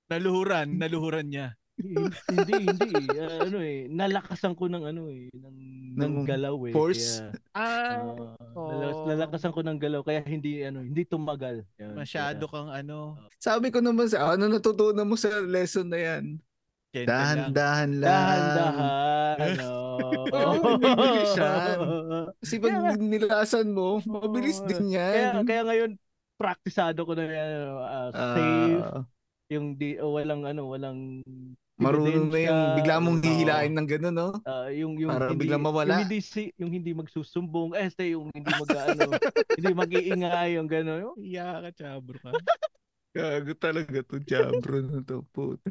Naluhuran, 0.06 0.76
naluhuran 0.76 1.26
niya. 1.26 1.46
hindi, 2.28 2.52
hindi. 2.62 2.90
ah, 3.16 3.42
ano 3.42 3.58
eh, 3.58 3.88
nalakasan 3.88 4.52
ko 4.52 4.68
ng 4.68 4.84
ano 4.84 5.08
eh, 5.08 5.32
ng, 5.32 5.56
ng 5.94 5.98
Ng 5.98 6.14
galaw 6.22 6.54
eh. 6.68 6.72
force? 6.72 7.18
Kaya, 7.18 7.42
Ah, 7.52 8.06
ah, 8.06 8.54
oh. 8.54 8.68
nalakas- 8.70 9.06
nalakasan 9.08 9.52
ko 9.52 9.60
ng 9.62 9.78
galaw 9.80 10.00
kaya 10.00 10.20
hindi 10.22 10.62
ano, 10.62 10.78
hindi 10.78 11.02
tumagal. 11.02 11.64
Yan, 11.76 11.96
masyado 11.96 12.44
kaya- 12.44 12.54
kang 12.54 12.70
ano. 12.70 13.18
Sabi 13.36 13.72
ko 13.72 13.80
naman 13.80 14.06
sa 14.06 14.30
ano 14.30 14.46
natutunan 14.46 15.02
mo 15.02 15.16
sa 15.16 15.32
lesson 15.40 15.86
na 15.86 15.98
yan? 15.98 16.38
Lang. 16.92 17.08
Dahan-dahan 17.08 17.90
lang. 17.96 18.06
Dahan-dahan. 18.06 19.56
Oo, 19.72 19.80
Oh, 20.32 20.76
may 20.80 20.92
bilisan. 20.92 21.76
Kasi 22.40 22.54
pag 22.56 22.72
Kaya- 22.72 22.96
nilasan 23.00 23.68
mo, 23.72 24.00
mabilis 24.04 24.60
Oo, 24.60 24.68
din 24.68 24.92
Kaya, 24.92 25.36
yan. 25.36 25.44
kaya 25.44 25.62
ngayon, 25.64 25.90
praktisado 26.36 27.04
ko 27.04 27.12
na 27.12 27.24
yan. 27.24 27.50
ah, 27.76 28.08
safe. 28.12 28.80
Ah, 28.82 29.02
yung 29.52 29.76
di, 29.76 30.00
oh, 30.00 30.16
walang 30.16 30.48
ano, 30.48 30.68
walang 30.68 31.20
marunong 31.76 32.30
na 32.30 32.38
yung 32.40 32.60
bigla 32.78 32.96
mong 33.00 33.18
oo. 33.20 33.24
hihilain 33.26 33.72
ng 33.74 33.88
gano'n, 33.88 34.14
no? 34.14 34.30
Ah, 34.44 34.68
yung 34.72 34.96
yung 34.96 35.12
Para 35.12 35.28
hindi, 35.32 35.40
biglang 35.44 35.64
mawala. 35.64 35.92
Yung 35.92 36.02
hindi 36.08 36.20
si, 36.24 36.48
yung 36.56 36.72
hindi 36.72 36.92
magsusumbong, 36.96 37.76
eh 37.76 37.88
este, 37.88 38.16
yung 38.16 38.32
hindi 38.32 38.48
mag 38.48 38.70
ano, 38.72 39.02
hindi 39.60 39.72
mag-iingay 39.72 40.48
yung 40.56 40.68
gano'n. 40.68 41.20
Iya 41.20 41.60
ka, 41.68 41.70
chabro 41.76 42.16
ka. 42.20 42.30
Gago 43.12 43.52
talaga 43.60 43.98
to, 44.08 44.16
jabro 44.24 44.80
na 44.80 45.04
to, 45.04 45.20
puta. 45.36 45.68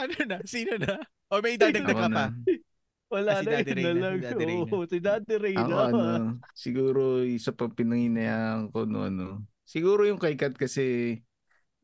Ano 0.00 0.14
na? 0.26 0.38
Sino 0.46 0.74
na? 0.80 0.98
O 1.30 1.40
may 1.42 1.56
idadagdag 1.58 1.98
ka 1.98 2.08
pa? 2.10 2.24
Wala 3.12 3.32
Ah, 3.32 3.36
si 3.38 3.46
na, 3.46 3.50
Daddy 3.50 3.72
yun 3.72 3.78
Ray 3.78 3.84
na 3.84 3.92
na, 3.94 4.00
lang. 4.00 4.12
si 4.12 4.18
Daddy 4.18 4.44
Ray 4.44 4.60
na. 4.64 4.74
Oo, 4.74 4.84
si 4.90 4.98
Daddy 5.00 5.34
Ray 5.40 5.56
Ako 5.56 5.74
ano, 5.80 6.04
siguro 6.54 7.22
isa 7.24 7.50
pa 7.54 7.70
pinanghinayaan 7.70 8.70
ko 8.74 8.84
no 8.88 9.06
ano. 9.06 9.44
Siguro 9.64 10.04
yung 10.08 10.20
kay 10.20 10.34
Kat 10.36 10.54
kasi 10.58 11.16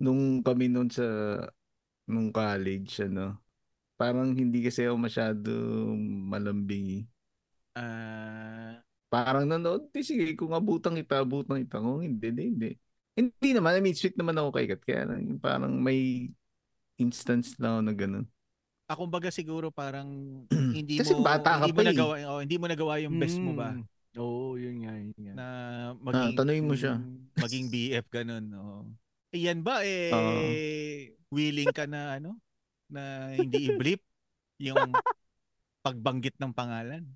nung 0.00 0.42
kami 0.44 0.68
noon 0.72 0.90
sa 0.92 1.04
nung 2.10 2.28
college 2.34 2.92
ano. 3.06 3.38
Parang 4.00 4.32
hindi 4.34 4.60
kasi 4.66 4.86
ako 4.88 4.96
masyado 5.00 5.50
malambing. 6.32 6.86
eh. 7.00 7.04
Ah, 7.76 8.82
Parang 9.10 9.42
nanood, 9.50 9.90
di 9.90 10.06
sige, 10.06 10.38
kung 10.38 10.54
abutan 10.54 10.94
kita, 10.94 11.22
abutan 11.26 11.58
kita. 11.66 11.82
Kung 11.82 11.98
hindi, 12.06 12.30
hindi, 12.30 12.42
hindi. 12.46 12.68
Hindi 13.18 13.48
naman, 13.58 13.74
I 13.78 13.82
mean, 13.82 13.98
sweet 13.98 14.14
naman 14.14 14.38
ako 14.38 14.50
kay 14.54 14.66
Kat. 14.70 14.80
Kaya 14.86 15.02
lang, 15.10 15.38
parang 15.42 15.74
may 15.82 16.30
instance 17.00 17.56
na 17.56 17.74
ako 17.74 17.80
na 17.82 17.92
ganun. 17.92 18.26
ako 18.86 19.02
baga 19.06 19.30
siguro 19.30 19.70
parang 19.70 20.08
hindi 20.76 20.98
Kasi 20.98 21.14
mo 21.14 21.22
bata 21.22 21.56
ka 21.56 21.62
hindi 21.62 21.72
mo 21.72 21.76
pa 21.76 21.82
eh. 21.82 21.88
nagawa 21.88 22.14
oh, 22.28 22.40
hindi 22.40 22.56
mo 22.56 22.66
nagawa 22.66 22.94
yung 23.00 23.16
best 23.16 23.38
mo 23.38 23.52
ba? 23.54 23.72
Mm. 23.72 23.84
Oo, 24.12 24.58
yun 24.58 24.76
nga, 24.82 24.92
yun 24.92 25.14
nga. 25.16 25.32
na 25.32 25.46
maging 25.96 26.34
tanungin 26.34 26.66
mo 26.66 26.74
siya. 26.74 26.98
maging 27.36 27.66
BF 27.72 28.06
ganun 28.08 28.44
oh. 28.52 28.82
Iyan 29.30 29.62
ba 29.62 29.80
eh 29.80 30.10
Oo. 30.10 30.42
willing 31.30 31.70
ka 31.70 31.86
na 31.86 32.18
ano 32.18 32.34
na 32.86 33.30
hindi 33.32 33.70
i-blip 33.70 34.02
yung 34.58 34.90
pagbanggit 35.80 36.34
ng 36.36 36.50
pangalan? 36.50 37.06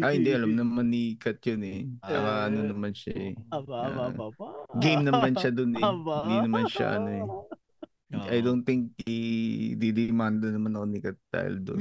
Ah, 0.00 0.10
hindi 0.10 0.32
alam 0.32 0.50
naman 0.50 0.88
ni 0.88 1.14
Kat 1.14 1.38
yun 1.44 1.62
eh. 1.62 1.80
Saka 2.00 2.16
Ah. 2.32 2.48
ano 2.48 2.64
naman 2.64 2.90
siya 2.90 3.14
eh. 3.22 3.34
Aba, 3.50 3.76
aba, 3.86 4.02
aba, 4.08 4.24
aba. 4.26 4.46
Game 4.80 5.04
naman 5.04 5.30
siya 5.32 5.52
dun 5.52 5.76
eh. 5.76 5.84
Aba. 5.84 6.16
Hindi 6.24 6.36
naman 6.42 6.64
siya 6.66 6.86
ano 6.96 7.08
eh. 7.08 7.22
Oo. 8.10 8.26
I 8.26 8.42
don't 8.42 8.66
think 8.66 8.90
i-didimanda 9.06 10.50
naman 10.50 10.74
ako 10.74 10.86
ni 10.90 10.98
Kat 10.98 11.14
dahil 11.30 11.62
doon. 11.62 11.78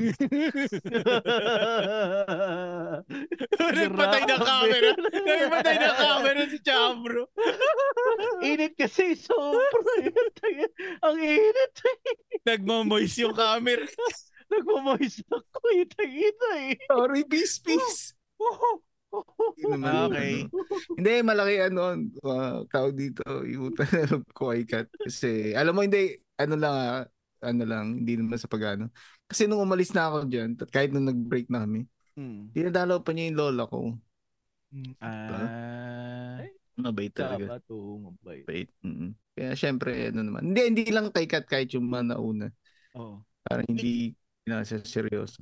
Nagpatay 3.57 4.21
na 4.29 4.37
camera. 4.37 4.89
Nagpatay 4.93 5.75
na 5.81 5.91
camera 5.97 6.41
si 6.45 6.59
Chambro. 6.61 7.33
init 8.45 8.77
kasi, 8.77 9.17
sobrang. 9.17 10.13
Ang 11.09 11.17
init. 11.17 11.73
Nagmamoist 12.45 13.17
yung 13.17 13.33
camera. 13.33 13.89
Nagmamoist 14.53 15.25
ako. 15.33 15.61
Ita-ita 15.81 16.49
eh. 16.61 16.77
Sorry, 16.93 17.25
peace, 17.25 17.57
peace. 17.57 18.13
Hindi 18.37 18.53
naman, 18.53 18.88
Okay. 19.09 19.65
ano. 19.73 20.13
Hindi, 20.97 21.11
malaki 21.25 21.55
ano, 21.65 21.81
uh, 22.21 22.61
tao 22.69 22.87
dito, 22.93 23.25
yung 23.43 23.73
tanong 23.73 24.23
ko 24.31 24.53
kay 24.53 24.63
Kat. 24.69 24.87
Kasi, 24.93 25.57
alam 25.57 25.73
mo, 25.73 25.81
hindi, 25.81 26.13
ano 26.37 26.55
lang, 26.55 26.75
ah, 26.77 27.03
ano 27.41 27.63
lang, 27.65 27.85
hindi 28.03 28.19
naman 28.19 28.37
sa 28.37 28.45
pag-ano. 28.51 28.93
Kasi 29.25 29.49
nung 29.49 29.63
umalis 29.65 29.91
na 29.95 30.11
ako 30.13 30.29
dyan, 30.29 30.53
kahit 30.69 30.93
nung 30.93 31.09
nag-break 31.09 31.49
na 31.49 31.65
kami, 31.65 31.89
Hmm. 32.19 32.51
dinadalaw 32.51 32.99
pa 32.99 33.15
niya 33.15 33.31
yung 33.31 33.39
lola 33.39 33.63
ko. 33.63 33.95
Ah, 34.99 36.43
Mabait 36.79 37.11
talaga. 37.11 37.59
Tama 37.59 37.59
to, 37.67 37.77
mabait. 37.99 38.43
Mabait. 38.47 38.69
mm 38.83 39.11
Kaya 39.35 39.51
syempre, 39.55 40.11
ano 40.11 40.21
naman. 40.23 40.51
Hindi, 40.51 40.61
hindi 40.67 40.83
lang 40.91 41.11
kay 41.15 41.27
Kat, 41.27 41.47
kahit 41.47 41.71
yung 41.75 41.87
mga 41.87 42.15
nauna. 42.15 42.47
oh. 42.95 43.23
Parang 43.43 43.65
hindi 43.71 44.13
nasa 44.43 44.83
seryoso. 44.83 45.39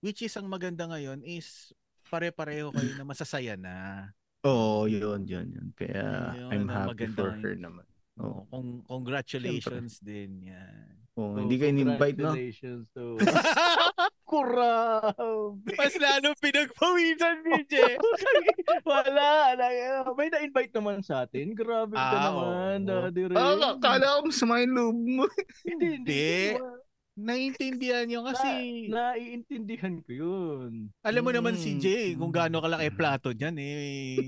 Which 0.00 0.22
is 0.22 0.32
ang 0.38 0.46
maganda 0.48 0.86
ngayon 0.86 1.20
is 1.26 1.74
pare-pareho 2.10 2.74
kayo 2.74 2.90
na 2.98 3.06
masasaya 3.06 3.54
na. 3.54 4.10
Oo, 4.42 4.82
oh, 4.82 4.90
yun, 4.90 5.22
yun, 5.24 5.46
yun. 5.46 5.68
Kaya 5.78 6.34
Yun, 6.34 6.50
I'm 6.50 6.64
ano, 6.66 6.72
happy 6.74 7.06
maganda 7.06 7.16
for 7.16 7.30
her 7.38 7.54
naman. 7.54 7.86
Oh, 8.18 8.44
kung 8.50 8.82
congratulations 8.84 10.02
din 10.02 10.50
yan. 10.50 10.98
Oh, 11.14 11.36
So, 11.36 11.44
hindi 11.44 11.56
kayo 11.56 11.70
in-invite, 11.70 12.16
no? 12.18 12.32
Congratulations 12.32 12.84
to... 12.96 13.04
Grabe. 14.30 15.74
Mas 15.74 15.94
lalo 15.98 16.32
pinagpawisan, 16.38 17.42
BJ. 17.42 17.98
Wala. 18.88 19.58
na- 19.58 20.06
May 20.14 20.30
na-invite 20.30 20.70
naman 20.70 21.02
sa 21.02 21.26
atin. 21.26 21.50
Grabe 21.52 21.98
ka 21.98 22.00
Ah, 22.00 22.24
naman, 22.30 22.78
oo. 22.86 23.10
Daddy 23.10 23.22
Ray. 23.26 23.36
Ah, 23.36 23.74
kala 23.76 24.22
ko 24.22 24.30
yung 24.30 24.36
loob 24.70 24.96
mo. 24.96 25.24
Hindi, 25.66 25.86
hindi. 25.98 26.54
Hindi. 26.54 26.88
Naiintindihan 27.20 28.04
nyo 28.04 28.20
kasi 28.24 28.88
Na, 28.88 29.12
naiintindihan 29.12 30.00
ko 30.00 30.10
yun. 30.10 30.72
alam 31.00 31.20
mo 31.20 31.30
naman 31.30 31.52
si 31.54 31.76
Mm. 31.76 31.80
Jay 31.80 32.06
kung 32.14 32.30
gaano 32.30 32.58
kalaki 32.58 32.88
plato 32.90 33.28
niyan 33.30 33.56
eh. 33.56 34.24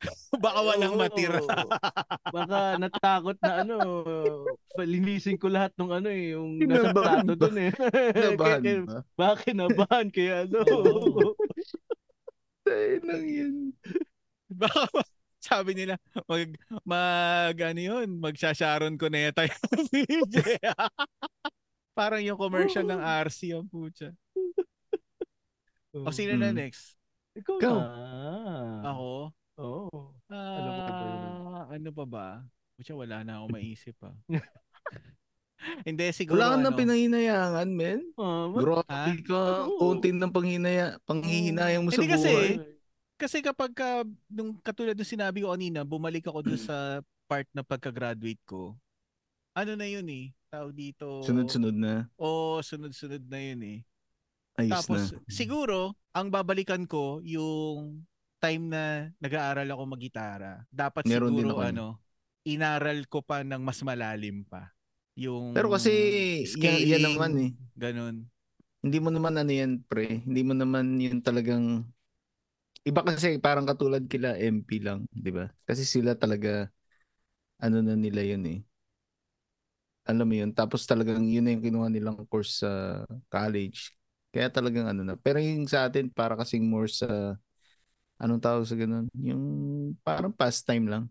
Baka 0.36 0.58
walang 0.60 0.92
Oo. 0.92 1.00
matira. 1.00 1.40
Baka 2.36 2.76
natakot 2.76 3.38
na 3.40 3.62
ano, 3.62 3.76
linisin 4.76 5.34
ko 5.34 5.48
lahat 5.48 5.72
ng 5.74 5.88
ano 5.90 6.08
eh, 6.08 6.34
yung 6.34 6.58
nasa 6.60 6.90
plato 6.92 7.32
ba? 7.32 7.40
dun 7.40 7.56
eh. 7.56 7.70
Nabahan 8.26 8.60
Kaya- 8.60 8.84
ba? 8.84 8.98
Baka 9.14 9.34
kinabahan 9.44 10.06
kaya 10.10 10.34
ano. 10.44 10.60
Tayo 12.60 12.94
lang 13.02 13.24
yun. 13.24 13.54
Baka 14.48 14.90
sabi 15.38 15.74
nila 15.74 15.94
mag 16.26 16.50
mag 16.82 17.56
ano 17.56 17.80
yun, 17.80 18.08
magsasharon 18.18 18.98
ko 18.98 19.06
na 19.06 19.30
tayo 19.32 19.54
si 19.88 20.02
Jay. 20.28 20.58
Parang 21.96 22.20
yung 22.20 22.36
commercial 22.36 22.84
ng 22.84 23.00
RC 23.00 23.56
ang 23.56 23.64
putya. 23.64 24.12
O 25.96 26.12
sino 26.12 26.36
na 26.36 26.52
Mm. 26.52 26.56
next? 26.58 26.92
Ikaw 27.32 27.56
Ikaw. 27.56 27.72
na. 27.74 27.88
Ako? 28.86 29.08
Oo. 29.56 29.98
Ah, 30.28 30.56
Alam 30.60 30.70
mo 30.70 30.80
ba 30.82 30.92
yun? 30.92 31.32
ano 31.72 31.88
pa 31.90 32.04
ba? 32.04 32.26
Pucha, 32.76 32.92
wala 32.92 33.24
na 33.24 33.40
ako 33.40 33.46
maisip 33.50 33.96
ah. 34.04 34.12
Hindi, 35.88 36.04
siguro 36.12 36.36
Wala 36.36 36.52
ka 36.52 36.56
ano. 36.60 36.62
nang 36.62 36.76
pinahinayangan, 36.76 37.68
men. 37.70 38.00
Ah, 38.14 38.44
what? 38.46 38.60
Grabe 38.60 38.84
Ah? 38.92 39.16
ka. 39.18 39.42
Oo. 39.66 39.80
Konti 39.80 40.12
ng 40.12 40.28
panghinaya, 40.28 41.00
panghihinayang 41.02 41.80
mo 41.80 41.88
sa 41.88 41.96
Hindi 41.96 42.12
kasi, 42.12 42.28
buhay. 42.30 42.52
Kasi 43.16 43.36
kapag 43.40 43.72
ka, 43.72 43.88
nung 44.28 44.60
katulad 44.60 44.92
ng 44.92 45.08
sinabi 45.08 45.40
ko 45.40 45.50
kanina, 45.50 45.80
bumalik 45.82 46.28
ako 46.28 46.44
doon 46.44 46.60
sa 46.68 47.00
part 47.24 47.48
na 47.50 47.64
pagka-graduate 47.64 48.44
ko, 48.44 48.76
ano 49.56 49.72
na 49.72 49.88
yun 49.88 50.04
eh, 50.12 50.36
tao 50.52 50.68
dito. 50.68 51.24
Sunod-sunod 51.24 51.72
na. 51.72 52.12
O 52.20 52.60
sunod-sunod 52.60 53.24
na 53.24 53.40
yun 53.40 53.60
eh. 53.64 53.78
Ayos 54.60 54.84
Tapos, 54.84 55.00
na. 55.16 55.20
siguro, 55.32 55.96
ang 56.12 56.28
babalikan 56.28 56.84
ko, 56.84 57.24
yung 57.24 58.04
time 58.36 58.68
na 58.68 59.08
nag-aaral 59.16 59.68
ako 59.72 59.82
mag-gitara. 59.96 60.64
Dapat 60.68 61.08
Meron 61.08 61.32
din 61.32 61.48
siguro, 61.48 61.56
ako 61.56 61.62
nun. 61.64 61.70
ano, 61.72 61.86
inaral 62.44 62.98
ko 63.08 63.24
pa 63.24 63.40
ng 63.40 63.62
mas 63.64 63.80
malalim 63.80 64.44
pa. 64.44 64.68
Yung 65.16 65.56
Pero 65.56 65.72
kasi, 65.72 65.92
yan, 66.60 66.76
yan 66.84 67.02
naman 67.08 67.32
eh. 67.40 67.50
Ganun. 67.72 68.28
Hindi 68.84 68.98
mo 69.00 69.08
naman 69.08 69.40
ano 69.40 69.52
yan, 69.52 69.80
pre. 69.88 70.20
Hindi 70.20 70.44
mo 70.44 70.52
naman 70.52 71.00
yun 71.00 71.24
talagang... 71.24 71.88
Iba 72.86 73.02
kasi 73.02 73.40
parang 73.40 73.66
katulad 73.66 74.04
kila 74.06 74.38
MP 74.38 74.78
lang, 74.78 75.08
di 75.10 75.32
ba? 75.34 75.50
Kasi 75.66 75.82
sila 75.82 76.14
talaga, 76.14 76.70
ano 77.58 77.82
na 77.82 77.96
nila 77.98 78.22
yun 78.22 78.44
eh. 78.46 78.60
Alam 80.06 80.26
mo 80.30 80.34
yun. 80.38 80.54
Tapos 80.54 80.86
talagang 80.86 81.26
yun 81.26 81.42
na 81.42 81.52
yung 81.52 81.64
kinuha 81.66 81.90
nilang 81.90 82.22
course 82.30 82.62
sa 82.62 83.02
college. 83.26 83.90
Kaya 84.30 84.46
talagang 84.48 84.86
ano 84.86 85.02
na. 85.02 85.14
Pero 85.18 85.42
yung 85.42 85.66
sa 85.66 85.90
atin, 85.90 86.06
para 86.06 86.38
kasing 86.38 86.62
more 86.62 86.86
sa, 86.86 87.34
anong 88.22 88.40
tawag 88.40 88.64
sa 88.70 88.78
ganun? 88.78 89.10
Yung 89.18 89.44
parang 90.06 90.30
pastime 90.30 90.86
lang. 90.86 91.04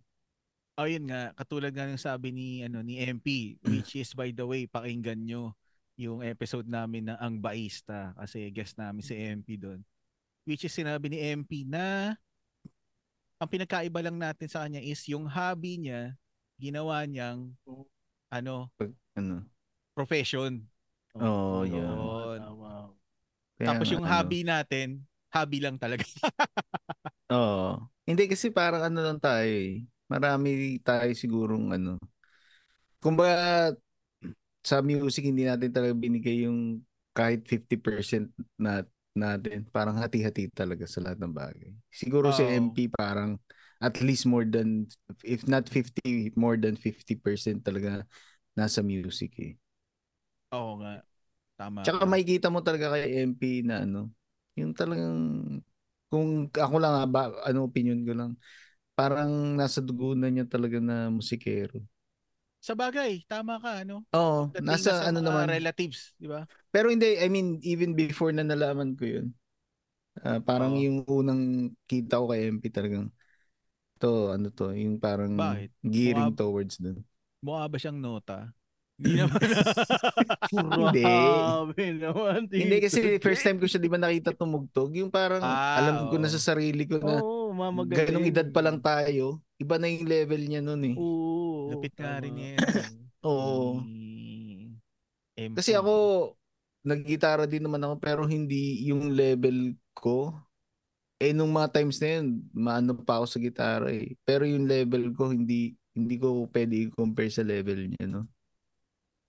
Oh, 0.76 0.88
yun 0.88 1.08
nga, 1.08 1.32
katulad 1.40 1.72
nga 1.72 1.88
ng 1.88 1.96
sabi 1.96 2.36
ni 2.36 2.60
ano 2.60 2.84
ni 2.84 3.00
MP, 3.00 3.56
which 3.64 3.96
is 3.96 4.12
by 4.12 4.36
the 4.36 4.44
way, 4.44 4.68
pakinggan 4.68 5.24
nyo 5.24 5.56
yung 5.96 6.20
episode 6.20 6.68
namin 6.68 7.08
na 7.08 7.16
Ang 7.24 7.40
Baista 7.40 8.12
kasi 8.20 8.52
guest 8.52 8.76
namin 8.76 9.00
si 9.00 9.16
MP 9.16 9.56
doon. 9.56 9.80
Which 10.44 10.68
is 10.68 10.76
sinabi 10.76 11.08
ni 11.08 11.20
MP 11.32 11.64
na 11.64 12.20
ang 13.40 13.48
pinagkaiba 13.48 14.04
lang 14.04 14.20
natin 14.20 14.52
sa 14.52 14.68
kanya 14.68 14.84
is 14.84 15.00
yung 15.08 15.28
hobby 15.32 15.80
niya, 15.80 16.12
ginawa 16.60 17.08
niyang 17.08 17.56
ano, 18.36 18.70
Ano? 19.16 19.48
profession. 19.96 20.68
Oo, 21.16 21.64
yun. 21.64 22.40
Tama. 22.44 22.92
Kaya 23.56 23.68
Tapos 23.72 23.88
yung 23.96 24.04
ano, 24.04 24.12
hobby 24.12 24.44
natin, 24.44 24.88
hobby 25.32 25.60
lang 25.64 25.80
talaga. 25.80 26.04
Oo. 27.34 27.80
Hindi 28.06 28.24
kasi 28.30 28.54
parang 28.54 28.86
ano 28.92 29.00
lang 29.02 29.18
tayo 29.18 29.48
eh. 29.50 29.82
Marami 30.06 30.78
tayo 30.86 31.10
sigurong 31.18 31.74
ano. 31.74 31.98
Kumbaga 33.02 33.74
sa 34.66 34.82
music 34.82 35.30
hindi 35.30 35.46
natin 35.46 35.70
talaga 35.70 35.94
binigay 35.94 36.46
yung 36.50 36.82
kahit 37.16 37.46
50% 37.48 38.30
na 38.60 38.84
natin. 39.16 39.64
Parang 39.72 39.96
hati-hati 39.98 40.52
talaga 40.52 40.84
sa 40.90 41.00
lahat 41.00 41.22
ng 41.22 41.34
bagay. 41.34 41.72
Siguro 41.94 42.34
si 42.36 42.44
Oo. 42.44 42.52
MP 42.52 42.92
parang 42.92 43.40
at 43.86 44.02
least 44.02 44.26
more 44.26 44.46
than 44.46 44.90
if 45.22 45.46
not 45.46 45.70
50 45.70 46.34
more 46.36 46.58
than 46.58 46.76
50% 46.76 47.62
talaga 47.62 48.04
nasa 48.58 48.82
music 48.82 49.32
eh. 49.40 49.54
Oo 50.54 50.72
nga. 50.82 50.94
Tama. 51.58 51.84
Tsaka 51.86 52.04
ka. 52.04 52.10
makikita 52.10 52.48
mo 52.50 52.60
talaga 52.66 52.98
kay 52.98 53.22
MP 53.30 53.62
na 53.62 53.86
ano, 53.86 54.10
yung 54.58 54.74
talagang 54.74 55.18
kung 56.10 56.50
ako 56.50 56.76
lang 56.82 56.94
ah, 56.98 57.08
ba, 57.10 57.30
ano 57.46 57.68
opinion 57.70 58.02
ko 58.08 58.14
lang, 58.18 58.32
parang 58.98 59.58
nasa 59.60 59.82
dugo 59.84 60.14
na 60.18 60.30
niya 60.32 60.46
talaga 60.50 60.80
na 60.82 61.10
musikero. 61.12 61.82
Sa 62.66 62.74
bagay, 62.74 63.24
tama 63.30 63.62
ka, 63.64 63.72
ano? 63.86 64.04
Oo, 64.16 64.56
Dating 64.56 64.66
nasa 64.66 64.90
na 64.90 64.96
sa 64.96 65.08
ano 65.12 65.20
naman. 65.22 65.48
relatives, 65.50 66.16
di 66.18 66.28
ba? 66.32 66.48
Pero 66.74 66.92
hindi, 66.92 67.18
I 67.20 67.28
mean, 67.32 67.60
even 67.64 67.96
before 67.96 68.32
na 68.36 68.44
nalaman 68.44 68.96
ko 69.00 69.06
yun, 69.08 69.28
ah, 70.24 70.40
parang 70.44 70.76
Oo. 70.76 70.80
yung 70.80 70.98
unang 71.08 71.74
kita 71.88 72.20
ko 72.22 72.32
kay 72.32 72.50
MP 72.52 72.66
talagang, 72.74 73.10
to, 73.98 74.30
ano 74.30 74.48
to, 74.50 74.72
yung 74.72 74.98
parang 74.98 75.34
Bakit? 75.34 75.72
gearing 75.82 76.32
Mukha- 76.32 76.40
towards 76.40 76.76
dun. 76.78 77.02
Mukha 77.40 77.66
ba 77.66 77.78
siyang 77.78 77.98
nota? 77.98 78.52
Hindi 78.96 79.20
naman. 79.20 79.40
Hindi. 80.48 81.04
Naman. 82.00 82.40
Hindi 82.48 82.78
kasi 82.80 83.20
first 83.20 83.44
time 83.44 83.60
ko 83.60 83.68
siya 83.68 83.78
di 83.78 83.92
ba 83.92 84.00
nakita 84.00 84.32
tumugtog, 84.32 84.96
yung 84.96 85.12
parang 85.12 85.44
Ah, 85.44 85.76
alam 85.78 85.96
ko 86.08 86.16
na 86.16 86.28
oo. 86.28 86.34
sa 86.34 86.40
sarili 86.42 86.88
ko 86.88 86.96
na 86.98 87.20
mamagaling. 87.52 87.92
ganong 88.08 88.24
edad 88.26 88.48
pa 88.48 88.64
lang 88.64 88.80
tayo, 88.80 89.44
iba 89.58 89.76
na 89.76 89.88
yung 89.88 90.08
level 90.08 90.42
niya 90.42 90.62
nun 90.64 90.84
eh. 90.86 90.96
Oo. 90.96 91.72
Lupit 91.72 91.92
nga 91.94 92.24
rin 92.24 92.36
yan. 92.36 92.60
Oo. 93.22 93.84
Kasi 95.52 95.76
ako, 95.76 95.94
naggitara 96.82 97.44
din 97.44 97.68
naman 97.68 97.84
ako 97.84 97.96
pero 98.00 98.22
hindi 98.24 98.80
yung 98.88 99.12
level 99.12 99.76
ko. 99.92 100.32
Eh, 101.16 101.32
nung 101.32 101.56
mga 101.56 101.72
times 101.72 101.96
na 102.04 102.20
yun, 102.20 102.26
maano 102.52 102.92
pa 103.00 103.24
ako 103.24 103.26
sa 103.26 103.40
gitara 103.40 103.88
eh. 103.88 104.20
Pero 104.28 104.44
yung 104.44 104.68
level 104.68 105.16
ko, 105.16 105.32
hindi 105.32 105.72
hindi 105.96 106.20
ko 106.20 106.44
pwede 106.52 106.92
i-compare 106.92 107.32
sa 107.32 107.40
level 107.40 107.88
niya, 107.88 108.04
no? 108.12 108.28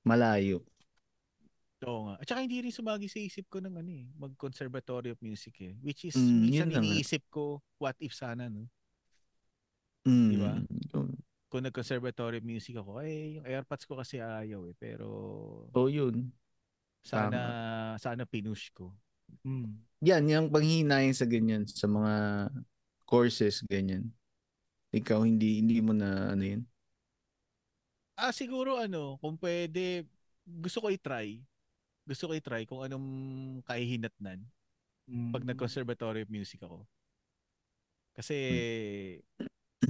Malayo. 0.03 0.67
Oo 1.87 2.11
nga. 2.11 2.15
At 2.19 2.27
saka 2.27 2.43
hindi 2.43 2.59
rin 2.59 2.75
sumagi 2.75 3.07
sa 3.07 3.23
isip 3.23 3.47
ko 3.47 3.63
ng 3.63 3.79
ano 3.79 3.91
eh, 3.95 4.11
mag-conservatory 4.19 5.15
of 5.15 5.21
music 5.23 5.55
eh. 5.63 5.75
Which 5.79 6.11
is, 6.11 6.19
Mm, 6.19 6.43
minsan 6.43 6.75
iniisip 6.75 7.23
ko, 7.31 7.63
what 7.79 7.95
if 8.03 8.11
sana, 8.19 8.51
no? 8.51 8.67
Mm. 10.03 10.27
Di 10.27 10.37
ba? 10.43 10.53
Yun. 10.91 11.15
Kung 11.47 11.63
nag-conservatory 11.63 12.43
of 12.43 12.47
music 12.51 12.75
ako, 12.75 12.99
eh, 13.07 13.39
yung 13.39 13.47
AirPods 13.47 13.87
ko 13.87 13.95
kasi 14.03 14.19
ayaw 14.19 14.67
eh. 14.67 14.75
Pero, 14.75 15.07
So, 15.71 15.87
yun. 15.87 16.35
sana, 17.07 17.39
sana 18.03 18.27
pinush 18.27 18.75
ko. 18.75 18.91
Hmm. 19.45 19.79
Yan, 20.05 20.29
yung 20.29 20.53
panghihinayin 20.53 21.17
sa 21.17 21.25
ganyan, 21.25 21.65
sa 21.67 21.89
mga 21.89 22.15
courses, 23.09 23.65
ganyan. 23.67 24.13
Ikaw, 24.93 25.25
hindi 25.25 25.61
hindi 25.63 25.79
mo 25.83 25.93
na 25.97 26.33
ano 26.35 26.45
yun? 26.45 26.63
Ah, 28.17 28.33
siguro 28.33 28.81
ano, 28.81 29.21
kung 29.21 29.37
pwede, 29.37 30.09
gusto 30.47 30.81
ko 30.81 30.89
i-try. 30.89 31.37
Gusto 32.07 32.31
ko 32.31 32.33
i-try 32.33 32.65
kung 32.65 32.81
anong 32.81 33.09
kahihinatnan 33.67 34.41
Hmm. 35.07 35.31
pag 35.31 35.47
nag-conservatory 35.47 36.27
of 36.27 36.31
music 36.35 36.59
ako. 36.67 36.83
Kasi, 38.11 38.37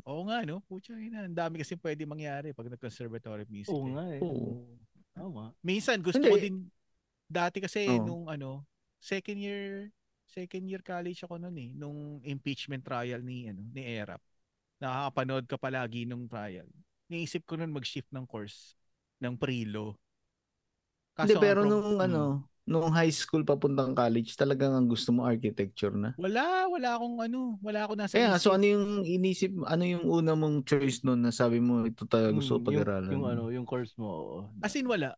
oo 0.05 0.21
nga, 0.29 0.45
no? 0.45 0.61
Pucha, 0.69 0.93
ina, 0.93 1.25
ang 1.25 1.33
dami 1.33 1.57
kasi 1.65 1.73
pwede 1.81 2.05
mangyari 2.05 2.53
pag 2.53 2.69
nag-conservatory 2.69 3.49
of 3.49 3.51
music. 3.53 3.73
Oo 3.73 3.89
eh. 3.89 3.93
nga 3.97 4.05
eh. 4.13 4.21
Oo. 4.21 4.67
Tama. 5.17 5.57
Minsan, 5.65 6.05
gusto 6.05 6.21
Hindi. 6.21 6.29
ko 6.29 6.37
din, 6.37 6.57
dati 7.25 7.65
kasi 7.65 7.89
Oo. 7.89 8.05
nung 8.05 8.25
ano, 8.29 8.61
second 9.07 9.39
year, 9.39 9.91
second 10.27 10.65
year 10.71 10.83
college 10.83 11.21
ako 11.23 11.35
noon 11.39 11.57
eh, 11.63 11.71
nung 11.79 11.99
impeachment 12.27 12.83
trial 12.83 13.23
ni, 13.23 13.47
ano, 13.51 13.63
ni 13.75 13.83
ERAP. 13.87 14.23
Nakakapanood 14.83 15.45
ka 15.47 15.57
palagi 15.57 16.03
nung 16.11 16.27
trial. 16.27 16.67
Niisip 17.11 17.47
ko 17.47 17.55
noon 17.57 17.71
mag-shift 17.75 18.11
ng 18.11 18.27
course 18.27 18.75
ng 19.23 19.35
pre-law. 19.39 19.95
Hindi, 21.21 21.35
ang 21.37 21.41
pero 21.41 21.61
pro- 21.61 21.73
nung 21.73 21.97
Hmm. 22.01 22.05
ano, 22.05 22.45
nung 22.69 22.93
high 22.93 23.13
school 23.13 23.43
papuntang 23.45 23.93
college, 23.97 24.37
talagang 24.37 24.73
ang 24.77 24.87
gusto 24.89 25.11
mo 25.17 25.25
architecture 25.25 25.93
na. 25.97 26.17
Wala, 26.23 26.45
wala 26.73 26.89
akong 26.97 27.17
ano, 27.27 27.41
wala 27.65 27.79
akong 27.89 28.01
nasa 28.01 28.17
Kaya 28.17 28.31
isip. 28.31 28.41
so 28.43 28.49
ano 28.57 28.65
yung 28.65 28.87
inisip, 29.05 29.53
ano 29.69 29.85
yung 29.93 30.05
una 30.09 30.33
mong 30.41 30.65
choice 30.69 30.99
noon 31.05 31.21
na 31.27 31.33
sabi 31.35 31.59
mo, 31.61 31.85
ito 31.85 32.03
talaga 32.09 32.33
gusto 32.39 32.57
Hmm, 32.57 32.67
yung, 32.67 32.87
pag-aralan? 32.97 33.07
yung 33.07 33.23
ano, 33.27 33.43
yung 33.55 33.67
course 33.67 33.95
mo. 33.99 34.07
oo. 34.11 34.39
As 34.63 34.75
in, 34.77 34.89
wala. 34.91 35.15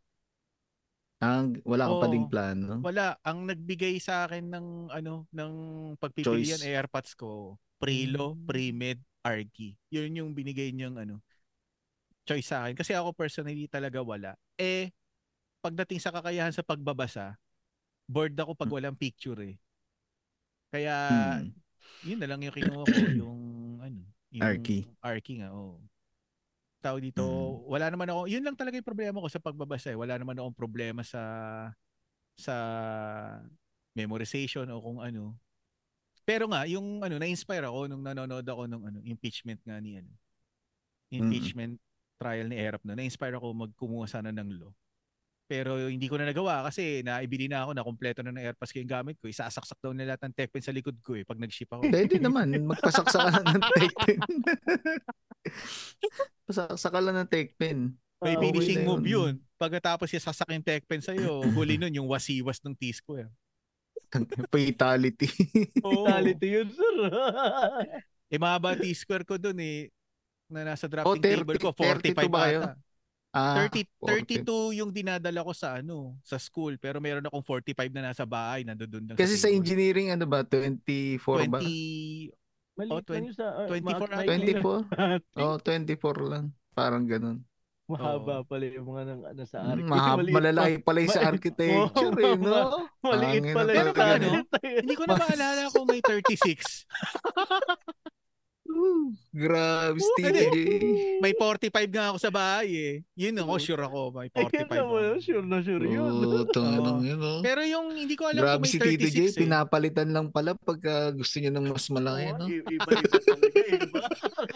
Ang, 1.20 1.58
wala 1.66 1.90
ka 1.90 1.94
pa 1.98 2.06
Oo. 2.06 2.12
ding 2.14 2.30
plano? 2.30 2.86
Wala. 2.86 3.18
Ang 3.26 3.50
nagbigay 3.50 3.98
sa 3.98 4.26
akin 4.30 4.54
ng 4.54 4.66
ano, 4.94 5.26
ng 5.34 5.52
pagpipilian 5.98 6.62
Choice. 6.62 6.62
AirPods 6.62 7.12
ko, 7.18 7.58
pre-law, 7.82 8.38
Hmm. 8.38 8.46
pre-med, 8.46 9.02
archi. 9.26 9.74
Yun 9.90 10.14
yung 10.14 10.30
binigay 10.30 10.70
niyang 10.70 10.94
ano, 10.94 11.18
choice 12.22 12.46
sa 12.54 12.62
akin. 12.66 12.78
Kasi 12.78 12.94
ako 12.94 13.10
personally 13.18 13.66
talaga 13.66 13.98
wala. 13.98 14.38
Eh, 14.54 14.94
pagdating 15.64 15.98
sa 16.02 16.14
kakayahan 16.14 16.54
sa 16.54 16.62
pagbabasa, 16.62 17.34
bored 18.06 18.36
ako 18.38 18.54
pag 18.54 18.70
Hmm. 18.70 18.74
walang 18.74 18.98
picture 18.98 19.40
eh. 19.42 19.58
Kaya, 20.72 20.94
Hmm. 21.08 21.48
yun 22.04 22.20
na 22.20 22.28
lang 22.28 22.44
yung 22.44 22.52
kinuha 22.52 22.84
ko, 22.92 23.08
yung 23.08 23.38
ano, 23.80 24.04
yung 24.28 24.44
Archi. 24.44 24.84
Archi 25.00 25.40
nga, 25.40 25.48
oo. 25.56 25.87
Tawag 26.78 27.02
dito, 27.02 27.22
Mm. 27.26 27.66
wala 27.74 27.86
naman 27.90 28.08
ako, 28.10 28.20
yun 28.30 28.44
lang 28.46 28.54
talaga 28.54 28.78
yung 28.78 28.86
problema 28.86 29.18
ko 29.18 29.26
sa 29.26 29.42
pagbabasa 29.42 29.90
eh. 29.90 29.98
Wala 29.98 30.14
naman 30.14 30.38
akong 30.38 30.54
problema 30.54 31.02
sa 31.02 31.22
sa 32.38 32.54
memorization 33.98 34.70
o 34.70 34.78
kung 34.78 35.02
ano. 35.02 35.34
Pero 36.22 36.46
nga, 36.46 36.62
yung 36.70 37.02
ano, 37.02 37.18
na-inspire 37.18 37.66
ako 37.66 37.90
nung 37.90 38.04
nanonood 38.06 38.46
ako 38.46 38.70
nung 38.70 38.84
ano, 38.86 39.02
impeachment 39.02 39.58
nga 39.66 39.80
ni 39.82 39.98
ano. 39.98 40.12
Impeachment 41.10 41.80
trial 42.20 42.46
ni 42.50 42.56
Erap 42.60 42.84
no. 42.86 42.94
Na-inspire 42.94 43.34
ako 43.38 43.54
magkumuha 43.56 44.06
sana 44.06 44.30
ng 44.30 44.50
law. 44.60 44.72
Pero 45.48 45.88
hindi 45.88 46.04
ko 46.06 46.20
na 46.20 46.28
nagawa 46.28 46.68
kasi 46.68 47.00
naibili 47.00 47.48
na 47.48 47.64
ako 47.64 47.72
na 47.72 47.80
kompleto 47.80 48.20
na 48.20 48.28
ng 48.30 48.44
AirPods 48.44 48.68
ko 48.68 48.78
yung 48.78 48.92
gamit 48.92 49.16
ko. 49.16 49.24
Isasaksak 49.26 49.80
daw 49.80 49.96
nila 49.96 50.12
lahat 50.12 50.28
ng 50.28 50.36
tech 50.36 50.52
pen 50.52 50.60
sa 50.60 50.76
likod 50.76 51.00
ko 51.00 51.16
eh 51.16 51.24
pag 51.24 51.40
nag-ship 51.40 51.72
ako. 51.72 51.88
Pwede 51.88 52.20
naman, 52.20 52.52
magpasaksa 52.52 53.16
ka 53.16 53.30
lang 53.32 53.46
ng 53.48 53.62
tech 53.72 53.94
pen. 53.96 54.20
Pasaksa 56.44 56.88
ka 56.88 57.00
lang 57.00 57.16
ng 57.16 57.28
tech 57.28 57.56
pen. 57.56 57.96
May 58.20 58.36
Ah, 58.36 58.40
finishing 58.40 58.84
move 58.84 59.06
yun. 59.06 59.40
yun. 59.40 59.56
Pagkatapos 59.56 60.10
yung 60.10 60.20
sasak 60.20 60.50
yung 60.50 60.60
tech 60.60 60.84
pen 60.84 61.00
sa'yo, 61.00 61.46
huli 61.48 61.78
nun 61.78 61.94
yung 61.94 62.10
wasiwas 62.10 62.60
ng 62.60 62.74
T-Square. 62.74 63.30
Fatality. 64.52 65.28
Oo. 65.80 66.04
Vitality 66.04 66.48
yun, 66.50 66.68
sir. 66.68 66.96
Eh, 68.28 68.36
mahaba 68.36 68.74
T-Square 68.74 69.24
ko 69.24 69.36
dun 69.36 69.56
eh. 69.58 69.88
Na 70.48 70.64
nasa 70.64 70.84
drafting 70.84 71.08
Oh, 71.08 71.16
30 71.16 71.40
table 71.40 71.56
ko, 71.56 71.68
45 71.72 72.16
32 72.16 72.28
ba 72.28 72.40
kayo? 72.44 72.60
Ah, 73.32 73.68
30, 73.68 73.84
40. 74.00 74.44
32 74.44 74.78
yung 74.78 74.90
dinadala 74.90 75.40
ko 75.42 75.52
sa 75.52 75.78
ano, 75.78 76.16
sa 76.22 76.36
school. 76.36 76.76
Pero 76.76 76.98
meron 76.98 77.24
akong 77.24 77.44
45 77.44 77.92
na 77.92 78.10
nasa 78.10 78.24
bahay, 78.24 78.64
nandoon 78.64 79.12
lang 79.12 79.16
Kasi 79.16 79.36
sa 79.36 79.48
table. 79.48 79.60
engineering, 79.60 80.08
ano 80.10 80.24
ba, 80.24 80.42
24 80.42 81.48
ba? 81.48 81.58
20, 81.60 82.32
Maliit 82.78 82.94
Oh, 82.94 83.02
lang 83.10 83.24
yun 83.26 83.34
sa... 83.34 83.46
ah, 83.58 83.66
24 83.66 83.82
ma- 83.82 83.94
ata. 83.98 84.16
maikli 84.22 84.54
24? 84.54 84.62
lang. 84.62 85.20
Oo, 85.34 85.50
oh, 85.50 85.56
24 85.58 86.30
lang. 86.30 86.44
Parang 86.72 87.04
ganun. 87.04 87.42
Mahaba 87.88 88.44
pala 88.44 88.68
yung 88.68 88.84
mga 88.86 89.02
nang, 89.02 89.22
ano, 89.24 89.42
sa 89.48 89.58
Mm, 89.58 89.70
archi. 89.72 89.88
mahab, 89.88 90.16
Maliit 90.20 90.34
malalaki 90.36 90.74
pa- 90.76 90.84
pala 90.86 90.98
yung 91.00 91.16
sa 91.16 91.24
architecture 91.32 92.12
Oo, 92.14 92.22
eh, 92.22 92.34
no? 92.36 92.54
Maliit 93.02 93.42
pala 93.50 93.70
yung 93.72 93.96
talaga, 93.96 93.98
sa 93.98 94.16
no? 94.20 94.30
archi. 94.38 94.68
hindi 94.84 94.94
ko 94.94 95.04
na 95.08 95.14
maalala 95.16 95.62
kung 95.72 95.86
may 95.88 96.00
36. 96.04 96.84
Grabe, 99.28 99.98
Stevie. 100.00 100.48
J. 100.50 100.56
May 101.24 101.32
45 101.32 101.70
nga 101.88 102.04
ako 102.12 102.18
sa 102.18 102.30
bahay 102.32 102.68
eh. 102.72 102.94
Yun 103.14 103.40
ako, 103.40 103.52
Oo. 103.54 103.62
sure 103.62 103.82
ako. 103.82 104.00
May 104.12 104.28
Ay, 104.34 104.44
45 104.44 104.52
yun 104.52 104.68
naman, 104.68 104.82
ako. 104.82 105.20
sure 105.20 105.46
na 105.46 105.58
sure 105.62 105.86
yun. 105.86 106.10
Oo, 106.10 106.42
tanginang 106.48 107.00
Oo. 107.00 107.06
yun, 107.06 107.20
oh. 107.20 107.40
Pero 107.40 107.60
yung 107.62 107.86
hindi 107.92 108.14
ko 108.14 108.28
alam 108.28 108.40
Grabe 108.42 108.56
kung 108.58 108.64
may 108.66 108.72
si 108.72 108.78
Tito 108.78 109.08
36 109.08 109.14
J, 109.14 109.18
eh. 109.20 109.32
pinapalitan 109.46 110.08
lang 110.10 110.26
pala 110.28 110.52
pagka 110.54 111.12
gusto 111.12 111.36
niya 111.38 111.52
ng 111.54 111.66
mas 111.70 111.86
malaki, 111.88 112.24
Oo, 112.28 112.36
no? 112.36 112.46
Iba-iba 112.48 112.92
talaga, 113.08 113.60
iba. 113.68 114.02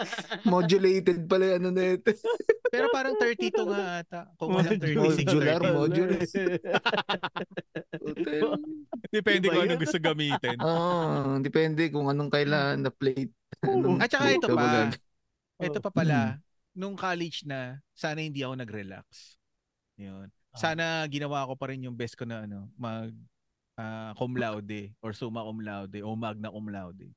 Modulated 0.53 1.19
pala 1.27 1.45
yung 1.47 1.57
ano 1.59 1.69
na 1.71 1.85
ito. 1.95 2.11
Pero 2.73 2.87
parang 2.89 3.15
32 3.21 3.53
nga 3.69 4.01
ata. 4.01 4.21
Kung 4.41 4.57
walang 4.57 4.81
36 4.81 4.97
o 4.97 5.05
Modular, 5.05 5.61
30. 5.61 5.77
modular. 5.77 6.21
Depende 9.13 9.45
Iba 9.47 9.53
kung 9.53 9.65
anong 9.69 9.83
gusto 9.85 9.99
gamitin. 10.01 10.57
Oo, 10.57 11.37
depende 11.45 11.83
kung 11.93 12.09
anong 12.09 12.33
kailangan 12.33 12.81
na 12.81 12.89
plate. 12.89 13.42
Anong 13.63 13.99
At 14.03 14.11
saka 14.11 14.29
ito 14.39 14.49
pa. 14.51 14.91
Ito 15.63 15.79
pa 15.79 15.91
pala, 15.95 16.43
nung 16.75 16.99
college 16.99 17.47
na, 17.47 17.79
sana 17.95 18.19
hindi 18.19 18.43
ako 18.43 18.59
nag-relax. 18.59 19.39
Yun. 20.01 20.27
Sana 20.53 21.07
ginawa 21.09 21.47
ko 21.49 21.55
pa 21.57 21.71
rin 21.73 21.87
yung 21.87 21.97
best 21.97 22.19
ko 22.19 22.27
na 22.27 22.45
ano, 22.45 22.69
mag 22.77 23.15
ah, 23.79 24.13
cum 24.19 24.37
laude 24.37 24.93
or 25.01 25.17
summa 25.17 25.47
cum 25.47 25.65
laude 25.65 25.99
o 26.05 26.13
magna 26.13 26.53
cum 26.53 26.69
laude. 26.69 27.09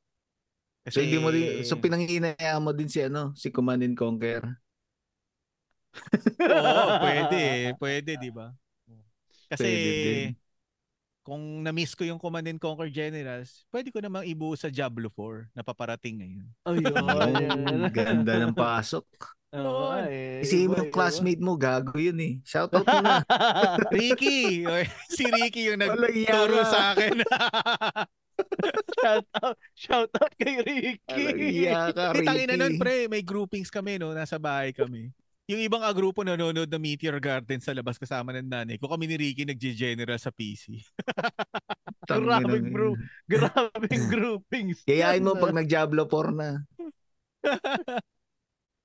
So 0.88 1.02
hindi 1.02 1.18
mo 1.18 1.34
din, 1.34 1.66
so 1.66 1.82
pinanginaya 1.82 2.62
mo 2.62 2.70
din 2.70 2.86
si 2.86 3.02
ano, 3.02 3.34
si 3.34 3.50
Command 3.50 3.82
and 3.82 3.98
Conquer. 3.98 4.46
Oo, 6.46 6.84
pwede. 7.02 7.42
Pwede, 7.82 8.12
di 8.20 8.30
ba? 8.30 8.54
Kasi 9.50 9.66
Pwede 9.66 9.92
din. 9.98 10.45
Kung 11.26 11.42
na-miss 11.60 11.98
ko 11.98 12.06
yung 12.06 12.22
Command 12.22 12.46
and 12.46 12.62
Conquer 12.62 12.86
Generals, 12.88 13.66
pwede 13.74 13.90
ko 13.90 13.98
namang 13.98 14.24
ibuo 14.24 14.54
sa 14.54 14.70
Diablo 14.70 15.10
4 15.10 15.50
na 15.52 15.66
paparating 15.66 16.22
ngayon. 16.22 16.48
Ayun. 16.64 16.94
Oh, 17.76 17.90
ganda 17.90 18.34
ng 18.38 18.54
pasok. 18.54 19.10
Oo, 19.52 19.96
eh, 20.06 20.44
Isipin 20.44 20.68
mo 20.68 20.74
iba, 20.74 20.80
yung 20.80 20.92
iba. 20.92 20.94
classmate 20.94 21.42
mo, 21.42 21.56
gago 21.56 21.96
yun 21.96 22.20
eh. 22.20 22.34
Shout 22.44 22.70
out 22.70 22.84
mo 22.84 23.00
na. 23.00 23.24
Ricky! 23.96 24.62
Oy, 24.64 24.84
si 25.08 25.24
Ricky 25.26 25.72
yung 25.72 25.80
nagturo 25.80 26.62
sa 26.62 26.92
akin. 26.92 27.24
shout 29.00 29.28
out, 29.40 29.58
shout 29.74 30.12
out 30.14 30.34
kay 30.36 30.60
Ricky. 30.60 31.24
Iya 31.64 31.90
ka, 31.90 32.12
Eh, 32.14 32.22
tangina 32.22 32.54
Ricky. 32.54 32.62
nun, 32.62 32.76
pre. 32.76 33.08
May 33.08 33.24
groupings 33.24 33.72
kami, 33.72 33.96
no? 33.96 34.12
Nasa 34.12 34.36
bahay 34.36 34.76
kami. 34.76 35.10
Yung 35.46 35.62
ibang 35.62 35.86
ah, 35.86 35.94
grupo 35.94 36.26
nanonood 36.26 36.66
ng 36.66 36.82
Meteor 36.82 37.22
Garden 37.22 37.62
sa 37.62 37.70
labas 37.70 38.02
kasama 38.02 38.34
ng 38.34 38.50
nanay 38.50 38.82
ko. 38.82 38.90
Kami 38.90 39.06
ni 39.06 39.16
Ricky 39.16 39.46
nagje-general 39.46 40.18
sa 40.18 40.34
PC. 40.34 40.82
Tangina 42.10 42.42
Grabe, 42.42 42.66
ng- 42.66 42.74
bro. 42.74 42.98
Grabing 43.32 44.06
groupings. 44.10 44.82
Yayain 44.90 45.22
mo 45.22 45.38
pag 45.38 45.54
ah. 45.54 45.58
nag-Diablo 45.62 46.10
4 46.10 46.34
na. 46.34 46.50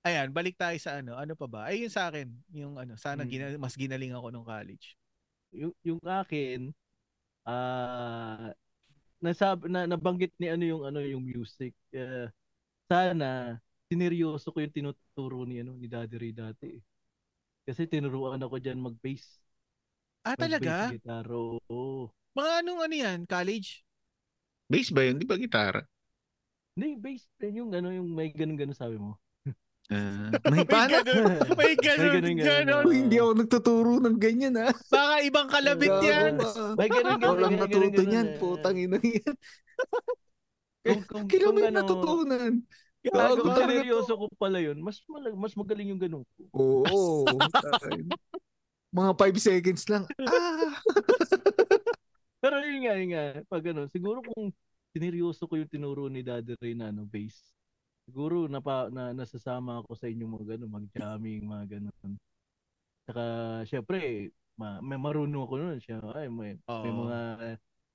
Ayan, 0.09 0.33
balik 0.33 0.57
tayo 0.57 0.77
sa 0.77 1.01
ano. 1.01 1.17
Ano 1.17 1.33
pa 1.33 1.49
ba? 1.49 1.69
Ay, 1.73 1.85
yun 1.85 1.93
sa 1.93 2.09
akin. 2.13 2.29
Yung 2.53 2.77
ano, 2.77 2.97
sana 3.01 3.25
Hmm. 3.25 3.31
gina- 3.33 3.61
mas 3.61 3.77
ginaling 3.77 4.13
ako 4.13 4.29
nung 4.29 4.45
college. 4.45 4.97
yung, 5.51 5.75
yung 5.83 5.99
akin, 6.05 6.71
ah 7.43 8.55
nasab 9.21 9.69
na 9.69 9.85
nabanggit 9.85 10.33
ni 10.41 10.49
ano 10.49 10.65
yung 10.65 10.83
ano 10.87 11.01
yung 11.05 11.21
music. 11.21 11.75
Eh, 11.93 12.29
sana 12.87 13.59
sineryoso 13.91 14.55
ko 14.55 14.59
yung 14.63 14.71
tinuturo 14.73 15.43
ni 15.45 15.61
ano 15.61 15.75
ni 15.75 15.91
Daddy 15.91 16.17
Ray 16.17 16.33
dati. 16.33 16.67
eh. 16.79 16.83
Kasi 17.67 17.87
tinuruan 17.91 18.41
ako 18.41 18.57
diyan 18.63 18.79
mag-bass. 18.81 19.25
Ah, 20.25 20.37
Mag-bass 20.39 20.47
talaga? 20.47 20.75
guitar. 20.95 21.27
Oo. 21.29 22.11
Mga 22.39 22.51
anong 22.63 22.81
ano 22.87 22.95
yan? 22.95 23.21
College? 23.27 23.83
Bass 24.71 24.89
ba 24.95 25.03
yun? 25.07 25.19
Di 25.21 25.27
ba 25.29 25.37
gitara? 25.37 25.81
Hindi, 26.75 26.97
based 26.97 27.29
yung 27.43 27.75
ano, 27.75 27.91
yung 27.93 28.09
may 28.15 28.31
ganun-ganun 28.31 28.79
sabi 28.79 28.97
mo. 28.97 29.19
Ah, 29.91 30.31
may 30.55 30.63
May 30.63 30.65
paano? 30.71 31.03
may 31.59 31.75
ganun, 31.75 32.11
ganun, 32.15 32.37
ganun. 32.39 32.47
ganun. 32.47 32.85
Uy, 32.87 32.97
hindi 33.03 33.17
ako 33.19 33.31
nagtuturo 33.43 33.93
ng 33.99 34.17
ganyan 34.23 34.55
ha. 34.63 34.71
Baka 34.87 35.15
ibang 35.27 35.49
kalabit 35.51 35.91
yan. 35.99 36.39
May 36.79 36.89
ganun, 36.89 37.19
ganun, 37.19 37.39
lang 37.43 37.55
ganun, 37.59 37.59
natuto 37.59 37.91
ganun, 37.91 38.07
niyan, 38.07 38.29
ganun. 38.31 38.39
putang 38.39 38.77
ina 38.79 38.99
yan. 39.03 39.35
Kung, 40.87 41.01
kung, 41.05 41.27
Kailan 41.29 41.45
kung 41.45 41.59
mo 41.61 41.67
ano, 41.69 41.77
natutunan? 41.77 42.53
Gago, 43.01 43.49
talaga 43.49 43.65
to. 43.65 43.81
seryoso 43.81 44.13
ko 44.13 44.25
pala 44.37 44.59
yun, 44.61 44.77
mas, 44.85 45.01
malag, 45.09 45.35
mas 45.37 45.55
magaling 45.57 45.89
yung 45.97 46.03
ganun 46.03 46.25
ko. 46.37 46.41
Oo. 46.53 47.41
Mga 48.97 49.13
5 49.17 49.39
seconds 49.41 49.83
lang. 49.89 50.05
Ah! 50.21 50.77
Pero 52.43 52.57
yun 52.65 52.81
nga, 52.85 52.95
yun 52.97 53.09
nga, 53.13 53.25
pag 53.49 53.65
ano, 53.73 53.85
siguro 53.89 54.21
kung 54.25 54.53
sineryoso 54.93 55.45
ko 55.49 55.61
yung 55.61 55.71
tinuro 55.71 56.09
ni 56.09 56.25
Daddy 56.25 56.57
Ray 56.61 56.75
na 56.77 56.89
ano, 56.89 57.05
base, 57.05 57.41
siguro 58.09 58.49
napa, 58.49 58.89
na, 58.89 59.13
nasasama 59.13 59.81
ako 59.85 59.93
sa 59.97 60.09
inyong 60.09 60.33
mga 60.37 60.47
gano'n, 60.57 60.73
mag-jamming, 60.73 61.45
mga 61.45 61.67
gano'n. 61.79 62.13
Saka, 63.07 63.25
syempre, 63.69 64.33
ma, 64.57 64.81
may 64.81 64.97
marunong 65.01 65.45
ako 65.45 65.55
nun. 65.57 65.79
Siya, 65.81 66.01
ay, 66.17 66.29
may, 66.33 66.57
may 66.57 66.93
Oo. 66.93 67.01
mga, 67.07 67.19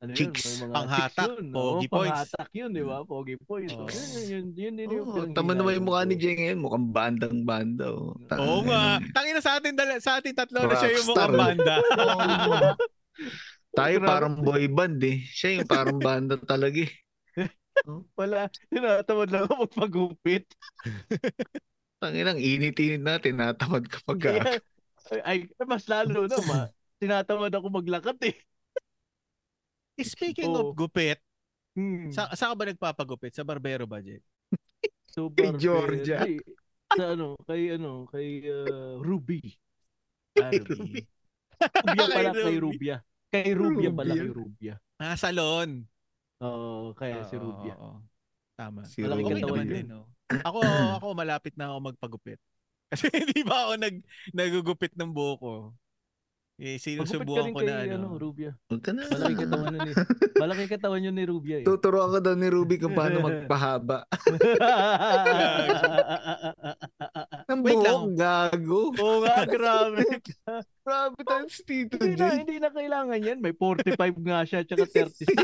ano 0.05 0.13
Chicks. 0.13 0.61
yun, 0.61 0.69
Panghatak, 0.69 1.25
chicks 1.25 1.41
yun. 1.41 1.47
pogi 1.49 1.87
points. 1.89 2.13
Panghatak 2.13 2.49
yun, 2.53 2.69
di 2.69 2.83
ba? 2.85 2.97
Pogi 3.01 3.35
points. 3.41 3.73
Oo. 3.73 3.89
Yun, 3.89 4.05
yun, 4.29 4.45
yun, 4.53 4.73
yun, 4.77 4.89
yun, 4.93 5.01
Oh, 5.01 5.13
pinang 5.17 5.33
tama 5.33 5.51
naman 5.57 5.81
yung 5.81 5.87
mukha 5.89 6.01
ni. 6.05 6.15
Jay 6.15 6.33
ngayon. 6.37 6.59
Mukhang 6.61 6.87
bandang 6.93 7.37
banda. 7.43 7.89
Oh. 7.89 8.13
Oo 8.37 8.59
nga. 8.69 9.01
Tangina 9.11 9.41
sa 9.41 9.57
atin 9.57 9.73
dala, 9.73 9.97
sa 9.97 10.21
atin 10.21 10.31
tatlo 10.37 10.63
na 10.63 10.75
siya 10.77 10.89
yung 10.95 11.07
mukhang 11.09 11.35
banda. 11.35 11.75
Tayo 13.75 13.99
parang 13.99 14.39
boy 14.39 14.71
band 14.71 15.03
eh. 15.03 15.19
Siya 15.27 15.59
yung 15.59 15.67
parang 15.67 15.99
banda 15.99 16.39
talaga 16.39 16.79
eh. 16.79 16.93
Wala, 18.19 18.47
tinatamad 18.71 19.27
lang 19.27 19.43
ako 19.51 19.67
magpagupit. 19.67 20.47
Tanginang 22.01 22.39
init-init 22.39 23.03
na, 23.03 23.19
tinatamad 23.19 23.83
ka 23.87 23.99
pag 24.07 24.19
Kaya, 24.19 24.43
ay, 25.27 25.51
mas 25.67 25.83
lalo 25.91 26.23
na, 26.25 26.37
ma, 26.47 26.57
tinatamad 27.03 27.51
ako 27.51 27.67
maglakad 27.67 28.15
eh. 28.23 28.35
Speaking 29.97 30.51
Oo. 30.51 30.59
of 30.61 30.75
gupit, 30.75 31.19
Hmm. 31.75 32.07
sa, 32.07 32.31
saan 32.31 32.51
ka 32.51 32.57
ba 32.57 32.65
nagpapagupit? 32.65 33.31
Sa 33.31 33.43
barbero 33.43 33.83
ba, 33.83 33.99
Jet? 33.99 34.23
So, 35.05 35.27
Kay 35.27 35.51
barber- 35.51 35.59
Georgia. 35.59 36.23
Ay, 36.23 36.39
sa 36.87 37.11
ano, 37.11 37.35
kay 37.43 37.75
ano, 37.75 38.07
kay 38.07 38.27
uh, 38.45 38.95
Ruby. 38.99 39.43
Ah, 40.35 40.51
Ruby. 40.51 41.03
Rubia 41.83 42.05
pala 42.09 42.29
Kay 42.31 42.35
kay 42.37 42.55
Ruby. 42.55 42.59
Rubia. 42.59 42.95
Kay 43.29 43.49
Rubia 43.51 43.89
pala 43.91 44.11
Rubia. 44.11 44.23
kay 44.23 44.31
Rubia. 44.31 44.73
Ah, 44.95 45.15
salon. 45.15 45.83
Oo, 46.39 46.91
kaya 46.93 47.23
si 47.23 47.35
Rubia. 47.35 47.75
oo. 47.75 47.99
Tama. 48.55 48.87
Si 48.87 49.03
Malaki 49.03 49.19
okay 49.21 49.35
katawan 49.37 49.51
naman 49.51 49.67
yun. 49.67 49.75
din, 49.75 49.87
no? 49.89 50.01
Ako, 50.43 50.59
ako 50.95 51.07
malapit 51.11 51.53
na 51.55 51.71
ako 51.71 51.91
magpagupit. 51.91 52.39
Kasi 52.91 53.11
hindi 53.11 53.43
ba 53.43 53.67
ako 53.67 53.73
nag, 53.77 53.95
nagugupit 54.31 54.95
ng 54.95 55.11
buhok 55.11 55.39
ko? 55.39 55.53
Eh, 56.55 56.79
sinusubukan 56.79 57.51
ko 57.51 57.59
kay 57.59 57.67
na 57.67 57.83
ano, 57.83 57.95
ano. 57.99 58.07
Rubia. 58.15 58.55
Huwag 58.71 58.79
ka 58.79 58.95
na. 58.95 59.03
Malaki 59.11 59.35
katawan 59.43 59.75
nun 59.75 59.91
eh. 59.91 59.95
Malaki 60.41 60.71
katawan 60.71 61.03
yun 61.03 61.11
ni 61.11 61.27
Rubia 61.27 61.59
eh. 61.59 61.65
Tuturuan 61.67 62.15
ka 62.15 62.23
daw 62.23 62.31
ni 62.39 62.47
Ruby 62.47 62.79
kung 62.79 62.95
paano 62.95 63.19
magpahaba. 63.27 64.07
Ng 67.51 67.59
Wait 67.59 67.75
lang. 67.75 67.83
buhok, 67.83 68.07
gago. 68.15 68.95
Oo 68.95 69.19
nga, 69.27 69.43
grabe. 69.43 70.07
Grabe 70.85 71.17
si 71.51 71.65
Tito 71.67 71.99
hindi 71.99 72.15
na, 72.15 72.39
hindi 72.39 72.55
na 72.63 72.71
kailangan 72.71 73.19
yan. 73.19 73.43
May 73.43 73.51
45 73.51 73.99
nga 74.23 74.39
siya, 74.47 74.63
tsaka 74.63 74.87
36 74.87 75.27
eh. 75.27 75.35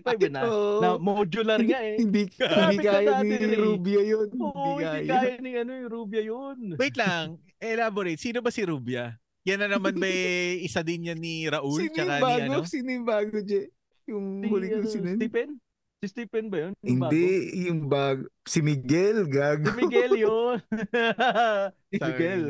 35 0.00 0.16
eh, 0.16 0.32
na, 0.32 0.40
Oo. 0.48 0.80
na 0.80 0.96
modular 0.96 1.60
nga 1.60 1.84
eh. 1.84 2.00
Hindi, 2.00 2.24
Grabe 2.32 2.72
hindi 2.72 2.76
ka 2.80 2.88
kaya 2.96 3.20
dati, 3.20 3.28
ni 3.28 3.36
Ray. 3.36 3.60
Rubia 3.60 4.00
yun. 4.00 4.28
Oo, 4.32 4.80
Hindi 4.80 4.80
hindi 4.80 5.12
kaya. 5.12 5.20
kaya 5.20 5.36
ni 5.44 5.60
ano, 5.60 5.76
yung 5.76 5.92
Rubia 5.92 6.24
yun. 6.24 6.72
Wait 6.80 6.96
lang, 6.96 7.36
elaborate. 7.60 8.16
Sino 8.16 8.40
ba 8.40 8.48
si 8.48 8.64
Rubia? 8.64 9.12
Yan 9.48 9.58
na 9.58 9.68
naman 9.70 9.96
ba 9.96 10.04
eh, 10.12 10.60
isa 10.60 10.80
din 10.82 11.08
yan 11.08 11.16
ni 11.16 11.48
Raul? 11.48 11.80
Sino 11.80 11.94
tsaka 11.94 12.04
yung 12.12 12.20
bago? 12.20 12.36
ni 12.36 12.44
ano? 12.44 12.58
Sino 12.64 12.88
yung 12.92 13.06
bago, 13.06 13.36
Jay? 13.40 13.64
Yung 14.06 14.26
Si, 14.38 14.46
huli 14.46 14.66
ko 14.66 14.76
ano, 14.78 14.86
sinan. 14.86 15.16
Stephen? 15.16 15.50
Si 15.98 16.06
Stephen 16.06 16.46
ba 16.46 16.56
yun? 16.60 16.72
Yung 16.78 16.88
Hindi, 17.00 17.26
bago? 17.26 17.58
yung 17.58 17.80
bago. 17.88 18.22
Si 18.44 18.58
Miguel, 18.60 19.18
gago. 19.26 19.66
Si 19.66 19.74
Miguel 19.74 20.12
yun. 20.14 20.56
si 21.90 21.96
Miguel. 21.98 22.42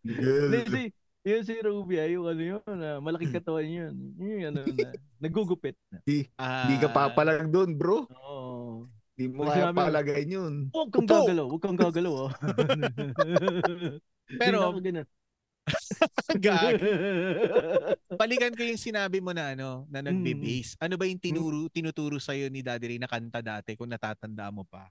Miguel. 0.00 0.64
Si, 0.64 0.82
yun 1.26 1.42
si 1.42 1.54
Rubia, 1.58 2.06
yung 2.06 2.24
ano 2.24 2.42
yun, 2.54 2.62
ah, 2.80 2.98
malaking 2.98 3.34
katawan 3.34 3.66
yun. 3.66 3.92
Yung 4.16 4.42
ano 4.46 4.62
na, 4.62 4.88
nagugupit. 5.18 5.74
Di, 6.06 6.22
Ah, 6.38 6.64
di 6.64 6.78
ka 6.78 6.86
papalag 6.86 7.50
doon, 7.50 7.74
bro. 7.74 8.06
Oo. 8.22 8.86
Di 9.12 9.26
mo 9.26 9.42
kaya 9.44 9.72
palagay 9.72 10.22
yun. 10.22 10.70
Huwag 10.70 10.92
kang 10.92 11.08
gagalaw, 11.08 11.46
huwag 11.50 11.62
kang 11.62 11.74
gagalaw. 11.74 12.14
ah. 12.24 12.32
Pero, 14.38 14.58
gag. 16.44 16.78
Balikan 18.20 18.54
ko 18.54 18.62
yung 18.62 18.80
sinabi 18.80 19.18
mo 19.18 19.34
na 19.34 19.52
ano, 19.52 19.84
na 19.90 19.98
Hmm. 20.00 20.08
nagbe-base. 20.10 20.78
Ano 20.78 20.94
ba 20.94 21.04
yung 21.06 21.20
tinuro, 21.20 21.66
tinuturo 21.68 22.16
sa'yo 22.18 22.46
ni 22.48 22.62
Daddy 22.62 22.96
Ray 22.96 23.00
na 23.00 23.10
kanta 23.10 23.42
dati 23.42 23.74
kung 23.74 23.90
natatanda 23.90 24.48
mo 24.50 24.62
pa? 24.62 24.88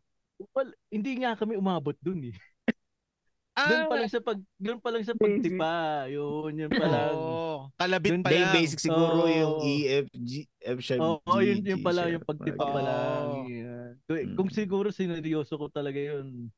well, 0.51 0.67
hindi 0.91 1.15
nga 1.23 1.31
kami 1.39 1.55
umabot 1.55 1.95
dun 2.03 2.27
eh. 2.27 2.35
Doon 3.55 3.87
pa 3.87 3.95
lang 3.95 4.11
sa 4.11 4.19
pag 4.19 4.35
doon 4.59 4.79
pa 4.83 4.91
lang 4.91 5.03
sa 5.07 5.15
pagtipa. 5.15 5.75
Yun, 6.11 6.59
yun 6.59 6.71
pa 6.75 6.87
lang. 6.91 7.15
Oo, 7.15 7.71
kalabit 7.79 8.19
pa 8.19 8.27
lang. 8.27 8.51
basic 8.51 8.83
siguro 8.83 9.23
Oo. 9.23 9.31
yung 9.31 9.53
E, 9.63 10.03
F, 10.59 10.79
sharp, 10.83 10.99
Oo, 10.99 11.39
G, 11.39 11.55
yun, 11.55 11.59
yun 11.63 11.79
pala 11.79 12.11
yung 12.11 12.19
pagtipa 12.19 12.59
mga 12.59 12.73
pa 12.75 12.81
lang. 12.83 13.25
Kung, 14.03 14.19
Mm. 14.19 14.35
kung 14.35 14.49
siguro 14.51 14.91
sineryoso 14.91 15.55
ko 15.55 15.71
talaga 15.71 15.95
yun. 15.95 16.51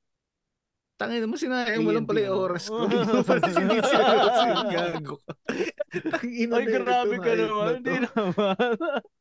Tangin 0.97 1.29
mo, 1.29 1.37
sinayang 1.37 1.85
mo 1.85 1.93
lang 1.93 2.09
pala 2.09 2.25
yung 2.25 2.41
oras 2.41 2.73
ko. 2.73 2.81
Hindi 2.89 2.97
mo 3.05 3.21
pala 3.21 3.45
siniseryoso 3.53 4.41
yung 4.49 4.69
gago. 4.73 5.15
Tangin 6.17 6.49
Ay, 6.49 6.65
grabe 6.73 7.15
ka 7.21 7.31
naman. 7.37 7.71
Hindi 7.77 7.95
naman. 8.01 8.75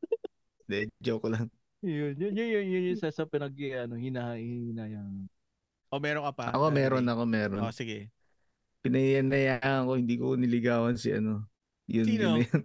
Hindi, 0.65 0.81
joke 1.05 1.29
lang. 1.29 1.53
yun, 1.85 2.17
yun, 2.17 2.33
yun, 2.33 2.49
yun, 2.49 2.65
yun, 2.65 2.83
yun, 2.91 2.97
sa, 2.97 3.13
sa 3.13 3.29
pinag, 3.29 3.53
ano, 3.77 4.01
hina, 4.01 4.41
yung... 4.41 5.29
O 5.93 6.01
meron 6.01 6.25
ka 6.27 6.33
pa? 6.33 6.47
Ako 6.57 6.73
meron, 6.73 7.05
ako 7.05 7.23
meron. 7.29 7.61
O 7.61 7.71
sige. 7.71 8.09
Pinayanayaan 8.81 9.85
ko, 9.85 9.93
hindi 10.01 10.17
ko 10.17 10.33
niligawan 10.35 10.97
si 10.97 11.13
ano. 11.13 11.45
Yun, 11.87 12.05
Sino? 12.05 12.19
yun 12.19 12.27
na 12.35 12.39
yun. 12.43 12.59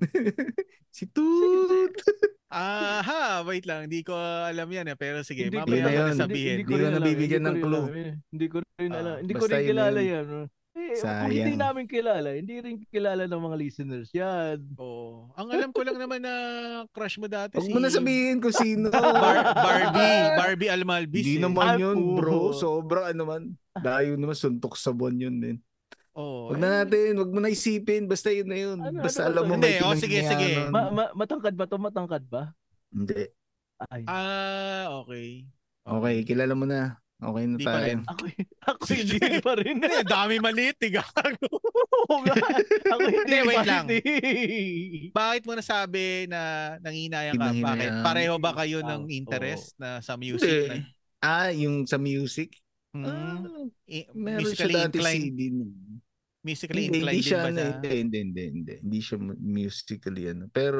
si 0.90 1.06
Toot. 1.06 1.94
Aha, 2.52 3.46
wait 3.46 3.64
lang. 3.64 3.88
Hindi 3.88 4.02
ko 4.02 4.12
alam 4.18 4.68
yan 4.68 4.92
eh. 4.92 4.98
Pero 4.98 5.22
sige, 5.22 5.48
Hindi 5.48 5.56
ko 5.56 5.70
mamaya 5.70 5.88
Yun 5.88 6.06
na 6.10 6.18
sabihin. 6.18 6.56
Hindi 6.58 6.68
ko 6.68 6.76
rin 6.76 6.86
alam, 6.86 6.98
nabibigyan 7.00 7.40
hindi 7.40 7.48
ng 7.48 7.56
ko 7.56 7.64
clue. 7.64 7.86
alam. 7.86 8.16
Hindi 8.28 8.46
ko 8.46 8.58
rin 8.60 8.92
alam. 8.92 9.08
Ah, 9.08 9.18
Hindi 9.22 9.34
ko 9.34 9.44
rin 9.46 9.62
kilala 9.64 10.00
yun. 10.02 10.12
yan. 10.12 10.28
Eh, 10.72 10.96
kung 10.96 11.04
Sayang. 11.04 11.32
hindi 11.36 11.54
namin 11.54 11.84
kilala, 11.86 12.30
hindi 12.32 12.56
rin 12.58 12.76
kilala 12.88 13.24
ng 13.24 13.42
mga 13.42 13.58
listeners 13.58 14.08
yan. 14.10 14.58
Oo. 14.76 15.28
Ang 15.34 15.48
alam 15.52 15.70
ko 15.70 15.84
lang 15.84 15.96
naman 15.96 16.20
na 16.20 16.34
crush 16.90 17.20
mo 17.20 17.28
dati 17.28 17.56
Huwag 17.56 17.68
si 17.68 17.72
mo 17.72 17.80
na 17.80 17.92
sabihin 17.92 18.40
kung 18.40 18.56
sino. 18.56 18.88
Bar- 18.92 19.52
Barbie. 19.52 20.20
Barbie 20.34 20.72
Almalbis 20.72 21.24
Hindi 21.24 21.38
eh. 21.38 21.44
naman 21.44 21.76
yun, 21.76 22.16
bro. 22.16 22.52
Sobra 22.52 23.12
ano 23.12 23.24
man. 23.26 23.44
Dayo 23.74 24.16
naman, 24.16 24.32
suntok 24.34 24.76
sa 24.76 24.92
buwan 24.92 25.20
yun 25.20 25.36
din. 25.38 25.58
Oo. 26.22 26.48
Huwag 26.48 26.62
na 26.62 26.70
natin, 26.80 27.18
huwag 27.18 27.32
mo 27.32 27.40
na 27.40 27.50
isipin. 27.50 28.06
Basta 28.06 28.30
yun 28.30 28.46
na 28.46 28.58
yun. 28.60 28.78
Ano, 28.78 29.02
Basta 29.02 29.26
ano 29.26 29.30
alam 29.34 29.44
mo 29.44 29.54
Hindi, 29.56 29.72
may 29.72 29.82
oh, 29.82 29.98
sige, 29.98 30.22
sige. 30.22 30.48
Ma- 30.70 30.92
ma- 30.92 31.14
matangkad 31.18 31.56
ba 31.56 31.66
to? 31.66 31.78
Matangkad 31.78 32.24
ba? 32.28 32.54
Hindi. 32.88 33.26
Ay, 33.82 34.06
Ah, 34.06 35.02
okay. 35.02 35.50
Okay, 35.82 36.16
kilala 36.24 36.54
mo 36.54 36.64
na. 36.64 37.02
Okay 37.18 37.44
na 37.46 37.56
Di 37.56 37.66
tayo. 37.66 37.86
rin. 37.86 38.00
ako, 38.04 38.24
ako 38.66 38.84
hindi 38.92 39.18
pa 39.42 39.54
rin. 39.54 39.78
Eh, 39.80 40.02
dami 40.04 40.36
maliit, 40.38 40.78
eh, 40.80 40.90
gago. 40.92 41.46
Oo 42.10 42.18
nga. 42.24 42.34
Ako 42.88 43.00
hindi 43.00 43.18
Hindi, 43.22 43.38
wait 43.46 43.62
lang. 43.64 43.86
eh. 43.88 44.02
Bakit 45.12 45.42
mo 45.46 45.54
nasabi 45.54 46.26
na 46.26 46.42
nanginaya 46.80 47.32
ka? 47.32 47.54
Bakit? 47.54 47.90
Pareho 48.02 48.36
ba 48.38 48.54
kayo 48.56 48.82
Ah, 48.82 48.90
ng 48.92 49.06
interest 49.08 49.78
na 49.78 49.98
sa 50.00 50.14
Hindi. 50.14 50.34
music? 50.34 50.66
Na, 50.68 50.78
Ah, 51.22 51.50
yung 51.50 51.86
sa 51.86 51.98
music? 51.98 52.58
Hmm, 52.92 53.06
Ah, 53.06 53.46
meron 54.12 54.52
siya 54.52 54.68
dati 54.84 54.98
CD. 55.00 55.54
Musically 56.46 56.84
Hindi, 56.84 56.88
inclined 56.90 57.20
hindi 57.20 57.20
din 57.26 57.38
siya, 57.38 57.40
ba 57.42 57.52
ano, 57.52 57.60
siya? 57.60 57.68
hindi, 57.68 57.90
hindi, 58.00 58.18
hindi, 58.24 58.42
hindi. 58.48 58.74
Hindi 58.80 58.98
siya 59.04 59.18
mu- 59.20 59.36
musically, 59.44 60.24
ano. 60.32 60.48
Pero, 60.56 60.80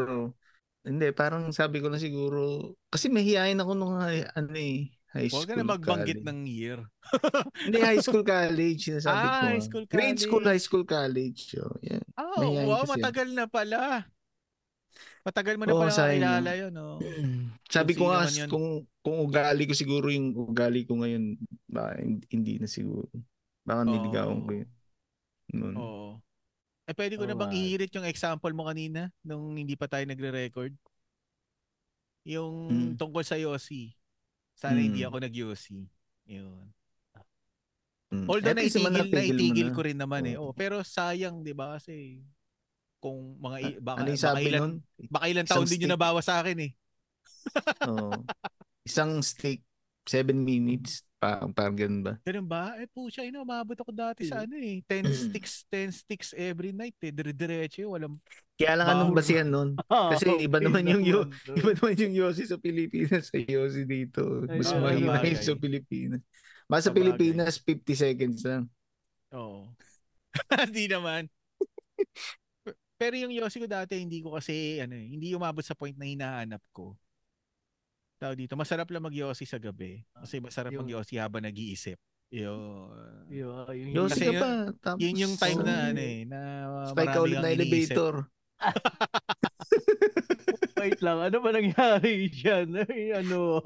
hindi, 0.88 1.06
parang 1.16 1.52
sabi 1.52 1.80
ko 1.84 1.88
na 1.92 2.00
siguro, 2.00 2.74
kasi 2.92 3.08
mahihayin 3.12 3.60
ako 3.64 3.72
nung 3.76 3.96
ano 4.00 4.56
eh, 4.56 4.92
high 5.16 5.32
school, 5.32 5.32
Huwag 5.32 5.46
ka 5.48 5.54
na 5.58 5.64
magbanggit 5.66 6.20
college. 6.20 6.28
ng 6.28 6.40
year. 6.48 6.80
Hindi, 7.66 7.78
high 7.86 8.02
school, 8.02 8.24
college, 8.26 8.90
sinasabi 8.90 9.30
Ah, 9.30 9.38
ko. 9.38 9.50
high 9.54 9.60
school, 9.60 9.86
Grade 9.92 10.20
school, 10.20 10.44
college. 10.44 10.50
high 10.50 10.62
school, 10.62 10.84
college. 10.86 11.54
Oh, 11.62 11.78
yeah. 11.86 12.02
Oh, 12.18 12.40
Mahihayin 12.40 12.70
wow, 12.70 12.84
matagal 12.88 13.28
na 13.36 13.46
pala. 13.52 14.08
Matagal 15.26 15.56
mo 15.58 15.66
na 15.70 15.78
Oo, 15.78 15.78
pala 15.78 15.94
kakilala 15.94 16.52
yun, 16.58 16.74
oh. 16.82 17.02
Sabi 17.74 17.94
ko 17.98 18.10
sino 18.10 18.18
nga, 18.18 18.28
kung, 18.52 18.84
kung 19.02 19.18
ugali 19.26 19.64
ko 19.70 19.74
siguro 19.78 20.12
yung 20.12 20.36
ugali 20.36 20.84
ko 20.86 21.00
ngayon, 21.02 21.38
baka 21.72 22.02
hindi, 22.34 22.60
na 22.60 22.68
siguro. 22.70 23.08
Baka 23.66 23.82
niligawan 23.88 24.42
Oo. 24.42 24.46
ko 24.46 24.52
yun. 24.62 24.70
Noon. 25.52 25.76
Oo. 25.76 26.10
Eh, 26.84 26.96
pwede 26.96 27.16
ko 27.16 27.24
na 27.24 27.34
bang 27.34 27.52
Alright. 27.52 27.68
ihirit 27.68 27.92
yung 27.94 28.08
example 28.08 28.52
mo 28.52 28.66
kanina 28.66 29.12
nung 29.22 29.54
hindi 29.54 29.76
pa 29.76 29.86
tayo 29.86 30.04
nagre-record? 30.04 30.74
Yung 32.24 32.54
Hmm. 32.70 32.94
tungkol 32.96 33.24
sa 33.24 33.36
Yossi. 33.36 33.94
Sana 34.54 34.78
hindi 34.78 35.02
Mm. 35.02 35.08
ako 35.08 35.18
nag-Yossi. 35.20 35.80
Yun. 36.28 36.70
Mm. 38.12 38.28
Although 38.28 38.52
At 38.52 38.60
naitigil, 38.60 39.72
na. 39.72 39.74
ko 39.74 39.82
rin 39.82 39.96
naman 39.96 40.28
eh. 40.28 40.36
Oh, 40.36 40.52
pero 40.52 40.84
sayang, 40.84 41.42
'di 41.42 41.56
ba? 41.56 41.80
Kasi 41.80 42.20
kung 43.00 43.40
mga 43.40 43.58
i- 43.58 43.80
baka, 43.80 44.04
ano 44.04 44.10
yung 44.12 44.20
baka 44.20 44.28
sabi 44.36 44.44
ilan, 44.46 44.60
nun? 44.62 44.74
baka 45.10 45.26
ilan 45.32 45.46
Isang 45.48 45.56
taon 45.58 45.68
din 45.72 45.82
yung 45.88 45.94
nabawa 45.96 46.20
sa 46.20 46.44
akin 46.44 46.58
eh. 46.60 46.72
Oo. 47.90 48.12
Isang 48.84 49.24
steak, 49.24 49.64
seven 50.12 50.44
minutes. 50.44 51.08
Parang, 51.22 51.54
parang 51.54 51.78
ganun 51.78 52.02
ba? 52.02 52.14
Ganun 52.26 52.48
ba? 52.50 52.76
Eh 52.82 52.90
po 52.90 53.06
siya, 53.08 53.30
ino, 53.30 53.46
umabot 53.46 53.78
ako 53.78 53.94
dati 53.94 54.26
sa 54.26 54.44
ano 54.44 54.58
eh. 54.58 54.82
10 54.84 55.06
sticks, 55.08 55.70
10 55.70 55.94
sticks 55.94 56.30
every 56.34 56.74
night 56.74 56.98
eh. 57.00 57.14
Dire-diretso 57.14 57.86
yun, 57.86 57.94
walang 57.94 58.16
Kaya 58.58 58.74
lang 58.74 58.90
anong 58.90 59.14
basihan 59.14 59.46
nun? 59.48 59.78
Kasi 60.12 60.26
Ah, 60.28 60.42
iba 60.42 60.58
okay 60.58 60.66
naman 60.66 60.84
yung 60.90 61.06
yo-. 61.06 61.30
Iba 61.54 61.78
naman 61.78 61.96
yung 61.96 62.14
Yossi 62.26 62.50
sa 62.50 62.58
Pilipinas 62.58 63.30
sa 63.30 63.38
Yossi 63.38 63.86
dito. 63.86 64.44
Mas 64.50 64.74
oo, 64.74 64.82
mahina 64.82 65.22
yung 65.22 65.46
sa 65.46 65.56
Pilipinas. 65.56 66.22
Mas 66.66 66.84
sa. 66.90 66.92
Pilipinas, 66.92 67.62
50 67.62 67.94
seconds 67.94 68.42
lang. 68.44 68.66
Oo. 69.38 69.70
Hindi 70.68 70.90
naman. 70.90 71.30
Pero 72.98 73.14
yung 73.18 73.34
Yossi 73.34 73.62
ko 73.62 73.70
dati, 73.70 73.98
hindi 73.98 74.22
ko 74.22 74.38
kasi, 74.38 74.78
ano 74.78 74.94
eh, 74.94 75.10
hindi 75.10 75.34
umabot 75.34 75.66
sa 75.66 75.74
point 75.74 75.98
na 75.98 76.06
hinahanap 76.06 76.62
ko. 76.70 76.94
Tao 78.22 78.38
dito, 78.38 78.54
masarap 78.54 78.86
lang 78.94 79.02
mag-Yossi 79.02 79.50
sa 79.50 79.58
gabi. 79.58 80.06
Kasi 80.14 80.38
masarap 80.38 80.70
Yung- 80.70 80.86
mag-Yossi 80.86 81.18
habang 81.18 81.42
nag-iisip. 81.42 81.98
Yun. 82.30 82.94
Yun, 83.34 83.66
yung, 83.74 83.92
Yossi 83.98 84.14
Kasi 84.14 84.24
ka 84.24 84.30
yun- 84.30 84.38
pa. 84.38 84.52
Tapos, 84.78 85.02
Yun 85.02 85.16
yung 85.18 85.36
time 85.42 85.60
na, 85.66 85.76
ano 85.90 86.00
eh, 86.00 86.20
na 86.30 86.40
Spike 86.94 87.12
ka 87.12 87.20
ulit 87.26 87.38
na 87.42 87.50
elevator. 87.50 88.14
Wait 90.82 91.02
lang, 91.02 91.18
ano 91.18 91.38
ba 91.42 91.50
nangyari 91.50 92.30
dyan? 92.30 92.68
Ay, 92.86 93.10
ano? 93.18 93.58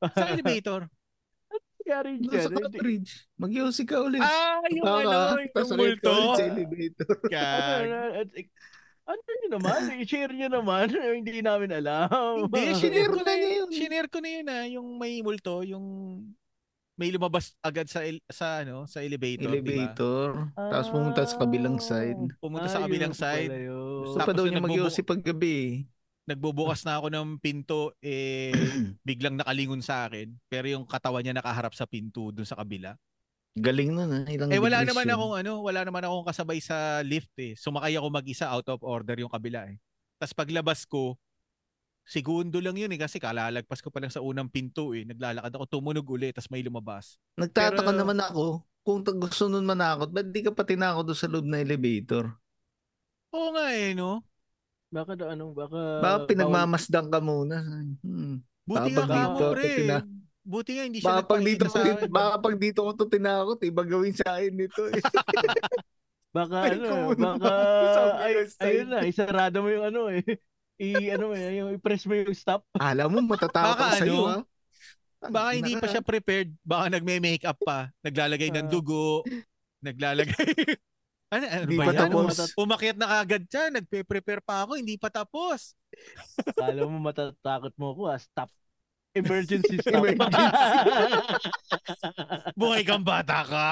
Sa 0.00 0.24
elevator. 0.24 0.88
nangyari 1.84 2.10
dyan? 2.16 2.48
sa 2.48 2.72
bridge. 2.72 3.28
Mag-Yossi 3.36 3.84
ka 3.84 4.00
ulit. 4.00 4.24
ah, 4.24 4.64
yung 4.72 4.88
Baka, 4.88 5.04
ano, 5.04 5.44
yung 5.44 5.68
multo. 5.76 6.12
sa 6.32 6.44
elevator. 6.48 7.12
Ano, 7.12 8.24
Gag. 8.24 8.48
Ano, 9.08 9.20
nyo 9.24 9.48
naman? 9.56 9.80
I-share 10.04 10.30
nyo 10.30 10.48
naman. 10.52 10.86
Hindi 11.18 11.40
namin 11.40 11.72
alam. 11.72 12.08
Hindi, 12.44 12.60
Shinare 12.76 13.08
shinare 13.08 13.10
ko 13.10 13.20
na 13.24 13.34
yun. 13.34 13.68
Shinare 13.72 14.08
ko 14.12 14.18
na 14.20 14.28
yun 14.28 14.46
ah, 14.46 14.66
yung 14.68 14.88
may 14.96 15.24
multo, 15.24 15.64
yung 15.64 15.86
may 16.98 17.14
lumabas 17.14 17.54
agad 17.62 17.86
sa 17.86 18.02
sa 18.26 18.66
ano, 18.66 18.82
sa 18.84 19.00
elevator? 19.00 19.46
Elevator. 19.48 20.50
Tapos 20.52 20.90
pumunta 20.90 21.22
sa 21.22 21.38
kabilang 21.38 21.78
side. 21.78 22.18
Pumunta 22.42 22.66
sa 22.66 22.82
Ah, 22.82 22.84
kabilang 22.84 23.14
po 23.14 23.22
side. 23.22 23.50
Gusto 24.02 24.18
Tapos 24.18 24.26
pa 24.26 24.34
daw 24.34 24.44
yung 24.44 24.52
niya 24.52 24.60
nagbubu- 24.60 24.82
mag-Yossi 24.82 25.02
pag 25.06 25.22
gabi. 25.22 25.86
Nagbubukas 26.28 26.84
na 26.84 27.00
ako 27.00 27.08
ng 27.08 27.28
pinto 27.40 27.96
eh 28.04 28.52
biglang 29.08 29.40
nakalingon 29.40 29.80
sa 29.80 30.04
akin, 30.04 30.36
pero 30.44 30.68
yung 30.68 30.84
katawan 30.84 31.24
niya 31.24 31.38
nakaharap 31.38 31.72
sa 31.72 31.88
pinto 31.88 32.28
dun 32.28 32.44
sa 32.44 32.58
kabila. 32.58 32.98
Galing 33.58 33.90
nun 33.92 34.10
ah. 34.10 34.24
Ilang 34.24 34.48
Eh 34.50 34.58
wala 34.58 34.82
naman 34.82 35.04
yun. 35.04 35.14
akong 35.14 35.34
ano, 35.36 35.52
wala 35.60 35.80
naman 35.82 36.02
akong 36.02 36.26
kasabay 36.26 36.58
sa 36.58 37.02
lift 37.02 37.32
eh. 37.36 37.52
Sumakay 37.54 37.98
ako 37.98 38.06
mag-isa 38.08 38.48
out 38.48 38.66
of 38.68 38.80
order 38.80 39.14
yung 39.16 39.28
kabila 39.28 39.66
eh. 39.66 39.76
Tapos 40.16 40.34
paglabas 40.34 40.82
ko, 40.82 41.14
segundo 42.02 42.58
lang 42.58 42.74
yun 42.74 42.90
eh 42.90 42.98
kasi 42.98 43.18
kalalagpas 43.18 43.78
ko 43.78 43.92
pa 43.92 44.00
lang 44.00 44.08
sa 44.08 44.24
unang 44.24 44.48
pinto 44.48 44.96
eh. 44.96 45.04
Naglalakad 45.04 45.52
ako, 45.52 45.64
tumunog 45.68 46.08
ulit, 46.08 46.32
tapos 46.32 46.48
may 46.48 46.64
lumabas. 46.64 47.18
Nagtataka 47.36 47.84
Pero- 47.84 48.00
naman 48.00 48.18
ako, 48.18 48.44
kung 48.82 49.04
gusto 49.04 49.46
nun 49.46 49.68
manakot, 49.68 50.08
ba't 50.08 50.32
di 50.32 50.40
ka 50.40 50.50
pa 50.50 50.64
tinakot 50.64 51.04
doon 51.04 51.18
sa 51.18 51.28
loob 51.28 51.44
na 51.44 51.60
elevator? 51.60 52.32
Oo 53.36 53.52
nga 53.52 53.68
eh, 53.76 53.92
no? 53.92 54.24
Baka 54.88 55.12
da, 55.12 55.36
ano, 55.36 55.52
baka... 55.52 56.00
Baka 56.00 56.16
pinagmamasdan 56.24 57.12
ka 57.12 57.20
muna. 57.20 57.60
Hmm. 58.00 58.40
Buti 58.64 58.88
nga 58.96 59.04
kamo, 59.04 59.36
dito, 59.36 59.46
pre. 59.52 59.68
tina- 59.76 60.08
Buti 60.48 60.70
nga 60.80 60.84
hindi 60.88 61.04
siya 61.04 61.20
Baka 61.20 61.28
pag 61.28 61.42
dito, 61.44 61.64
sa 61.68 61.84
akin. 61.84 62.08
baka 62.08 62.34
pag 62.40 62.56
dito 62.56 62.80
ko 62.80 62.90
to 62.96 63.04
tinakot, 63.04 63.60
iba 63.60 63.82
gawin 63.84 64.16
sa 64.16 64.40
akin 64.40 64.52
nito. 64.56 64.82
Eh. 64.88 65.02
Baka 66.28 66.56
Ay, 66.60 66.76
ano, 66.76 67.16
baka... 67.16 67.52
Ay, 68.24 68.32
ayun 68.60 68.88
na, 68.92 69.00
isarado 69.04 69.64
mo 69.64 69.68
yung 69.72 69.84
ano 69.88 70.12
eh. 70.12 70.20
I, 70.76 71.10
ano 71.16 71.32
eh, 71.32 71.56
yung 71.56 71.72
i-press 71.72 72.04
mo 72.04 72.12
yung 72.14 72.36
stop. 72.36 72.68
Alam 72.76 73.16
mo, 73.16 73.32
matatakot 73.32 73.74
Baka 73.74 73.84
ako 73.88 73.96
sa'yo, 73.96 74.20
ano, 74.20 74.28
ha? 74.28 74.38
Baka 75.32 75.48
hindi 75.56 75.72
pa 75.74 75.86
siya 75.88 76.02
prepared. 76.04 76.52
Baka 76.62 76.84
nagme-makeup 76.94 77.58
pa. 77.64 77.90
Naglalagay 78.04 78.54
ng 78.54 78.68
Ah. 78.68 78.70
dugo. 78.70 79.24
Naglalagay. 79.82 80.36
ano, 81.34 81.44
ano 81.48 81.62
Hindi 81.66 81.76
ba 81.80 81.84
pa 81.84 81.92
yan? 81.92 82.00
tapos. 82.06 82.36
Umakyat 82.54 82.96
na 83.00 83.08
kagad 83.18 83.42
siya. 83.50 83.64
Nagpe-prepare 83.74 84.42
pa 84.44 84.62
ako. 84.62 84.78
Hindi 84.78 84.94
pa 84.94 85.08
tapos. 85.10 85.74
Kala 86.54 86.86
mo 86.86 87.02
matatakot 87.02 87.72
mo 87.74 87.96
ako 87.96 88.02
ah, 88.14 88.20
stop. 88.20 88.52
Emergency 89.16 89.76
stop. 89.84 90.04
Emergency. 90.04 90.44
Buhay 92.60 92.82
kang 92.84 93.04
bata 93.06 93.40
ka. 93.46 93.66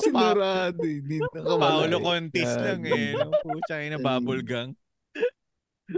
Sinurado 0.00 0.80
eh. 0.80 0.98
Hindi 1.02 1.16
nakawala 1.20 1.60
Paolo. 1.60 1.96
Contis 2.00 2.52
lang 2.56 2.82
eh. 2.88 3.12
No? 3.12 3.30
Pucha 3.44 3.84
na 3.84 3.98
bubble 4.00 4.42
gang. 4.42 4.72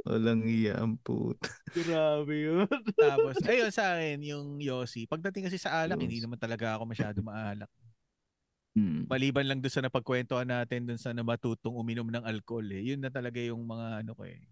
Walang 0.05 0.45
iya 0.45 0.77
ang 0.85 1.01
puta. 1.01 1.49
Grabe 1.89 2.35
yun. 2.37 2.69
Tapos, 2.93 3.41
ayun 3.49 3.73
sa 3.73 3.97
akin, 3.97 4.21
yung 4.21 4.61
Yossi. 4.61 5.09
Pagdating 5.09 5.49
kasi 5.49 5.57
sa 5.57 5.81
alak, 5.81 5.97
Yos. 5.97 6.05
hindi 6.05 6.19
naman 6.21 6.37
talaga 6.37 6.77
ako 6.77 6.93
masyado 6.93 7.19
maalak. 7.25 7.73
Hmm. 8.77 9.09
Maliban 9.09 9.49
lang 9.49 9.64
doon 9.64 9.73
sa 9.73 9.81
napagkwentuhan 9.81 10.45
natin 10.45 10.85
doon 10.85 11.01
sa 11.01 11.16
namatutong 11.16 11.73
uminom 11.73 12.05
ng 12.05 12.21
alcohol 12.21 12.69
eh. 12.69 12.85
Yun 12.93 13.01
na 13.01 13.09
talaga 13.09 13.41
yung 13.41 13.64
mga 13.64 14.05
ano 14.05 14.12
ko 14.12 14.29
eh. 14.29 14.45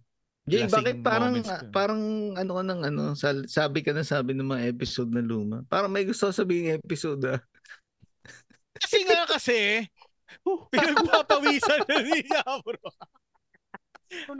Jay, 0.46 0.70
bakit 0.70 1.02
parang 1.02 1.34
ko. 1.42 1.74
parang 1.74 2.00
ano 2.38 2.52
ka 2.54 2.62
ng 2.62 2.80
ano, 2.86 3.02
sabi 3.50 3.82
ka 3.82 3.90
na 3.90 4.06
sabi 4.06 4.30
ng 4.30 4.46
mga 4.46 4.70
episode 4.70 5.10
na 5.10 5.18
luma. 5.18 5.66
Parang 5.66 5.90
may 5.90 6.06
gusto 6.06 6.30
sabihin 6.30 6.78
episode 6.78 7.18
ah. 7.26 7.42
Kasi 8.78 9.02
nga 9.08 9.26
kasi, 9.26 9.88
pinagpapawisan 10.70 11.82
na 11.88 11.96
niya 12.04 12.44
bro. 12.62 12.86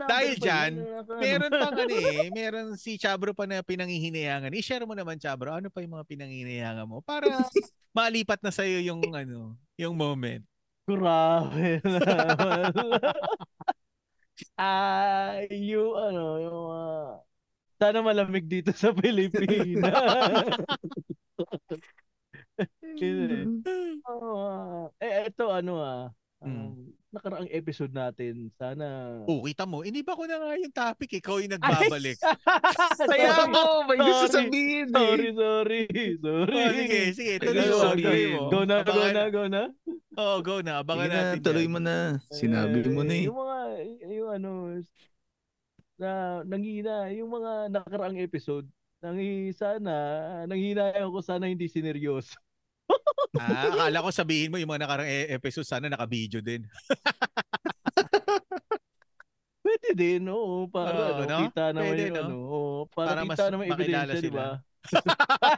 Dahil 0.07 0.39
dyan, 0.39 0.79
Meron 1.19 1.51
pang 1.51 1.75
ano 1.75 1.91
eh, 1.91 2.31
meron 2.31 2.67
si 2.79 2.95
Chabro 2.95 3.35
pa 3.35 3.43
na 3.43 3.59
pinangihinayangan. 3.59 4.55
I-share 4.55 4.87
mo 4.87 4.95
naman 4.95 5.19
Chabro, 5.19 5.51
ano 5.51 5.67
pa 5.67 5.83
yung 5.83 5.99
mga 5.99 6.07
pinangihinayangan 6.07 6.87
mo 6.87 7.03
para 7.03 7.27
malipat 7.91 8.39
na 8.39 8.53
sa'yo 8.53 8.79
yung 8.79 9.03
ano, 9.11 9.59
yung 9.75 9.97
moment. 9.97 10.45
Grabe 10.87 11.81
naman. 11.83 12.71
Ah, 14.57 15.41
yung 15.49 15.93
ano, 15.97 16.21
yung 16.41 16.61
ah, 16.73 17.09
sana 17.81 17.99
malamig 18.05 18.45
dito 18.49 18.71
sa 18.75 18.93
Pilipinas. 18.93 19.93
Yun 23.01 23.31
eh. 23.31 23.45
Ah, 24.07 24.89
eh, 25.01 25.27
ito 25.29 25.43
ano 25.51 25.73
ah, 25.83 26.03
um, 26.41 26.93
nakaraang 27.07 27.49
episode 27.49 27.89
natin, 27.95 28.51
sana... 28.59 29.17
Oh, 29.25 29.41
kita 29.47 29.63
mo, 29.63 29.81
iniba 29.81 30.13
ko 30.13 30.27
na 30.27 30.37
nga 30.37 30.59
yung 30.59 30.75
topic, 30.75 31.17
ikaw 31.23 31.39
yung 31.39 31.55
nagbabalik. 31.55 32.19
Kaya 33.09 33.31
sorry, 33.31 33.49
mo, 33.49 33.87
may 33.87 33.97
gusto 33.97 34.25
Sorry. 34.27 34.35
sabihin 34.45 34.87
sorry, 34.91 35.27
eh. 35.31 35.33
sorry, 35.33 35.81
sorry. 36.19 36.53
Oh, 36.53 36.71
sige, 36.75 36.99
sige, 37.15 37.33
tuloy 37.39 37.65
mo, 37.65 37.77
sorry. 37.79 38.03
tuloy 38.03 38.23
mo. 38.35 38.41
Go 38.51 38.59
na, 38.67 38.75
go 38.83 38.91
Abangan- 38.91 39.15
na, 39.15 39.23
go 39.31 39.43
na. 39.47 39.63
Oo, 40.17 40.35
go 40.43 40.55
na, 40.59 40.73
abangan 40.83 41.07
Sige 41.07 41.15
na, 41.15 41.21
natin. 41.23 41.41
tuloy 41.41 41.65
yan. 41.65 41.71
mo 41.73 41.79
na. 41.79 41.97
Sinabi 42.29 42.77
mo 42.91 43.01
na 43.01 43.13
eh. 43.15 43.23
Yung 43.25 43.37
mga, 43.39 43.57
yung 44.11 44.29
ano, 44.35 44.51
na 45.97 46.11
nanghina, 46.45 46.93
yung 47.15 47.29
mga 47.33 47.51
nakaraang 47.73 48.19
episode, 48.21 48.67
nangi 49.01 49.49
sana, 49.55 49.93
nanghina 50.45 50.93
ako 50.93 51.23
sana 51.23 51.49
hindi 51.49 51.65
sineryoso. 51.65 52.37
Ah, 53.37 53.69
akala 53.69 54.01
ko 54.01 54.09
sabihin 54.09 54.49
mo 54.49 54.57
yung 54.57 54.71
mga 54.71 54.87
nakarang 54.87 55.09
e- 55.09 55.29
episode 55.35 55.67
sana 55.67 55.91
naka-video 55.91 56.39
din. 56.41 56.63
Pwede 59.67 59.89
din, 59.93 60.23
oo, 60.31 60.65
para 60.71 61.19
ano, 61.19 61.27
no? 61.27 61.37
kita 61.43 61.75
naman 61.75 61.91
Pwede, 61.91 62.03
yung 62.07 62.15
no? 62.15 62.23
ano, 62.23 62.35
oo, 62.47 62.79
para, 62.87 63.07
Para 63.13 63.21
mas 63.27 63.35
kita 63.35 63.45
naman 63.51 63.65
makilala 63.67 64.13
ebidensya, 64.13 64.15
di 64.15 64.23
sila. 64.31 64.39
ba? 64.39 64.49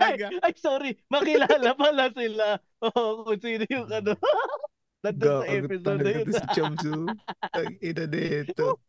ay, 0.02 0.14
ay, 0.42 0.54
sorry, 0.58 0.92
makilala 1.14 1.70
pala 1.78 2.06
sila. 2.10 2.58
Oo, 2.82 3.30
kung 3.30 3.40
sino 3.40 3.64
yung 3.70 3.88
ano. 3.88 4.18
Nandun 5.06 5.32
sa 5.32 5.48
episode 5.48 6.00
na 6.04 6.12
yun. 6.12 6.26
to 6.28 6.34
si 6.36 6.46
Chamsu. 6.52 7.08
Ang 7.56 7.72
ina 7.80 8.04
nito. 8.04 8.84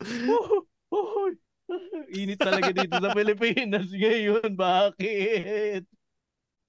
Oh, 0.91 1.31
Init 2.19 2.35
talaga 2.35 2.75
dito 2.75 2.99
sa 2.99 3.15
Pilipinas 3.15 3.87
ngayon. 3.87 4.51
Bakit? 4.59 5.87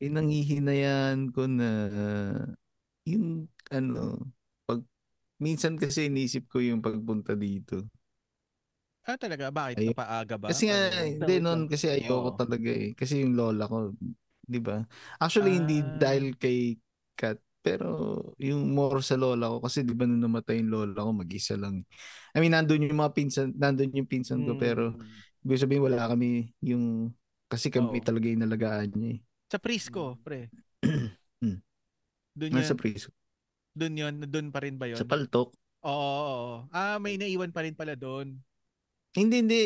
Inangihinayan 0.03 1.31
ko 1.35 1.43
na 1.47 1.71
yung 3.07 3.47
ano, 3.71 4.31
pag 4.67 4.83
minsan 5.43 5.75
kasi 5.79 6.11
inisip 6.11 6.49
ko 6.51 6.59
yung 6.63 6.83
pagpunta 6.85 7.35
dito. 7.39 7.87
Ah, 9.03 9.19
talaga? 9.19 9.51
Bakit? 9.51 9.79
Ayun. 9.79 9.95
Napaaga 9.95 10.37
ba? 10.39 10.51
Kasi 10.51 10.63
nga, 10.69 10.79
Ano? 11.03 11.07
hindi 11.07 11.35
noon 11.41 11.71
kasi 11.71 11.87
ayoko 11.89 12.35
Oo. 12.35 12.37
talaga 12.37 12.69
eh. 12.71 12.93
Kasi 12.99 13.23
yung 13.25 13.35
lola 13.39 13.65
ko, 13.71 13.95
di 14.45 14.59
ba? 14.61 14.85
Actually, 15.23 15.63
hindi 15.63 15.83
Ah. 15.83 15.87
dahil 15.87 16.35
kay 16.37 16.77
Kat, 17.17 17.39
pero 17.63 17.87
yung 18.43 18.75
more 18.75 19.01
sa 19.07 19.15
lola 19.21 19.47
ko 19.53 19.63
kasi 19.63 19.87
di 19.87 19.95
ba 19.95 20.05
nung 20.09 20.21
namatay 20.25 20.61
yung 20.65 20.73
lola 20.73 20.99
ko, 21.07 21.11
mag-isa 21.15 21.55
lang. 21.61 21.87
I 22.35 22.43
mean, 22.43 22.53
nandun 22.57 22.85
yung 22.91 22.99
mga 22.99 23.15
pinsan, 23.15 23.49
nandun 23.57 23.95
yung 23.95 24.09
pinsan 24.11 24.43
ko, 24.45 24.59
pero 24.59 24.97
Hmm. 24.97 25.23
ibig 25.47 25.61
sabihin 25.63 25.85
wala 25.87 26.09
kami 26.11 26.53
yung 26.65 27.15
Kasi 27.53 27.69
kami 27.69 28.01
Oo. 28.01 28.03
talaga 28.03 28.27
yung 28.33 28.43
nalagaan 28.49 28.91
niya 28.97 29.11
eh. 29.17 29.21
Sa 29.53 29.61
Prisco, 29.61 30.17
pre. 30.25 30.49
Hmm. 31.43 31.59
Doon 32.39 32.55
yun, 32.55 32.79
preso. 32.79 33.11
doon 33.75 33.99
yun, 33.99 34.15
doon 34.31 34.55
pa 34.55 34.63
rin 34.63 34.79
ba 34.79 34.87
yun? 34.87 34.95
Sa 34.95 35.03
paltok. 35.03 35.51
Oo, 35.83 35.91
oo, 35.91 36.23
oo. 36.39 36.57
Ah, 36.71 37.03
may 37.03 37.19
naiwan 37.19 37.51
pa 37.51 37.67
rin 37.67 37.75
pala 37.75 37.99
doon. 37.99 38.39
Hindi, 39.11 39.43
hindi. 39.43 39.61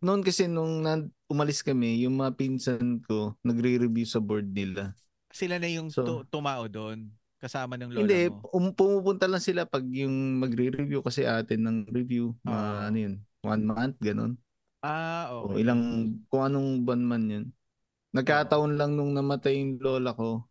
Noon 0.00 0.22
kasi 0.22 0.46
nung 0.46 0.86
umalis 1.26 1.66
kami, 1.66 2.06
yung 2.06 2.14
mga 2.14 2.38
pinsan 2.38 3.02
ko, 3.02 3.34
nagre-review 3.42 4.06
sa 4.06 4.22
board 4.22 4.54
nila. 4.54 4.94
Sila 5.34 5.58
na 5.58 5.66
yung 5.66 5.90
So- 5.90 6.06
tu- 6.06 6.26
tumao 6.30 6.70
doon. 6.70 7.10
Kasama 7.42 7.74
ng 7.74 7.90
lola 7.90 8.00
Hindi, 8.06 8.30
mo. 8.30 8.46
um, 8.54 8.70
pumupunta 8.70 9.26
lang 9.26 9.42
sila 9.42 9.66
pag 9.66 9.82
yung 9.82 10.38
magre-review 10.38 11.02
kasi 11.02 11.26
atin 11.26 11.66
ng 11.66 11.78
review. 11.90 12.38
Mga 12.46 12.54
Oo. 12.54 12.80
ano 12.86 12.96
yun, 12.96 13.14
one 13.42 13.64
month, 13.66 13.96
ganun. 13.98 14.38
Ah, 14.78 15.34
O 15.34 15.50
okay. 15.50 15.66
ilang, 15.66 15.82
kung 16.30 16.46
anong 16.46 16.86
buwan 16.86 17.02
man 17.02 17.24
yun. 17.26 17.46
Nagkataon 18.16 18.80
lang 18.80 18.96
nung 18.96 19.12
namatay 19.12 19.60
yung 19.60 19.76
lola 19.76 20.16
ko, 20.16 20.48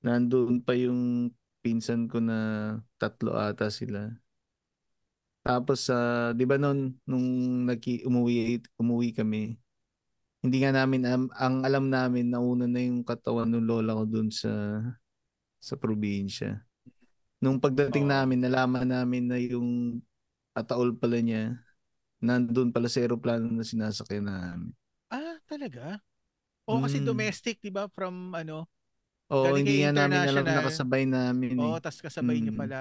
nandun 0.00 0.64
pa 0.64 0.72
yung 0.72 1.28
pinsan 1.60 2.08
ko 2.08 2.18
na 2.22 2.38
tatlo 2.96 3.36
ata 3.36 3.68
sila. 3.68 4.08
Tapos, 5.44 5.88
sa 5.88 6.30
'di 6.36 6.44
ba 6.48 6.56
noon 6.60 6.96
nung 7.08 7.26
nagki, 7.68 8.04
umuwi, 8.08 8.60
umuwi 8.80 9.08
kami, 9.16 9.56
hindi 10.44 10.56
nga 10.62 10.72
namin, 10.72 11.02
am- 11.08 11.32
ang 11.34 11.56
alam 11.66 11.86
namin, 11.92 12.30
nauna 12.30 12.64
na 12.70 12.80
yung 12.80 13.02
katawan 13.04 13.48
ng 13.50 13.64
lola 13.68 13.98
ko 13.98 14.04
dun 14.06 14.28
sa, 14.32 14.80
sa 15.58 15.74
probinsya. 15.76 16.62
Nung 17.42 17.58
pagdating 17.62 18.06
Oo. 18.06 18.12
namin, 18.14 18.40
nalaman 18.42 18.88
namin 18.88 19.24
na 19.30 19.38
yung 19.38 20.00
ataol 20.54 20.94
pala 20.98 21.18
niya, 21.22 21.58
nandun 22.22 22.70
pala 22.74 22.86
sa 22.90 23.02
aeroplano 23.02 23.46
na 23.50 23.64
sinasakyan 23.66 24.26
namin. 24.26 24.70
Ah, 25.10 25.36
talaga? 25.48 26.00
O 26.70 26.78
kasi 26.84 26.98
Mm. 27.00 27.08
domestic, 27.10 27.56
'di 27.60 27.70
ba? 27.76 27.84
From 27.96 28.14
ano? 28.40 28.58
Oo, 29.34 29.52
hindi 29.60 29.74
nga 29.84 29.92
namin 29.92 30.22
alam 30.24 30.46
na 30.52 30.64
kasabay 30.64 31.04
namin 31.04 31.56
eh. 31.72 31.74
Oo, 31.74 31.76
tas 31.84 31.98
kasabay 32.04 32.38
niya 32.40 32.52
Mm. 32.52 32.58
pala. 32.60 32.80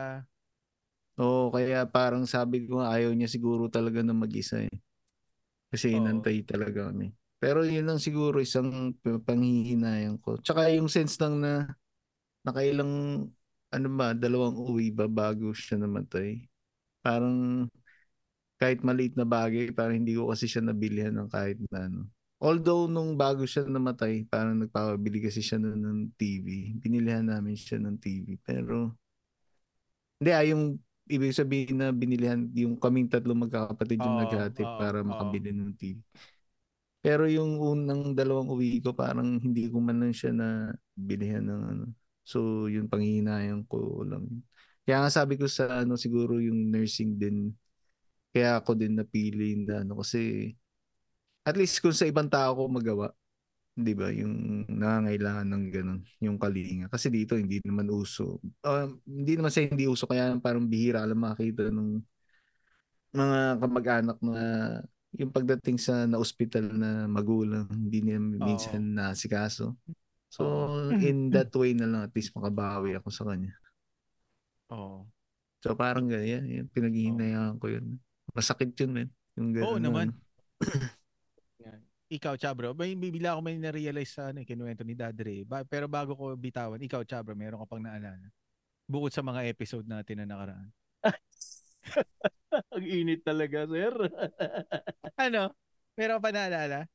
Oo, 1.17 1.49
kaya 1.49 1.81
parang 1.89 2.23
sabi 2.29 2.69
ko 2.69 2.77
ayaw 2.85 3.09
niya 3.17 3.25
siguro 3.29 3.65
talaga 3.73 3.99
na 4.05 4.13
mag-isa 4.13 4.61
eh. 4.61 4.75
Kasi 5.71 5.88
Oo. 5.91 5.99
inantay 5.99 6.43
talaga 6.47 6.89
kami. 6.91 7.11
Pero 7.38 7.61
yun 7.67 7.85
lang 7.89 8.01
siguro 8.01 8.41
isang 8.41 8.93
p- 8.97 9.21
panghihinayang 9.21 10.17
ko. 10.23 10.39
Tsaka 10.41 10.71
yung 10.73 10.89
sense 10.89 11.19
lang 11.21 11.41
na 11.43 11.69
nakailang, 12.47 12.93
ano 13.73 13.88
ba, 13.99 14.13
dalawang 14.17 14.57
uwi 14.57 14.91
ba 14.95 15.05
bago 15.11 15.51
siya 15.53 15.77
namatay. 15.81 16.45
Parang 17.03 17.67
kahit 18.61 18.79
maliit 18.88 19.13
na 19.17 19.25
bagay, 19.25 19.69
parang 19.73 19.97
hindi 20.01 20.13
ko 20.17 20.29
kasi 20.33 20.45
siya 20.49 20.61
nabilihan 20.65 21.13
ng 21.17 21.29
kahit 21.29 21.57
na 21.73 21.89
ano. 21.89 22.01
Although 22.38 22.85
nung 22.85 23.17
bago 23.17 23.49
siya 23.49 23.65
namatay, 23.65 24.29
parang 24.29 24.61
nagpapabili 24.61 25.25
kasi 25.25 25.41
siya 25.41 25.57
nun 25.57 25.81
ng 25.81 25.99
TV. 26.21 26.77
Binilihan 26.77 27.25
namin 27.25 27.57
siya 27.57 27.81
ng 27.81 27.97
TV. 27.97 28.38
Pero, 28.45 28.93
hindi 30.21 30.31
ah, 30.33 30.45
yung 30.45 30.77
ibig 31.09 31.33
sabihin 31.33 31.81
na 31.81 31.89
binilihan, 31.89 32.45
yung 32.53 32.77
kaming 32.77 33.09
tatlo 33.09 33.33
magkakapatid 33.33 34.05
yung 34.05 34.17
Oo, 34.21 34.21
naghatid 34.21 34.69
oo, 34.69 34.77
para 34.77 35.01
oo. 35.09 35.09
makabili 35.09 35.49
ng 35.49 35.73
TV. 35.73 35.97
Pero 37.01 37.25
yung 37.29 37.57
unang 37.61 38.13
dalawang 38.17 38.49
uwi 38.53 38.81
ko, 38.83 38.91
parang 38.93 39.39
hindi 39.41 39.69
ko 39.71 39.79
man 39.81 40.01
lang 40.03 40.13
siya 40.13 40.33
na 40.35 40.73
bilihan 40.97 41.45
ng 41.45 41.63
ano. 41.73 41.85
So, 42.27 42.67
yun 42.67 42.89
panghihinayang 42.91 43.65
ko 43.69 44.03
lang. 44.05 44.27
yun. 44.27 44.41
Kaya 44.85 45.05
nga 45.05 45.11
sabi 45.13 45.38
ko 45.39 45.47
sa 45.49 45.83
ano, 45.85 45.95
siguro 45.95 46.38
yung 46.43 46.69
nursing 46.73 47.15
din, 47.17 47.53
kaya 48.33 48.59
ako 48.61 48.75
din 48.77 48.97
napili 48.99 49.55
na 49.65 49.81
ano, 49.85 49.99
kasi 50.03 50.51
at 51.47 51.55
least 51.55 51.79
kung 51.79 51.95
sa 51.95 52.03
ibang 52.03 52.27
tao 52.27 52.51
ko 52.59 52.67
magawa, 52.67 53.15
'di 53.77 53.93
ba? 53.95 54.11
Yung 54.11 54.67
nangangailangan 54.67 55.47
ng 55.47 55.65
ganun, 55.71 56.01
yung 56.19 56.35
kalinga. 56.35 56.91
Kasi 56.91 57.07
dito 57.07 57.39
hindi 57.39 57.63
naman 57.63 57.87
uso. 57.87 58.43
Um, 58.67 58.99
hindi 59.07 59.39
naman 59.39 59.53
sa 59.53 59.63
hindi 59.63 59.87
uso 59.87 60.03
kaya 60.03 60.35
parang 60.43 60.67
bihira 60.67 61.07
lang 61.07 61.23
makita 61.23 61.71
ng 61.71 62.03
mga 63.15 63.63
kamag-anak 63.63 64.17
na 64.19 64.35
yung 65.15 65.31
pagdating 65.31 65.79
sa 65.79 66.03
na-hospital 66.03 66.67
na 66.75 67.07
magulang, 67.07 67.65
hindi 67.71 68.03
niya 68.03 68.19
minsan 68.19 68.93
nasikaso. 68.93 69.79
So, 70.27 70.67
in 70.99 71.31
that 71.31 71.55
way 71.55 71.71
na 71.71 71.87
lang 71.87 72.01
at 72.03 72.13
least 72.13 72.35
makabawi 72.35 72.99
ako 72.99 73.09
sa 73.09 73.23
kanya. 73.23 73.55
Oo. 74.75 75.07
So, 75.63 75.73
parang 75.73 76.11
ganyan. 76.11 76.45
Yan, 76.45 76.67
pinaghihinayaan 76.69 77.57
ko 77.57 77.71
yun. 77.71 77.97
Masakit 78.35 78.75
yun, 78.77 78.91
man. 78.93 79.09
Yung 79.39 79.49
ganun, 79.55 79.67
Oo 79.71 79.79
naman. 79.79 80.07
Ikaw, 82.07 82.39
Chabro, 82.39 82.71
may 82.71 82.95
bibila 82.95 83.35
ako 83.35 83.39
may 83.43 83.59
na-realize 83.59 84.15
sa 84.15 84.31
ano, 84.31 84.39
eh, 84.39 84.47
kinuwento 84.47 84.87
ni 84.87 84.95
Dadre. 84.95 85.43
Ba- 85.43 85.67
pero 85.67 85.91
bago 85.91 86.15
ko 86.15 86.31
bitawan, 86.39 86.79
ikaw, 86.79 87.03
Chabro, 87.03 87.35
meron 87.35 87.59
ka 87.59 87.67
pang 87.67 87.83
naalala. 87.83 88.31
Bukod 88.87 89.11
sa 89.11 89.19
mga 89.19 89.43
episode 89.51 89.83
natin 89.83 90.23
na 90.23 90.31
nakaraan. 90.31 90.71
Ang 92.75 92.85
init 92.87 93.27
talaga, 93.27 93.67
sir. 93.67 93.91
Ano? 95.27 95.51
Meron 95.99 96.21
pa 96.23 96.29
naalala? 96.31 96.85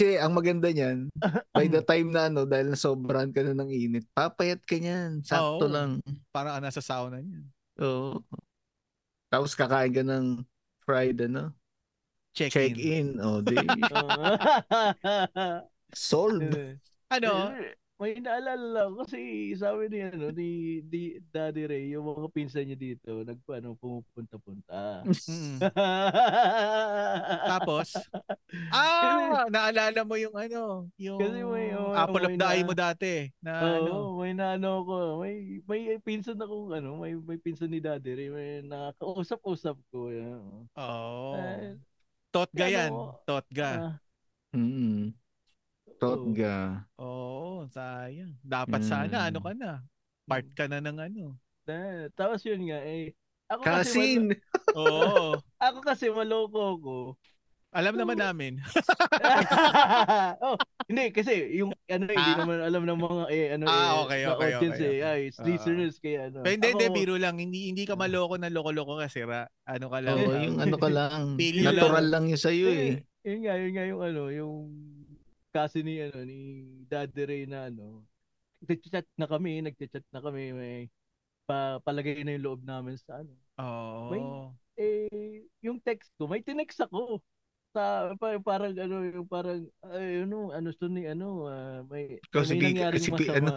Kasi 0.00 0.16
ang 0.16 0.32
maganda 0.32 0.72
niyan, 0.72 1.12
by 1.52 1.68
the 1.68 1.84
time 1.84 2.08
na 2.08 2.32
ano, 2.32 2.48
dahil 2.48 2.72
nasobrahan 2.72 3.28
ka 3.36 3.44
na 3.44 3.52
ng 3.52 3.68
init, 3.68 4.08
papayat 4.16 4.64
ka 4.64 4.80
niyan. 4.80 5.20
Sakto 5.20 5.68
Oo. 5.68 5.70
lang. 5.70 6.00
Parang 6.32 6.56
nasa 6.56 6.80
sauna 6.80 7.20
niyan. 7.20 7.44
Oo. 7.84 8.24
Tapos 9.28 9.52
kakain 9.52 9.92
ka 9.92 10.00
ng 10.00 10.40
fried, 10.88 11.20
ano? 11.28 11.52
Check, 12.30 12.54
Check 12.54 12.78
in. 12.78 13.16
in. 13.16 13.20
O, 13.20 13.42
di. 13.42 13.58
Solve. 15.94 16.78
Ano? 17.10 17.50
Eh, 17.58 17.74
May 18.00 18.16
naalala 18.16 18.56
lang 18.56 18.96
kasi 18.96 19.52
sabi 19.60 19.92
ni 19.92 20.00
ano 20.00 20.32
ni, 20.32 20.48
di 20.80 21.20
Daddy 21.20 21.68
Ray 21.68 21.92
yung 21.92 22.08
mga 22.08 22.32
pinsan 22.32 22.64
niya 22.64 22.78
dito 22.80 23.12
nagpaano 23.28 23.76
pumupunta-punta. 23.76 25.04
Mm. 25.04 25.60
Tapos, 27.52 28.00
ah, 28.72 29.44
naalala 29.52 30.00
mo 30.08 30.16
yung 30.16 30.32
ano, 30.32 30.88
yung 30.96 31.20
Kasi 31.20 31.44
may- 31.44 31.76
oh, 31.76 31.92
apple 31.92 32.24
of 32.24 32.40
the 32.40 32.46
eye 32.48 32.64
mo 32.64 32.72
dati. 32.72 33.28
Na 33.44 33.60
Oo, 33.60 33.68
ano, 33.68 33.92
may 34.16 34.32
naano 34.32 34.70
ko. 34.80 34.96
May 35.20 35.60
may 35.68 36.00
pinsan 36.00 36.40
akong 36.40 36.72
ano, 36.72 37.04
may 37.04 37.12
may 37.20 37.36
pinsan 37.36 37.68
ni 37.68 37.84
Daddy 37.84 38.16
Ray, 38.16 38.28
may 38.32 38.50
nakakausap-usap 38.64 39.76
ko. 39.92 40.08
Yan. 40.08 40.40
oh, 40.72 41.36
Eh, 41.36 41.76
totga 42.30 42.64
ano, 42.64 42.72
yan. 42.72 42.90
Totga. 43.24 43.68
ah, 43.70 43.94
Mm. 44.50 45.14
Totga. 46.00 46.82
Oo, 46.96 47.68
sayang. 47.68 48.34
Dapat 48.40 48.80
Mm. 48.82 48.88
sana, 48.88 49.16
ano 49.28 49.38
ka 49.38 49.52
na, 49.52 49.72
part 50.24 50.46
ka 50.54 50.64
na 50.66 50.78
ng 50.80 50.98
ano. 50.98 51.24
na- 51.62 52.10
tapos 52.18 52.42
yun 52.42 52.66
nga 52.66 52.82
eh 52.82 53.14
ako 53.46 53.62
kasi 53.62 53.70
Kasin. 53.94 54.22
malo- 54.26 54.42
Oo, 54.80 55.26
ako 55.58 55.78
kasi 55.84 56.06
maloko 56.10 56.64
ko. 56.78 56.96
Alam 57.70 57.94
naman 57.94 58.18
namin. 58.18 58.58
oh, 60.44 60.56
hindi 60.90 61.14
kasi 61.14 61.54
yung 61.54 61.70
ano 61.86 62.04
hindi 62.10 62.18
Ah? 62.34 62.38
naman 62.42 62.58
alam 62.60 62.82
ng 62.82 62.98
mga 62.98 63.24
eh 63.30 63.46
ano 63.54 63.64
Ah, 63.64 63.72
eh, 63.72 64.02
okay, 64.02 64.20
sa 64.20 64.30
okay, 64.34 64.50
audience 64.50 64.74
okay, 64.74 64.84
eh 64.84 64.98
okay. 64.98 65.06
ay 65.06 65.20
listeners 65.46 65.94
kaya 65.98 66.18
ano. 66.26 66.38
Pero 66.42 66.54
hindi, 66.54 66.68
hindi, 66.74 66.86
biro 66.90 67.14
lang. 67.14 67.36
Hindi, 67.38 67.70
hindi 67.70 67.84
ka 67.86 67.94
maloko 67.94 68.34
na 68.36 68.50
loko-loko 68.50 68.98
kasi 68.98 69.22
ra. 69.22 69.46
Ano 69.64 69.86
ka 69.86 69.98
lang. 70.02 70.16
Oo, 70.18 70.30
ah, 70.30 70.42
yung 70.42 70.58
ano 70.58 70.76
ka 70.76 70.90
lang. 70.98 71.38
Natural 71.38 72.06
lang 72.06 72.24
yun 72.26 72.40
sa'yo 72.40 72.66
eh. 72.68 72.90
Eh, 73.22 73.28
yun 73.30 73.40
nga, 73.44 73.54
yun 73.54 73.72
nga 73.72 73.84
yung 73.86 74.02
ano, 74.02 74.22
yung 74.28 74.54
kasi 75.50 75.82
ni 75.82 75.98
ano 75.98 76.18
ni 76.22 76.38
Daddy 76.86 77.22
Ray 77.22 77.42
na 77.46 77.66
ano. 77.66 78.02
Nagchat 78.60 79.06
na 79.14 79.24
kami, 79.24 79.62
nagchat 79.62 80.04
na 80.10 80.20
kami, 80.20 80.52
may 80.52 80.74
pa, 81.42 81.78
palagay 81.80 82.22
na 82.22 82.34
yung 82.34 82.44
loob 82.44 82.60
namin 82.62 82.94
sa 82.96 83.18
ano. 83.18 83.32
Oo. 83.58 84.10
May- 84.10 84.58
Eh, 84.80 85.44
yung 85.60 85.76
text 85.76 86.08
ko, 86.16 86.24
may 86.24 86.40
tinext 86.40 86.80
ako. 86.80 87.20
Sa 87.70 88.10
pa, 88.18 88.34
parang 88.42 88.74
ano, 88.74 88.96
yung 89.06 89.28
parang 89.30 89.62
ay, 89.86 90.26
ano, 90.26 90.50
ano 90.50 90.68
to 90.74 90.90
ni 90.90 91.06
ano, 91.06 91.46
ah, 91.46 91.86
may 91.86 92.18
Ikaw 92.18 92.42
may 92.42 92.48
si 92.48 92.54
Pi- 92.54 92.66
nangyaring 92.66 92.98
si 93.00 93.10
Pi- 93.14 93.30
masama. 93.30 93.38
Ano? 93.38 93.54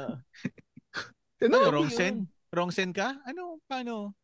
Ano, 1.43 1.57
wrong 1.75 1.91
yun. 1.91 1.97
send? 1.97 2.17
Wrong 2.55 2.71
send 2.71 2.95
ka? 2.95 3.19
Ano? 3.27 3.59
Paano? 3.67 4.15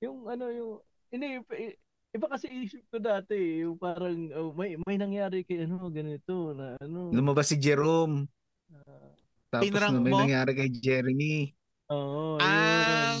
Yung 0.00 0.24
ano 0.24 0.48
yung 0.48 0.72
hindi 1.12 1.36
i- 1.52 1.76
iba 2.10 2.26
kasi 2.30 2.48
isip 2.48 2.80
ko 2.88 2.96
dati 2.96 3.36
eh, 3.36 3.68
yung 3.68 3.76
parang 3.76 4.30
oh, 4.32 4.56
may 4.56 4.80
may 4.80 4.96
nangyari 4.96 5.44
kay 5.44 5.68
ano 5.68 5.90
ganito 5.90 6.56
na 6.56 6.78
ano. 6.80 7.12
Lumabas 7.12 7.52
si 7.52 7.60
Jerome. 7.60 8.24
ah, 8.72 9.12
Tapos 9.52 9.68
na 9.68 10.00
may 10.00 10.12
mo? 10.14 10.22
nangyari 10.24 10.52
kay 10.56 10.70
Jeremy. 10.72 11.52
Oo, 11.92 12.40
Ah, 12.40 13.20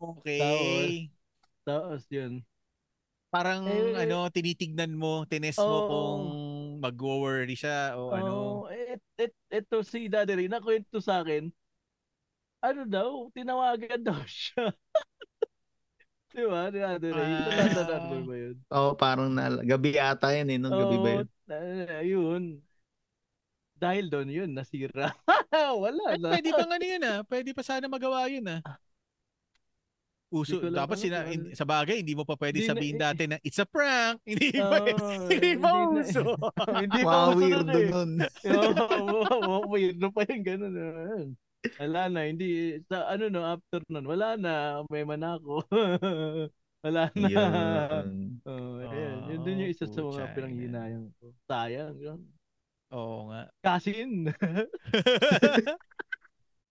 okay. 0.00 1.10
Tapos 1.66 2.06
yun. 2.08 2.40
Parang 3.30 3.62
Eh, 3.62 3.94
ano, 3.94 4.26
tinitignan 4.34 4.90
mo, 4.90 5.22
tinest 5.30 5.62
mo 5.62 5.70
Oo. 5.70 5.86
kung 5.86 6.22
mag-worry 6.82 7.54
siya 7.54 7.94
o 7.94 8.10
ano. 8.10 8.30
Oh, 8.34 8.60
et, 8.74 8.98
et, 9.14 9.32
eto 9.54 9.86
si 9.86 10.10
Daddy 10.10 10.34
Ray, 10.34 10.48
nakwento 10.50 10.98
sa 10.98 11.22
akin, 11.22 11.46
ano 12.60 12.82
daw, 12.90 13.30
tinawagan 13.30 14.02
daw 14.10 14.18
siya. 14.26 14.74
Di 16.30 16.42
ba, 16.46 16.70
ni 16.74 16.78
Daddy 16.82 17.10
Ray? 17.10 17.30
Ah. 17.30 17.46
Natatandaan 17.54 18.02
mo 18.10 18.16
ba 18.26 18.34
yun? 18.34 18.56
Oo, 18.74 18.90
parang 18.98 19.30
na, 19.30 19.62
gabi 19.62 19.94
ata 19.98 20.34
yan 20.34 20.50
eh. 20.50 20.58
Nung 20.58 20.74
gabi 20.74 20.96
ba 20.98 21.08
yun? 21.22 21.26
Na- 21.46 22.02
ayun. 22.02 22.42
dahil 23.80 24.12
doon 24.12 24.28
yun, 24.28 24.50
nasira. 24.52 25.14
Wala 25.82 26.14
At 26.14 26.20
na. 26.20 26.28
pwede 26.36 26.50
pang 26.52 26.68
ano 26.68 26.84
yun 26.84 27.02
ah. 27.06 27.18
Pwede 27.24 27.50
pa 27.56 27.62
sana 27.64 27.88
magawa 27.88 28.28
yun 28.28 28.44
ah. 28.46 28.60
Uso, 30.30 30.62
dapat 30.62 30.94
ano, 30.94 31.02
sina, 31.02 31.18
in- 31.26 31.50
sa 31.52 31.66
bagay, 31.66 32.06
hindi 32.06 32.14
mo 32.14 32.22
pa 32.22 32.38
pwede 32.38 32.56
Hindi 32.56 32.66
na- 32.66 32.72
sabihin 32.72 32.94
eh. 32.94 33.02
dati 33.02 33.22
na 33.26 33.36
it's 33.42 33.58
a 33.58 33.66
prank. 33.66 34.22
Hindi 34.30 34.54
pa, 34.54 34.62
Ah, 34.62 34.86
hindi 35.26 35.50
pa 35.58 35.68
na- 35.68 35.90
uso. 35.90 36.22
hindi 36.86 37.00
pa 37.02 37.16
uso 37.26 37.34
weirdo 37.36 37.66
nun 37.66 37.82
eh. 37.82 37.90
nun. 37.90 38.12
Oo, 39.42 39.54
weirdo 39.68 40.06
pa 40.08 40.22
yung 40.24 40.44
ganun. 40.44 40.74
ah. 40.76 41.22
Wala 41.76 42.00
na, 42.08 42.20
hindi, 42.24 42.48
sa 42.86 43.10
ano 43.10 43.26
no, 43.26 43.42
after 43.44 43.82
nun, 43.90 44.06
wala 44.06 44.38
na, 44.38 44.80
may 44.86 45.02
manako. 45.02 45.66
wala 46.80 47.10
na. 47.12 47.26
Yun. 47.28 48.08
Oh, 48.46 48.80
ayan. 48.80 49.16
Yun 49.28 49.40
din 49.42 49.60
yung 49.60 49.72
isa 49.74 49.84
sa 49.84 49.98
mga 49.98 50.08
putya, 50.24 50.32
pinanghinayang 50.32 51.10
ko. 51.18 51.34
Sayang. 51.44 51.98
Yun. 51.98 52.20
Oo 52.90 53.28
nga. 53.28 53.50
Kasin. 53.60 54.30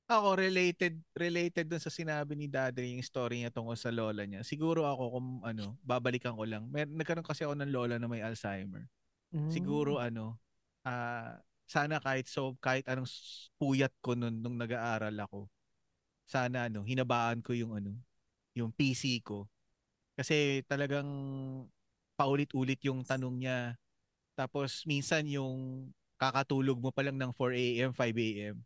Ako 0.09 0.41
related 0.41 0.97
related 1.13 1.69
dun 1.69 1.77
sa 1.77 1.93
sinabi 1.93 2.33
ni 2.33 2.49
Daddy 2.49 2.97
yung 2.97 3.05
story 3.05 3.45
niya 3.45 3.53
tungkol 3.53 3.77
sa 3.77 3.93
lola 3.93 4.25
niya. 4.25 4.41
Siguro 4.41 4.89
ako 4.89 5.03
kung 5.13 5.27
ano, 5.45 5.77
babalikan 5.85 6.33
ko 6.33 6.49
lang. 6.49 6.65
Mer 6.73 6.89
nagkaroon 6.89 7.21
kasi 7.21 7.45
ako 7.45 7.53
ng 7.53 7.69
lola 7.69 8.01
na 8.01 8.09
may 8.09 8.25
Alzheimer. 8.25 8.89
Mm. 9.29 9.53
Siguro 9.53 10.01
ano, 10.01 10.41
ah 10.81 11.37
sana 11.69 12.01
kahit 12.01 12.25
so 12.25 12.57
kahit 12.57 12.89
anong 12.89 13.05
puyat 13.61 13.93
ko 14.01 14.17
nun 14.17 14.41
nung 14.41 14.57
nag-aaral 14.57 15.13
ako. 15.13 15.45
Sana 16.25 16.65
ano, 16.65 16.81
hinabaan 16.81 17.45
ko 17.45 17.53
yung 17.53 17.77
ano, 17.77 17.93
yung 18.57 18.73
PC 18.73 19.21
ko. 19.21 19.45
Kasi 20.17 20.65
talagang 20.65 21.05
paulit-ulit 22.17 22.81
yung 22.81 23.05
tanong 23.05 23.45
niya. 23.45 23.77
Tapos 24.33 24.89
minsan 24.89 25.29
yung 25.29 25.87
kakatulog 26.17 26.81
mo 26.81 26.89
pa 26.89 27.05
lang 27.05 27.15
ng 27.15 27.31
4 27.37 27.53
a.m., 27.53 27.93
5 27.93 28.17
a.m. 28.17 28.57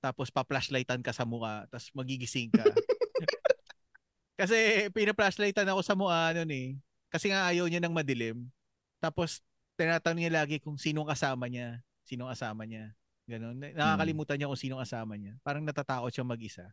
Tapos 0.00 0.32
pa-flashlightan 0.32 1.04
ka 1.04 1.12
sa 1.12 1.28
mukha, 1.28 1.68
tapos 1.68 1.92
magigising 1.92 2.48
ka. 2.48 2.64
Kasi 4.40 4.88
pina-flashlightan 4.96 5.68
ako 5.68 5.80
sa 5.84 5.92
mukha 5.92 6.32
noon 6.32 6.50
eh. 6.50 6.68
Kasi 7.12 7.28
nga 7.28 7.44
ayaw 7.52 7.68
niya 7.68 7.84
ng 7.84 7.92
madilim. 7.92 8.48
Tapos 8.96 9.44
tinatanong 9.76 10.24
niya 10.24 10.32
lagi 10.32 10.56
kung 10.56 10.80
sinong 10.80 11.08
kasama 11.08 11.48
niya, 11.48 11.84
sinong 12.08 12.32
kasama 12.32 12.64
niya. 12.64 12.96
Ganun. 13.28 13.60
Na- 13.60 13.76
Nakakalimutan 13.76 14.40
niya 14.40 14.48
kung 14.48 14.60
sinong 14.60 14.80
kasama 14.80 15.20
niya. 15.20 15.36
Parang 15.44 15.60
natatakot 15.64 16.08
siya 16.08 16.24
mag-isa. 16.24 16.66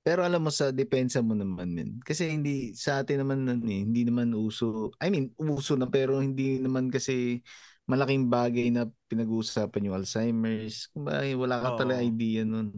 Pero 0.00 0.24
alam 0.24 0.40
mo 0.40 0.48
sa 0.48 0.72
depensa 0.72 1.20
mo 1.20 1.36
naman 1.36 1.70
men. 1.70 1.90
Kasi 2.00 2.32
hindi 2.32 2.72
sa 2.72 3.04
atin 3.04 3.22
naman 3.22 3.44
eh, 3.68 3.84
hindi 3.84 4.02
naman 4.02 4.32
uso. 4.32 4.90
I 4.98 5.12
mean, 5.12 5.30
uso 5.36 5.76
na 5.76 5.86
pero 5.86 6.24
hindi 6.24 6.56
naman 6.56 6.88
kasi 6.88 7.44
malaking 7.90 8.24
bagay 8.30 8.66
na 8.74 8.82
pinag-uusapan 9.10 9.86
yung 9.90 9.96
Alzheimer's. 9.98 10.76
Kumbaga, 10.94 11.24
wala 11.42 11.56
ka 11.64 11.68
Oo. 11.68 11.78
talaga 11.84 12.00
idea 12.06 12.42
nun. 12.46 12.68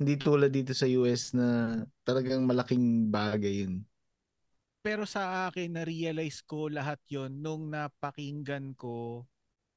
Hindi 0.00 0.12
tulad 0.20 0.50
dito 0.52 0.72
sa 0.76 0.86
US 0.98 1.32
na 1.36 1.46
talagang 2.06 2.42
malaking 2.48 3.08
bagay 3.12 3.54
yun. 3.66 3.74
Pero 4.80 5.04
sa 5.04 5.48
akin, 5.48 5.76
na-realize 5.76 6.40
ko 6.44 6.72
lahat 6.72 6.96
yon 7.12 7.44
nung 7.44 7.68
napakinggan 7.68 8.72
ko 8.80 9.24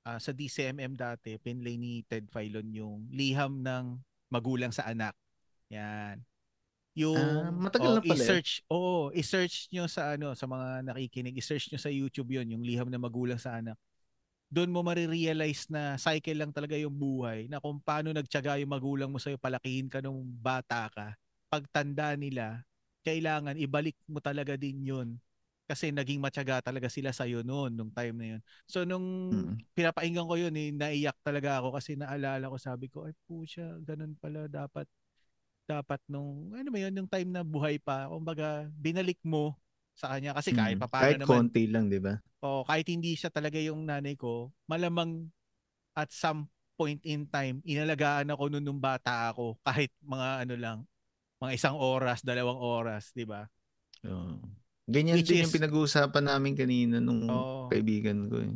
ah, 0.07 0.19
sa 0.19 0.31
DCMM 0.31 0.95
dati, 0.95 1.35
pinlay 1.39 1.75
ni 1.75 2.03
Ted 2.07 2.27
Filon 2.31 2.67
yung 2.71 3.07
liham 3.11 3.59
ng 3.63 3.99
magulang 4.31 4.71
sa 4.71 4.87
anak. 4.87 5.15
Yan. 5.71 6.23
Yung 6.95 7.19
Ah, 7.19 7.49
matagal 7.63 7.91
oh, 7.91 7.97
na 7.97 8.03
pala 8.05 8.23
eh. 8.37 8.37
i-search, 8.37 8.63
oo, 8.69 9.09
i-search 9.15 9.69
nyo 9.73 9.85
sa 9.89 10.15
ano, 10.17 10.33
sa 10.37 10.45
mga 10.47 10.85
nakikinig, 10.87 11.35
i-search 11.39 11.71
nyo 11.73 11.79
sa 11.81 11.91
YouTube 11.93 12.31
yon 12.35 12.49
yung 12.53 12.63
liham 12.65 12.87
ng 12.91 13.01
magulang 13.03 13.41
sa 13.41 13.59
anak. 13.59 13.77
Doon 14.53 14.69
mo 14.69 14.85
marirealize 14.85 15.65
na 15.73 15.97
cycle 15.97 16.37
lang 16.37 16.53
talaga 16.53 16.77
yung 16.77 16.93
buhay, 16.93 17.49
na 17.49 17.57
kung 17.57 17.81
paano 17.81 18.13
nagtiyaga 18.13 18.61
yung 18.61 18.69
magulang 18.69 19.09
mo 19.09 19.17
sa'yo, 19.17 19.41
palakihin 19.41 19.89
ka 19.89 19.97
nung 19.97 20.21
bata 20.29 20.85
ka. 20.93 21.17
Pagtanda 21.49 22.13
nila, 22.13 22.61
kailangan 23.01 23.57
ibalik 23.57 23.97
mo 24.05 24.21
talaga 24.21 24.53
din 24.53 24.85
yun 24.85 25.09
kasi 25.65 25.89
naging 25.89 26.21
matyaga 26.21 26.61
talaga 26.61 26.85
sila 26.91 27.09
sa 27.15 27.25
iyo 27.25 27.41
noon 27.41 27.73
nung 27.73 27.89
time 27.89 28.13
na 28.13 28.25
yun. 28.37 28.41
So 28.69 28.85
nung 28.85 29.01
Mm. 29.33 29.65
pinapakinggan 29.73 30.27
ko 30.29 30.35
yun, 30.37 30.53
eh, 30.53 30.69
naiyak 30.69 31.17
talaga 31.25 31.57
ako 31.63 31.73
kasi 31.79 31.97
naalala 31.97 32.45
ko 32.45 32.57
sabi 32.61 32.85
ko, 32.93 33.09
ay 33.09 33.15
pucha, 33.25 33.81
ganun 33.81 34.13
pala 34.21 34.45
dapat 34.45 34.85
dapat 35.65 36.01
nung 36.11 36.51
ano 36.53 36.67
ba 36.69 36.79
yun, 36.83 36.93
yung 36.93 37.09
time 37.09 37.29
na 37.31 37.41
buhay 37.47 37.79
pa, 37.79 38.11
kumbaga 38.11 38.67
binalik 38.75 39.17
mo 39.25 39.55
sa 39.93 40.09
kanya 40.09 40.33
kasi 40.33 40.51
kahit 40.51 40.75
Mm. 40.75 40.83
paano 40.83 41.03
Kahit 41.05 41.17
naman 41.19 41.29
konti 41.29 41.63
lang, 41.65 41.85
di 41.87 41.97
ba? 41.97 42.17
o 42.39 42.61
kahit 42.63 42.87
hindi 42.87 43.13
siya 43.13 43.29
talaga 43.29 43.55
yung 43.55 43.85
nanay 43.85 44.13
ko, 44.13 44.51
malamang 44.65 45.29
at 45.93 46.09
some 46.09 46.45
point 46.73 46.99
in 47.03 47.23
time 47.23 47.61
inalagaan 47.63 48.27
ako 48.27 48.49
noon 48.49 48.65
nung 48.65 48.81
bata 48.81 49.29
ako 49.29 49.55
kahit 49.61 49.93
mga 50.01 50.29
ano 50.43 50.55
lang 50.55 50.77
mga 51.37 51.53
isang 51.53 51.75
oras, 51.75 52.19
dalawang 52.21 52.57
oras, 52.57 53.11
di 53.11 53.23
ba? 53.23 53.43
Oo. 54.03 54.39
Ganyan 54.85 55.15
Which 55.15 55.27
din 55.29 55.39
is- 55.39 55.43
yung 55.45 55.53
pinag-uusapan 55.53 56.23
namin 56.25 56.55
kanina 56.55 56.97
nung 56.97 57.23
Oo. 57.25 57.67
kaibigan 57.67 58.27
ko 58.27 58.41
eh. 58.41 58.53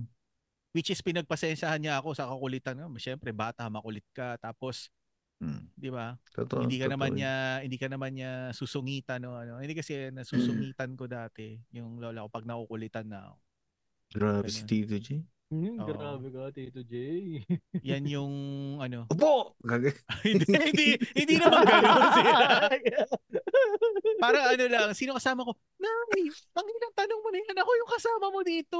which 0.72 0.90
is 0.90 1.02
pinagpasensyahan 1.02 1.80
niya 1.80 1.98
ako 1.98 2.14
sa 2.14 2.28
kakulitan 2.28 2.78
no 2.78 2.92
syempre 2.98 3.32
bata 3.32 3.66
makulit 3.66 4.06
ka 4.12 4.38
tapos 4.38 4.94
Mm. 5.38 5.70
di 5.78 5.94
ba 5.94 6.18
Totoo. 6.34 6.66
hindi 6.66 6.82
ka 6.82 6.90
totoo 6.90 6.98
naman 6.98 7.12
niya 7.14 7.62
hindi 7.62 7.78
ka 7.78 7.88
naman 7.94 8.12
niya 8.18 8.32
susungitan 8.58 9.22
no 9.22 9.38
ano 9.38 9.62
hindi 9.62 9.78
kasi 9.78 10.10
nasusungitan 10.10 10.98
ko 10.98 11.06
dati 11.06 11.62
yung 11.78 12.02
lola 12.02 12.26
ko 12.26 12.30
pag 12.34 12.50
nakukulitan 12.50 13.06
na 13.06 13.30
ako. 13.30 13.36
Grabe 14.18 14.50
si. 14.50 14.66
Tito. 14.66 14.98
Hmm, 15.48 15.80
Oo. 15.80 15.88
grabe 15.88 16.28
ka, 16.28 16.52
Tito 16.52 16.84
J. 16.84 16.94
yan 17.80 18.04
yung 18.04 18.34
ano 18.84 19.08
Opo! 19.16 19.56
Gag- 19.64 19.96
hindi 20.28 20.44
hindi 20.44 20.88
hindi 21.16 21.36
naman 21.40 21.64
ganoon 21.64 22.04
para 24.24 24.40
ano 24.52 24.66
lang 24.68 24.90
sino 24.92 25.16
kasama 25.16 25.48
ko 25.48 25.56
nay 25.80 26.28
ang 26.52 26.68
ilang 26.68 26.94
tanong 26.98 27.22
mo 27.22 27.30
na 27.32 27.40
yan 27.40 27.58
ako 27.62 27.72
yung 27.78 27.92
kasama 27.96 28.26
mo 28.28 28.40
dito 28.44 28.80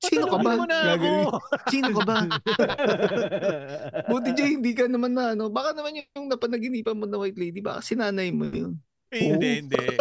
Sino 0.00 0.24
ka 0.32 0.38
ba? 0.40 0.52
Sino 1.68 1.88
ka 1.92 2.02
ba? 2.08 2.16
Buti 4.10 4.30
Jay, 4.32 4.56
hindi 4.56 4.72
ka 4.72 4.88
naman 4.88 5.12
na 5.12 5.36
ano. 5.36 5.52
Baka 5.52 5.76
naman 5.76 6.00
yung, 6.00 6.28
napanaginipan 6.32 6.96
mo 6.96 7.04
na 7.04 7.20
white 7.20 7.36
lady, 7.36 7.60
baka 7.60 7.84
sinanay 7.84 8.32
mo 8.32 8.48
yun. 8.48 8.80
Eh, 9.10 9.26
hindi 9.26 9.66
hindi 9.66 9.98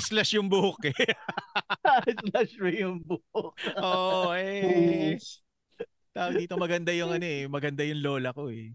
slash 0.00 0.40
yung 0.40 0.48
buhok 0.48 0.88
eh 0.88 0.96
Slash 2.24 2.56
mo 2.56 2.68
yung 2.72 2.98
buhok. 3.04 3.52
Oo, 3.76 4.32
eh. 4.32 5.20
Tawag 6.16 6.40
dito 6.40 6.56
maganda 6.56 6.96
yung 6.96 7.12
ano 7.12 7.28
eh, 7.28 7.44
maganda 7.44 7.84
yung 7.84 8.00
lola 8.00 8.32
ko 8.32 8.48
eh. 8.48 8.72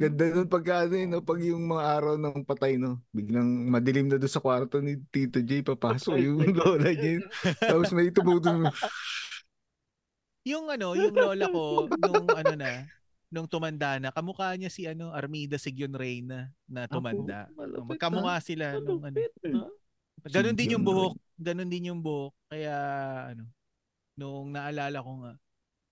Ganda 0.00 0.24
nun 0.32 0.48
pagka 0.48 0.88
ano 0.88 0.96
yun, 0.96 1.08
no? 1.12 1.20
pag 1.20 1.40
yung 1.44 1.68
mga 1.68 1.84
araw 1.84 2.14
ng 2.16 2.48
patay, 2.48 2.80
no? 2.80 3.04
Biglang 3.12 3.68
madilim 3.68 4.08
na 4.08 4.16
doon 4.16 4.32
sa 4.32 4.40
kwarto 4.40 4.80
ni 4.80 4.96
Tito 5.12 5.36
J, 5.44 5.60
papasok 5.60 6.16
yung 6.16 6.40
lola 6.56 6.88
niya. 6.88 7.20
Tapos 7.60 7.92
may 7.92 8.08
tumutong, 8.08 8.64
Yung 10.48 10.72
ano, 10.72 10.96
yung 10.96 11.12
lola 11.12 11.46
ko 11.52 11.84
nung 11.88 12.28
ano 12.32 12.54
na, 12.56 12.88
nung 13.28 13.46
tumanda 13.46 14.00
na, 14.00 14.08
kamukha 14.08 14.56
niya 14.56 14.72
si 14.72 14.88
ano 14.88 15.12
Armida 15.12 15.60
Sigyon 15.60 15.92
Reyna 15.92 16.48
na 16.64 16.88
tumanda. 16.88 17.46
malapit 17.52 17.86
Magkamukha 17.96 18.36
sila 18.40 18.80
nung 18.80 19.04
ano. 19.04 19.16
Ganon 20.20 20.56
din 20.56 20.76
yung 20.76 20.84
buhok, 20.84 21.16
ganon 21.36 21.68
din 21.68 21.92
yung 21.92 22.00
buhok. 22.00 22.32
Kaya 22.48 22.74
ano, 23.32 23.44
nung 24.16 24.52
naalala 24.52 25.00
ko 25.00 25.12
nga. 25.24 25.32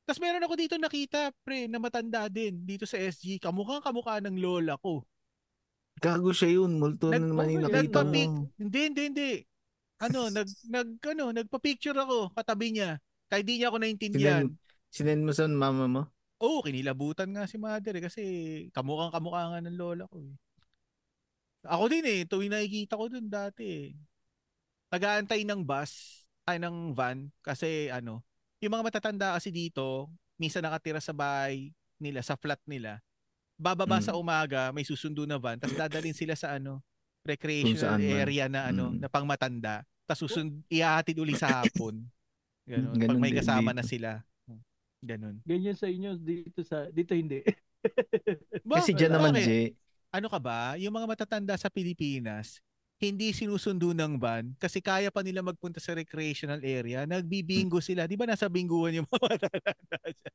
Tapos 0.08 0.20
meron 0.24 0.44
ako 0.44 0.54
dito 0.56 0.76
nakita, 0.80 1.32
pre, 1.44 1.68
na 1.68 1.76
matanda 1.76 2.32
din 2.32 2.64
dito 2.64 2.88
sa 2.88 2.96
SG. 2.96 3.36
Kamukha 3.40 3.84
kamukha 3.84 4.24
ng 4.24 4.40
lola 4.40 4.80
ko. 4.80 5.04
Gago 6.00 6.32
siya 6.32 6.56
yun. 6.56 6.80
Multo 6.80 7.12
na 7.12 7.20
Nag- 7.20 7.28
naman 7.28 7.52
yung 7.52 7.64
nakita 7.68 8.00
mo. 8.06 8.48
Hindi, 8.56 8.80
hindi, 8.88 9.02
hindi. 9.12 9.30
Ano, 9.98 10.30
nag, 10.32 10.48
nag, 10.70 10.88
ano, 11.12 11.24
nagpa-picture 11.36 11.98
ako 11.98 12.32
katabi 12.32 12.72
niya. 12.72 12.96
Kahit 13.28 13.44
di 13.44 13.60
niya 13.60 13.68
ako 13.68 13.76
naintindihan. 13.80 14.48
Sinend, 14.48 14.52
sinend 14.88 15.22
mo 15.28 15.32
sa 15.36 15.44
mama 15.46 15.84
mo? 15.84 16.02
Oo, 16.40 16.64
kinilabutan 16.64 17.28
nga 17.34 17.44
si 17.44 17.60
mother 17.60 17.98
eh, 17.98 18.04
kasi 18.04 18.22
kamukhang 18.72 19.12
kamukha 19.12 19.52
nga 19.52 19.60
ng 19.60 19.76
lola 19.76 20.08
ko 20.08 20.16
eh. 20.22 20.32
Ako 21.66 21.90
din 21.90 22.04
eh, 22.06 22.20
tuwing 22.24 22.54
nakikita 22.54 22.94
ko 22.96 23.10
dun 23.10 23.26
dati 23.28 23.64
eh. 23.66 23.86
Nag-aantay 24.88 25.44
ng 25.44 25.60
bus, 25.60 26.24
ay 26.48 26.56
ng 26.56 26.96
van, 26.96 27.28
kasi 27.44 27.92
ano, 27.92 28.24
yung 28.62 28.72
mga 28.72 28.86
matatanda 28.88 29.36
kasi 29.36 29.52
dito, 29.52 30.08
minsan 30.40 30.64
nakatira 30.64 30.96
sa 31.02 31.12
bahay 31.12 31.74
nila, 32.00 32.24
sa 32.24 32.38
flat 32.40 32.62
nila, 32.64 33.02
bababa 33.60 34.00
Mm. 34.00 34.06
sa 34.08 34.16
umaga, 34.16 34.72
may 34.72 34.86
susundo 34.86 35.28
na 35.28 35.36
van, 35.36 35.60
tapos 35.60 35.76
dadalhin 35.76 36.16
sila 36.16 36.32
sa 36.32 36.56
ano, 36.56 36.80
recreational 37.26 38.00
area 38.00 38.48
na 38.48 38.72
ano, 38.72 38.94
Mm. 38.94 39.04
na 39.04 39.08
pangmatanda, 39.12 39.84
tapos 40.08 40.24
susund, 40.24 40.64
ihahatid 40.72 41.18
uli 41.20 41.36
sa 41.36 41.66
hapon. 41.66 42.00
Ganun, 42.68 42.92
pag 42.92 43.00
Ganun 43.00 43.20
may 43.20 43.32
din 43.32 43.40
kasama 43.40 43.70
dito. 43.72 43.78
na 43.80 43.84
sila. 43.84 44.10
Ganun. 45.00 45.36
Ganyan 45.46 45.78
sa 45.78 45.86
inyo 45.86 46.18
dito 46.18 46.60
sa 46.66 46.90
dito 46.90 47.14
hindi. 47.14 47.40
Kasi 48.66 48.90
Bakit? 48.90 48.94
dyan 48.98 49.12
naman? 49.14 49.32
Jay, 49.38 49.72
ano 50.10 50.26
ka 50.26 50.38
ba, 50.42 50.74
yung 50.76 50.90
mga 50.90 51.06
matatanda 51.06 51.54
sa 51.54 51.70
Pilipinas, 51.70 52.58
hindi 52.98 53.30
sinusundo 53.30 53.94
ng 53.94 54.18
van 54.18 54.58
kasi 54.58 54.82
kaya 54.82 55.14
pa 55.14 55.22
nila 55.22 55.38
magpunta 55.38 55.78
sa 55.78 55.94
recreational 55.94 56.58
area. 56.66 57.06
Nagbibingo 57.06 57.78
sila. 57.78 58.10
Di 58.10 58.18
ba 58.18 58.26
nasa 58.26 58.50
binguan 58.50 58.98
yung 58.98 59.06
mga 59.06 59.38
matatanda? 59.38 59.70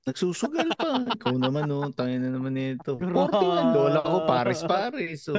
Nagsusugal 0.07 0.72
pa. 0.72 1.03
Ikaw 1.11 1.36
naman, 1.36 1.68
no. 1.72 1.91
Tangin 1.91 2.24
na 2.24 2.32
naman 2.32 2.55
ito. 2.55 2.95
Grabe. 2.95 3.36
41, 3.36 3.76
lola 3.76 3.99
ko, 3.99 4.18
pares-pares. 4.24 5.28
So, 5.28 5.36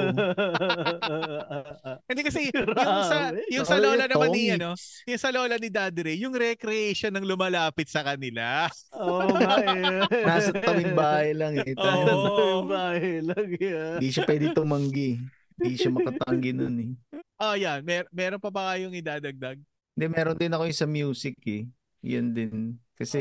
Hindi 2.12 2.22
kasi 2.28 2.52
yung 2.52 2.76
sa, 3.08 3.32
yung 3.48 3.64
sa 3.64 3.80
lola 3.80 4.04
naman 4.04 4.28
ni, 4.28 4.52
ano, 4.52 4.76
yung 5.08 5.20
sa 5.20 5.32
lola 5.32 5.56
ni 5.56 5.72
Daddy 5.72 6.00
Ray, 6.04 6.16
yung 6.20 6.36
recreation 6.36 7.08
ng 7.16 7.24
lumalapit 7.24 7.88
sa 7.88 8.04
kanila. 8.04 8.68
Oo 8.92 9.32
nga 9.32 9.64
eh. 9.64 10.04
Nasa 10.28 10.52
tabing 10.52 10.92
bahay 10.92 11.32
lang 11.32 11.56
eh. 11.56 11.72
Oo. 11.72 12.60
Yung 12.60 12.68
bahay 12.68 13.24
lang 13.24 13.48
yan. 13.48 13.96
Hindi 13.96 14.12
siya 14.12 14.28
pwede 14.28 14.52
tumanggi. 14.52 15.24
Hindi 15.58 15.74
siya 15.78 15.90
makatanggi 15.94 16.50
nun 16.52 16.76
eh. 16.82 16.92
Oh, 17.38 17.54
yan. 17.54 17.82
Mer- 17.82 18.10
meron 18.10 18.42
pa 18.42 18.50
ba 18.50 18.74
kayong 18.74 18.94
idadagdag? 18.94 19.58
Hindi, 19.94 20.06
meron 20.10 20.38
din 20.38 20.54
ako 20.54 20.62
yung 20.66 20.80
sa 20.82 20.88
music 20.90 21.36
eh. 21.46 21.64
Yan 22.02 22.34
din. 22.34 22.78
Kasi 22.94 23.20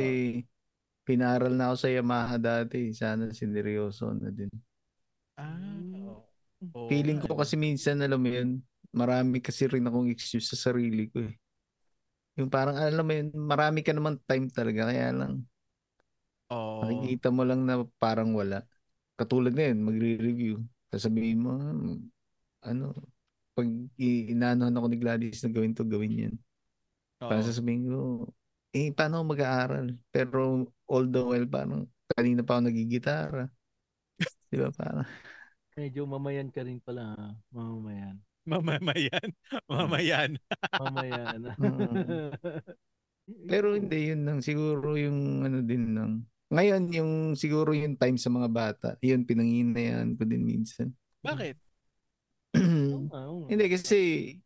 pinaral 1.05 1.53
na 1.53 1.71
ako 1.71 1.75
sa 1.85 1.89
Yamaha 1.93 2.35
dati. 2.41 2.89
Sana 2.93 3.29
sineryoso 3.33 4.09
na 4.13 4.29
din. 4.33 4.49
Ah. 5.37 5.49
oo. 6.73 6.89
Feeling 6.89 7.21
ko 7.21 7.37
kasi 7.37 7.57
minsan, 7.57 8.01
alam 8.01 8.21
mo 8.21 8.29
yun, 8.29 8.61
marami 8.93 9.41
kasi 9.41 9.65
rin 9.65 9.85
akong 9.85 10.09
excuse 10.09 10.49
sa 10.53 10.69
sarili 10.69 11.09
ko 11.09 11.25
eh. 11.25 11.33
Yung 12.37 12.49
parang, 12.49 12.77
alam 12.77 13.05
mo 13.05 13.13
yun, 13.13 13.29
marami 13.33 13.81
ka 13.85 13.93
naman 13.93 14.17
time 14.25 14.49
talaga. 14.49 14.89
Kaya 14.89 15.09
lang, 15.13 15.45
Oo. 16.53 16.81
makikita 16.85 17.29
mo 17.33 17.45
lang 17.45 17.65
na 17.65 17.81
parang 17.97 18.33
wala. 18.33 18.65
Katulad 19.17 19.53
na 19.53 19.69
yun, 19.73 19.85
magre-review. 19.85 20.55
Sasabihin 20.93 21.41
mo, 21.41 21.57
"Hmm, 21.57 22.12
ano, 22.63 22.95
pag 23.53 23.67
inaanohan 23.99 24.75
ako 24.75 24.87
ni 24.89 24.97
Gladys 24.97 25.43
na 25.45 25.51
gawin 25.53 25.75
to, 25.77 25.85
gawin 25.85 26.13
yan. 26.29 26.35
Oo. 27.21 27.29
Parang 27.29 27.45
sasabihin 27.45 27.85
ko, 27.87 27.99
eh, 28.73 28.89
paano 28.89 29.21
ako 29.21 29.25
mag-aaral? 29.37 29.87
Pero 30.09 30.67
all 30.89 31.05
the 31.07 31.21
while, 31.21 31.47
parang 31.47 31.85
kanina 32.09 32.41
pa 32.41 32.57
ako 32.57 32.67
nagigitara. 32.67 33.45
Di 34.49 34.57
ba? 34.57 34.73
Parang, 34.73 35.05
Medyo 35.73 36.05
mamayan 36.05 36.49
ka 36.53 36.61
rin 36.65 36.81
pala. 36.81 37.13
ha? 37.17 37.33
Mamamayan. 37.53 38.17
Mamamayan. 38.43 39.29
Mamayan. 39.71 40.31
Mamayan. 40.77 41.41
pero 43.51 43.73
hindi, 43.73 44.11
yun 44.11 44.21
lang. 44.27 44.39
Siguro 44.43 44.99
yung 44.99 45.47
ano 45.47 45.63
din 45.63 45.95
lang. 45.95 46.11
Ngayon, 46.53 46.83
yung 46.93 47.11
siguro 47.33 47.73
yung 47.73 47.97
time 47.97 48.19
sa 48.19 48.29
mga 48.29 48.49
bata, 48.51 48.87
yun, 49.01 49.25
pinanginayan 49.25 50.13
ko 50.13 50.27
din 50.27 50.45
minsan. 50.45 50.93
Bakit? 51.25 51.57
Oo 51.57 51.57
nga, 51.57 51.57
oo 51.57 51.57
nga. 51.57 51.63
Hindi 53.49 53.65
kasi 53.69 53.97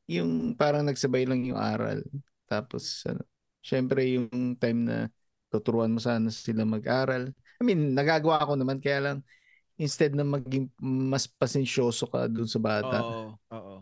yung 0.08 0.56
parang 0.56 0.88
nagsabay 0.88 1.28
lang 1.28 1.44
yung 1.46 1.60
aral. 1.60 2.02
Tapos 2.48 3.04
ano, 3.06 3.22
syempre 3.62 4.08
yung 4.16 4.56
time 4.58 4.80
na 4.88 4.98
tuturuan 5.52 5.92
mo 5.92 6.00
sana 6.00 6.32
sila 6.32 6.64
mag-aral. 6.68 7.32
I 7.60 7.64
mean, 7.64 7.96
nagagawa 7.96 8.44
ko 8.48 8.54
naman 8.56 8.80
kaya 8.80 9.00
lang 9.02 9.18
instead 9.78 10.18
na 10.18 10.26
maging 10.26 10.74
mas 10.82 11.30
pasensyoso 11.30 12.10
ka 12.10 12.26
dun 12.26 12.50
sa 12.50 12.58
bata, 12.58 13.00
Oo. 13.06 13.38
Oo. 13.54 13.76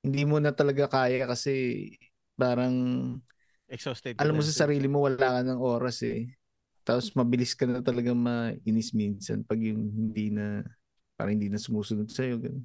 hindi 0.00 0.22
mo 0.24 0.38
na 0.40 0.54
talaga 0.54 0.86
kaya 0.88 1.26
kasi 1.28 1.90
parang 2.38 2.74
Exhausted. 3.68 4.16
alam 4.16 4.34
mo 4.38 4.42
sa 4.46 4.54
sarili 4.64 4.86
mo 4.86 5.04
wala 5.04 5.18
ka 5.18 5.40
ng 5.44 5.60
oras 5.60 6.00
eh. 6.06 6.30
Tapos 6.86 7.12
mabilis 7.18 7.52
ka 7.52 7.68
na 7.68 7.82
talaga 7.84 8.14
mainis 8.16 8.94
minsan 8.96 9.44
pag 9.44 9.60
yung 9.60 9.90
hindi 9.90 10.32
na 10.32 10.64
parang 11.18 11.36
hindi 11.36 11.52
na 11.52 11.60
sumusunod 11.60 12.08
sa'yo. 12.08 12.40
Ganun. 12.40 12.64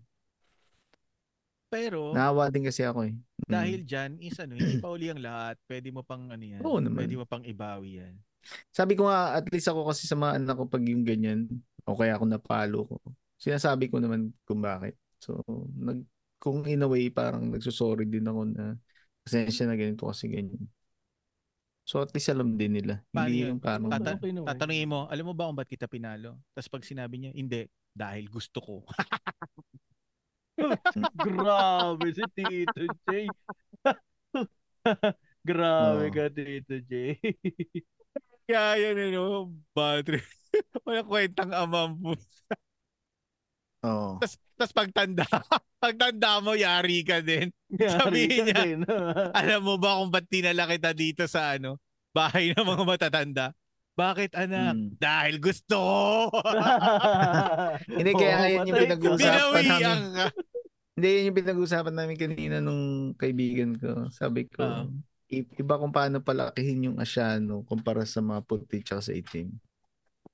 Pero, 1.70 2.14
Naawa 2.14 2.48
din 2.54 2.66
kasi 2.70 2.86
ako 2.86 3.10
eh. 3.10 3.14
Mm. 3.46 3.52
dahil 3.52 3.80
dyan, 3.84 4.12
is 4.22 4.38
ano, 4.40 4.54
hindi 4.56 4.80
pa 4.80 4.90
uli 4.90 5.12
ang 5.12 5.22
lahat. 5.22 5.56
Pwede 5.68 5.90
mo 5.92 6.02
pang 6.06 6.30
ano 6.32 6.44
yan. 6.46 6.62
Oo 6.64 6.80
naman. 6.80 7.04
Pwede 7.04 7.16
mo 7.20 7.26
pang 7.28 7.44
ibawi 7.44 8.00
yan. 8.02 8.16
Sabi 8.70 8.94
ko 8.94 9.10
nga, 9.10 9.36
at 9.38 9.46
least 9.50 9.68
ako 9.70 9.90
kasi 9.90 10.06
sa 10.06 10.16
mga 10.18 10.38
anak 10.38 10.56
ko 10.56 10.64
pag 10.70 10.86
yung 10.86 11.02
ganyan, 11.02 11.50
o 11.86 11.98
kaya 11.98 12.18
ako 12.18 12.26
napalo 12.30 12.80
ko, 12.86 12.96
sinasabi 13.42 13.90
ko 13.90 13.98
naman 13.98 14.30
kung 14.46 14.62
bakit. 14.62 14.96
So, 15.18 15.42
nag, 15.74 16.06
kung 16.38 16.62
in 16.70 16.86
a 16.86 16.90
way, 16.90 17.10
parang 17.10 17.50
nagsusorry 17.50 18.06
din 18.06 18.30
ako 18.30 18.42
na 18.46 18.78
pasensya 19.26 19.66
na 19.66 19.74
ganito 19.74 20.06
kasi 20.06 20.30
ganyan. 20.30 20.70
So, 21.86 22.02
at 22.02 22.10
least 22.18 22.34
alam 22.34 22.58
din 22.58 22.82
nila. 22.82 23.02
Paano 23.14 23.30
Hindi 23.30 23.42
yun? 23.46 23.50
yung 23.58 23.62
parang, 23.62 23.90
Tata- 23.94 24.18
Okay 24.18 24.34
naman. 24.34 24.50
Tatanungin 24.50 24.90
mo, 24.90 25.00
alam 25.06 25.26
mo 25.26 25.34
ba 25.38 25.46
kung 25.50 25.58
ba't 25.58 25.70
kita 25.70 25.86
pinalo? 25.86 26.38
Tapos 26.54 26.70
pag 26.70 26.82
sinabi 26.86 27.22
niya, 27.22 27.32
hindi, 27.34 27.70
dahil 27.94 28.26
gusto 28.26 28.58
ko. 28.58 28.76
Grabe 31.28 32.08
si 32.16 32.24
Tito 32.32 32.84
J. 33.08 33.28
Grabe 35.48 36.06
ka, 36.12 36.26
Tito 36.32 36.76
J. 36.88 37.20
Kaya 38.48 38.78
yan, 38.78 38.98
ano, 39.12 39.52
bad 39.74 40.06
trip. 40.06 40.26
Walang 40.86 41.10
kwentang 41.10 41.52
amam 41.52 41.98
po. 41.98 42.14
Oo. 43.86 44.18
Tapos, 44.22 44.34
tapos 44.56 44.74
pagtanda, 44.74 45.26
pagtanda 45.82 46.40
mo, 46.42 46.54
yari 46.56 47.02
ka 47.04 47.20
din. 47.22 47.52
Yari 47.74 48.00
Sabihin 48.00 48.46
ka 48.46 48.54
niya. 48.54 48.64
din? 48.64 48.80
Alam 49.34 49.62
mo 49.66 49.76
ba 49.82 50.00
kung 50.00 50.14
ba't 50.14 50.26
tinala 50.30 50.66
kita 50.70 50.94
dito 50.94 51.26
sa 51.26 51.58
ano, 51.58 51.78
bahay 52.16 52.54
ng 52.54 52.66
mga 52.66 52.84
matatanda? 52.86 53.52
Bakit 53.96 54.36
anak? 54.36 54.76
Mm. 54.76 55.00
Dahil 55.00 55.36
gusto 55.40 55.76
ko. 55.80 56.40
Hindi, 57.98 58.12
kaya 58.12 58.36
Oo, 58.36 58.48
yan 58.52 58.68
yung 58.68 58.82
pinag-uusapan 58.84 59.64
namin. 59.64 60.12
Hindi, 60.96 61.08
yun 61.12 61.28
yung 61.32 61.40
pinag-uusapan 61.40 61.96
namin 61.96 62.18
kanina 62.20 62.58
nung 62.60 63.16
kaibigan 63.16 63.76
ko. 63.80 64.12
Sabi 64.12 64.52
ko, 64.52 64.92
i- 65.32 65.48
iba 65.48 65.80
kung 65.80 65.96
paano 65.96 66.20
palakihin 66.20 66.92
yung 66.92 66.98
asyano 67.00 67.64
kumpara 67.64 68.04
sa 68.04 68.20
mga 68.20 68.44
puti 68.44 68.84
tsaka 68.84 69.12
sa 69.12 69.16
itim. 69.16 69.56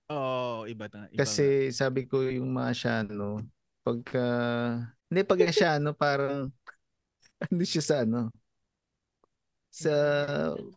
Oo, 0.10 0.66
iba 0.66 0.90
na. 0.90 1.06
Iba 1.10 1.22
Kasi 1.22 1.70
sabi 1.70 2.10
ko 2.10 2.26
yung 2.26 2.50
mga 2.54 2.68
asyano, 2.74 3.46
pagka, 3.86 4.26
hindi 5.06 5.22
pag 5.22 5.42
asyano 5.46 5.94
parang, 5.94 6.50
ano 7.46 7.62
siya 7.62 7.84
sa 7.86 7.96
ano, 8.06 8.34
sa 9.70 9.94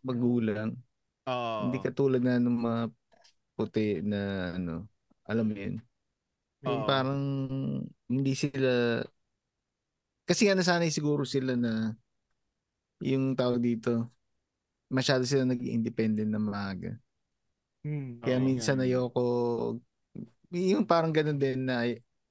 magulang. 0.04 0.76
Oo. 1.26 1.62
Hindi 1.62 1.76
katulad 1.84 2.20
na 2.22 2.36
ng 2.42 2.56
mga 2.66 2.82
puti 3.56 4.02
na 4.04 4.18
ano, 4.58 4.88
alam 5.28 5.44
mo 5.50 5.54
yun. 5.56 5.76
Yung 6.64 6.82
Oo. 6.82 6.86
parang 6.86 7.20
hindi 8.10 8.32
sila, 8.36 9.02
kasi 10.28 10.48
nga 10.48 10.56
nasanay 10.56 10.88
siguro 10.92 11.22
sila 11.28 11.52
na 11.56 11.92
yung 13.02 13.34
tawag 13.38 13.60
dito, 13.62 14.10
masyado 14.92 15.24
sila 15.28 15.44
naging 15.48 15.82
independent 15.82 16.30
na 16.30 16.40
maaga. 16.42 16.92
Hmm, 17.84 18.20
Kaya 18.24 18.38
Oo. 18.38 18.40
minsan 18.40 18.80
ayoko, 18.80 19.20
yung 20.54 20.84
parang 20.86 21.12
ganun 21.14 21.38
din 21.40 21.66
na 21.66 21.84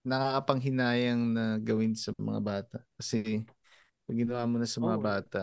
nakakapanghinayang 0.03 1.21
na 1.35 1.43
gawin 1.61 1.93
sa 1.95 2.11
mga 2.17 2.41
bata. 2.43 2.77
Kasi 2.99 3.43
pag 4.07 4.17
ginawa 4.17 4.43
mo 4.49 4.57
na 4.61 4.67
sa 4.69 4.79
mga 4.83 4.97
Oo. 4.97 5.01
bata, 5.01 5.41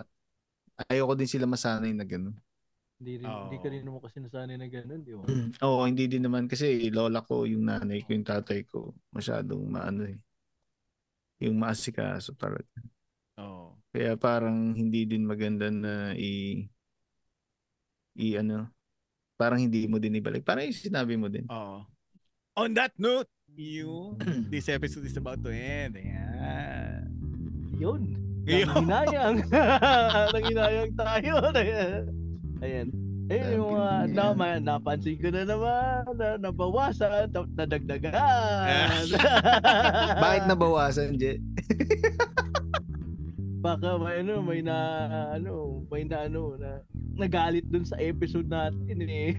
ayoko 0.91 1.15
din 1.19 1.31
sila 1.31 1.47
masanay 1.51 1.93
na 1.97 2.05
ganun. 2.07 2.37
Hindi, 3.01 3.25
rin, 3.25 3.33
Oo. 3.33 3.49
hindi 3.49 3.59
ka 3.65 3.69
rin 3.73 3.81
naman 3.81 4.01
kasi 4.05 4.17
nasanay 4.21 4.57
na 4.61 4.69
gano'n, 4.69 5.01
di 5.01 5.13
ba? 5.17 5.25
Oo, 5.65 5.89
hindi 5.89 6.05
din 6.05 6.21
naman 6.21 6.45
kasi 6.45 6.93
lola 6.93 7.25
ko, 7.25 7.49
yung 7.49 7.65
nanay 7.65 8.05
ko, 8.05 8.13
yung 8.13 8.29
tatay 8.29 8.61
ko, 8.69 8.93
masyadong 9.09 9.65
maano 9.73 10.05
eh. 10.05 10.21
Yung 11.41 11.57
maasikaso 11.57 12.37
talaga. 12.37 12.69
Oo. 13.41 13.73
Kaya 13.89 14.21
parang 14.21 14.77
hindi 14.77 15.09
din 15.09 15.25
maganda 15.25 15.73
na 15.73 16.13
i 16.13 16.61
i 18.21 18.37
ano, 18.37 18.69
parang 19.41 19.65
hindi 19.65 19.89
mo 19.89 19.97
din 19.97 20.21
ibalik. 20.21 20.45
Parang 20.45 20.69
yung 20.69 20.77
sinabi 20.77 21.17
mo 21.17 21.33
din. 21.33 21.49
Oo. 21.49 21.89
On 22.61 22.71
that 22.77 22.93
note, 23.01 23.33
you, 23.57 24.13
this 24.53 24.69
episode 24.69 25.09
is 25.09 25.17
about 25.17 25.41
to 25.41 25.49
end. 25.49 25.97
Ayan. 25.97 27.09
Yun. 27.81 28.03
Ngayon, 28.45 28.69
Nanginayang. 28.85 29.37
Nanginayang 30.37 30.93
tayo. 30.93 31.35
Ayan. 32.61 32.89
Eh, 33.31 33.55
yung 33.55 33.79
mga 33.79 34.11
na, 34.11 34.35
ma- 34.35 34.59
napansin 34.59 35.15
ko 35.23 35.31
na 35.31 35.47
naman 35.47 36.03
na 36.19 36.35
nabawasan, 36.35 37.31
na, 37.31 37.47
nadagdagan. 37.55 38.11
Bakit 40.25 40.43
nabawasan, 40.51 41.15
Je? 41.15 41.39
Baka 43.61 44.01
may 44.01 44.25
ano, 44.25 44.41
may 44.41 44.61
na 44.65 44.77
ano, 45.37 45.85
may 45.93 46.03
na 46.09 46.27
ano 46.27 46.57
na 46.57 46.81
nagalit 47.21 47.69
dun 47.69 47.85
sa 47.85 48.01
episode 48.01 48.49
natin 48.49 48.99
eh. 49.05 49.37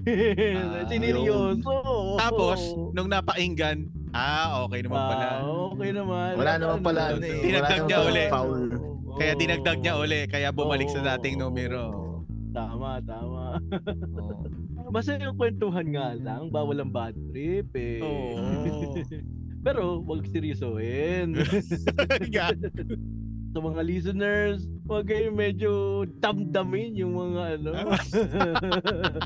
Ah, 0.55 0.85
Sineryoso. 0.89 1.73
tapos, 2.21 2.61
nung 2.93 3.09
napakinggan, 3.09 3.89
ah, 4.13 4.61
okay 4.63 4.85
naman 4.85 5.01
pala. 5.01 5.25
Ah, 5.25 5.41
okay 5.73 5.89
naman. 5.89 6.31
Wala 6.37 6.53
naman 6.61 6.79
pala 6.85 7.01
ano 7.17 7.25
eh. 7.25 7.49
Naman 7.49 7.89
niya 7.89 7.99
uli. 8.05 8.25
Foul. 8.29 8.69
Kaya 9.17 9.33
dinagdag 9.35 9.79
niya 9.83 9.93
uli, 9.99 10.21
kaya 10.29 10.53
bumalik 10.53 10.87
sa 10.87 11.17
dating 11.17 11.41
numero. 11.41 12.10
Tama, 12.51 12.99
tama. 13.07 13.59
Oo. 14.19 14.43
Basta 14.95 15.15
yung 15.15 15.39
kwentuhan 15.39 15.87
nga 15.95 16.11
lang, 16.19 16.51
bawal 16.51 16.83
ang 16.83 16.91
bad 16.91 17.15
trip 17.31 17.71
eh. 17.79 18.03
Oo. 18.03 18.43
Pero, 19.65 20.03
wag 20.03 20.27
seryosohin. 20.27 21.37
sa 23.51 23.59
mga 23.59 23.81
listeners, 23.83 24.65
huwag 24.87 25.07
kayong 25.07 25.37
medyo 25.37 26.03
damdamin 26.23 26.95
yung 26.95 27.13
mga 27.15 27.59
ano. 27.59 27.71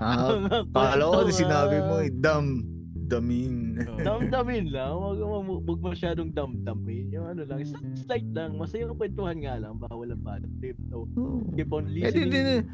Ah, 0.01 0.33
mga 0.37 0.59
Kala 0.73 1.03
ko 1.05 1.29
sinabi 1.29 1.77
ah. 1.79 1.85
mo 1.87 1.95
eh, 2.01 2.11
dam, 2.11 2.65
damin. 3.05 3.79
Damdamin 4.01 4.73
lang, 4.73 4.97
wag 4.97 5.21
mo 5.21 5.61
wag 5.61 5.81
masyadong 5.81 6.33
damdamin. 6.33 7.13
Yung 7.13 7.25
ano 7.31 7.41
lang, 7.45 7.61
slight, 7.95 8.25
lang, 8.33 8.57
masayang 8.57 8.97
kwentuhan 8.97 9.39
nga 9.39 9.61
lang, 9.61 9.77
bawal 9.77 10.09
ang 10.09 10.23
bad 10.25 10.43
trip. 10.59 10.75
So, 10.89 11.05
keep 11.53 11.69
on 11.69 11.85
Pwede 11.85 12.17
din, 12.17 12.33
listening. 12.33 12.65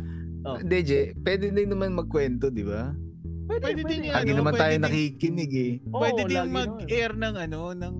Oh. 0.42 0.58
Je, 0.62 1.14
pwede 1.22 1.54
din 1.54 1.70
naman 1.70 1.94
magkwento, 1.94 2.50
di 2.50 2.66
ba? 2.66 2.94
Pwede 3.46 3.84
din 3.84 4.10
yan. 4.10 4.16
Lagi 4.16 4.32
ano, 4.34 4.40
naman 4.42 4.54
pwede 4.56 4.62
tayo 4.64 4.76
din- 4.76 4.84
nakikinig 4.86 5.52
eh. 5.54 5.74
Oo, 5.92 6.02
Pwede 6.02 6.22
din 6.26 6.46
mag-air 6.50 7.12
ng 7.14 7.36
ano, 7.36 7.62
ng 7.76 7.96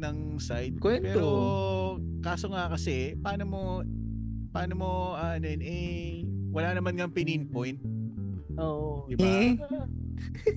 ng 0.00 0.16
side. 0.42 0.76
Kwento. 0.82 1.06
Pero 1.06 1.28
kaso 2.24 2.50
nga 2.50 2.72
kasi, 2.72 3.14
paano 3.20 3.44
mo 3.46 3.60
paano 4.50 4.72
mo 4.78 4.90
ah, 5.14 5.36
ano 5.38 5.46
yun, 5.46 5.62
eh 5.62 6.22
wala 6.54 6.70
naman 6.74 6.94
nga 6.94 7.10
pinpoint, 7.10 7.82
Oo. 8.58 9.10
di 9.10 9.18
ba? 9.18 9.26
Eh? 9.26 9.52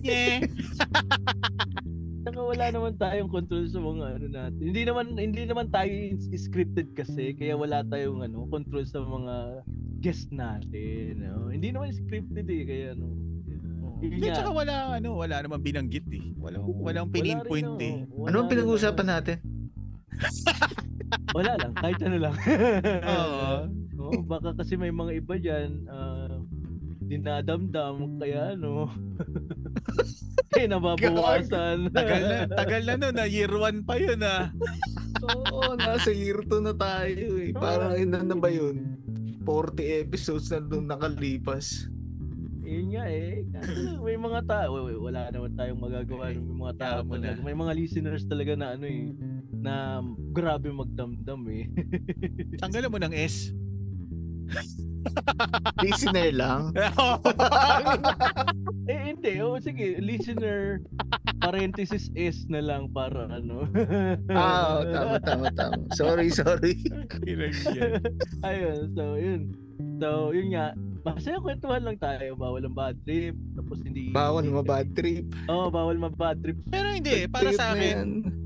Yeah. 0.05 0.45
Saka 2.27 2.43
wala 2.43 2.65
naman 2.69 2.99
tayong 2.99 3.31
control 3.31 3.65
sa 3.71 3.79
mga 3.79 4.19
ano 4.19 4.27
natin. 4.27 4.59
Hindi 4.59 4.81
naman 4.83 5.15
hindi 5.15 5.47
naman 5.47 5.71
tayo 5.71 5.89
scripted 6.35 6.91
kasi 6.91 7.31
kaya 7.33 7.55
wala 7.55 7.87
tayong 7.87 8.19
ano 8.19 8.43
control 8.51 8.83
sa 8.83 8.99
mga 8.99 9.63
guest 9.99 10.29
natin. 10.29 11.21
No? 11.21 11.49
Hindi 11.49 11.73
naman 11.73 11.93
scripted 11.93 12.47
eh 12.47 12.63
kaya 12.63 12.87
ano. 12.93 13.07
Yun 13.97 14.11
Hindi, 14.13 14.27
nga. 14.29 14.35
tsaka 14.37 14.51
wala 14.53 14.73
ano, 14.93 15.09
wala 15.17 15.35
naman 15.41 15.59
binanggit 15.65 16.05
eh. 16.13 16.25
Walang 16.37 16.69
walang 16.77 17.09
Wala 17.09 17.17
pinpoint 17.17 17.71
rin, 17.81 17.85
eh. 17.85 17.95
oh. 18.13 18.25
Wala 18.25 18.27
Ano 18.29 18.35
ang 18.45 18.49
pinag-uusapan 18.53 19.05
oh. 19.05 19.11
natin? 19.17 19.37
Wala 21.33 21.51
lang, 21.57 21.71
kahit 21.77 21.99
ano 22.05 22.17
lang. 22.21 22.35
Oo. 23.17 23.51
Oo, 24.07 24.21
baka 24.23 24.53
kasi 24.53 24.77
may 24.77 24.93
mga 24.93 25.11
iba 25.19 25.35
diyan 25.35 25.69
uh, 25.89 26.39
dinadamdam 27.07 28.21
kaya 28.21 28.53
ano. 28.53 28.87
kaya 30.53 30.65
nababawasan. 30.77 31.89
Tagal 31.89 32.21
na, 32.21 32.37
tagal 32.47 32.81
na 32.85 32.93
no, 33.01 33.09
na 33.09 33.25
year 33.25 33.49
one 33.49 33.81
pa 33.81 33.97
yun 33.97 34.21
ah. 34.21 34.53
Oo, 35.25 35.73
nasa 35.75 36.13
year 36.13 36.45
2 36.45 36.61
na 36.61 36.73
tayo 36.77 37.41
eh. 37.41 37.49
Parang 37.57 37.97
ilan 37.97 38.25
na 38.29 38.37
ba 38.37 38.53
yun? 38.53 39.01
40 39.47 40.03
episodes 40.03 40.51
na 40.51 40.59
nung 40.59 40.91
nakalipas. 40.91 41.87
Yun 42.67 42.91
nga 42.91 43.07
eh. 43.07 43.47
May 44.03 44.19
mga 44.19 44.43
tao, 44.43 44.91
wala 44.99 45.31
naman 45.31 45.55
tayong 45.55 45.79
magagawa. 45.79 46.35
May 46.35 46.59
mga 46.67 46.75
tao 46.75 46.99
talaga. 47.07 47.39
May 47.39 47.55
mga 47.55 47.73
listeners 47.79 48.27
talaga 48.27 48.59
na 48.59 48.75
ano 48.75 48.83
eh, 48.91 49.15
na 49.55 50.03
grabe 50.35 50.67
magdamdam 50.67 51.47
eh. 51.47 51.71
Tanggalan 52.61 52.91
mo 52.91 52.99
ng 52.99 53.15
S. 53.15 53.55
Listener 55.83 56.31
lang. 56.31 56.71
eh 58.91 59.13
hindi, 59.13 59.43
oh 59.43 59.59
sige, 59.59 59.99
listener 59.99 60.79
parenthesis 61.41 62.09
S 62.15 62.45
na 62.49 62.63
lang 62.63 62.89
para 62.91 63.27
ano. 63.29 63.67
Ah, 64.33 64.79
oh, 64.79 64.81
tama, 64.91 65.15
tama, 65.23 65.47
tama. 65.53 65.81
Sorry, 65.95 66.29
sorry. 66.29 66.75
Ayun, 68.43 68.93
so 68.93 69.15
yun. 69.15 69.55
So 69.97 70.29
yun 70.29 70.51
nga, 70.51 70.73
masaya 71.03 71.37
kwentuhan 71.37 71.81
lang 71.81 71.97
tayo, 71.97 72.33
bawal 72.33 72.61
ang 72.61 72.73
bad 72.73 72.97
trip, 73.01 73.33
tapos 73.53 73.77
hindi 73.81 74.09
Bawal 74.09 74.43
hindi- 74.43 74.53
mo 74.53 74.61
bad 74.61 74.87
trip. 74.93 75.25
Oo, 75.47 75.69
bawal 75.69 75.97
ma 75.97 76.09
bad 76.09 76.41
trip. 76.41 76.57
Pero 76.67 76.91
hindi, 76.91 77.25
para 77.25 77.49
Trip 77.49 77.57
sa 77.57 77.73
akin, 77.73 77.97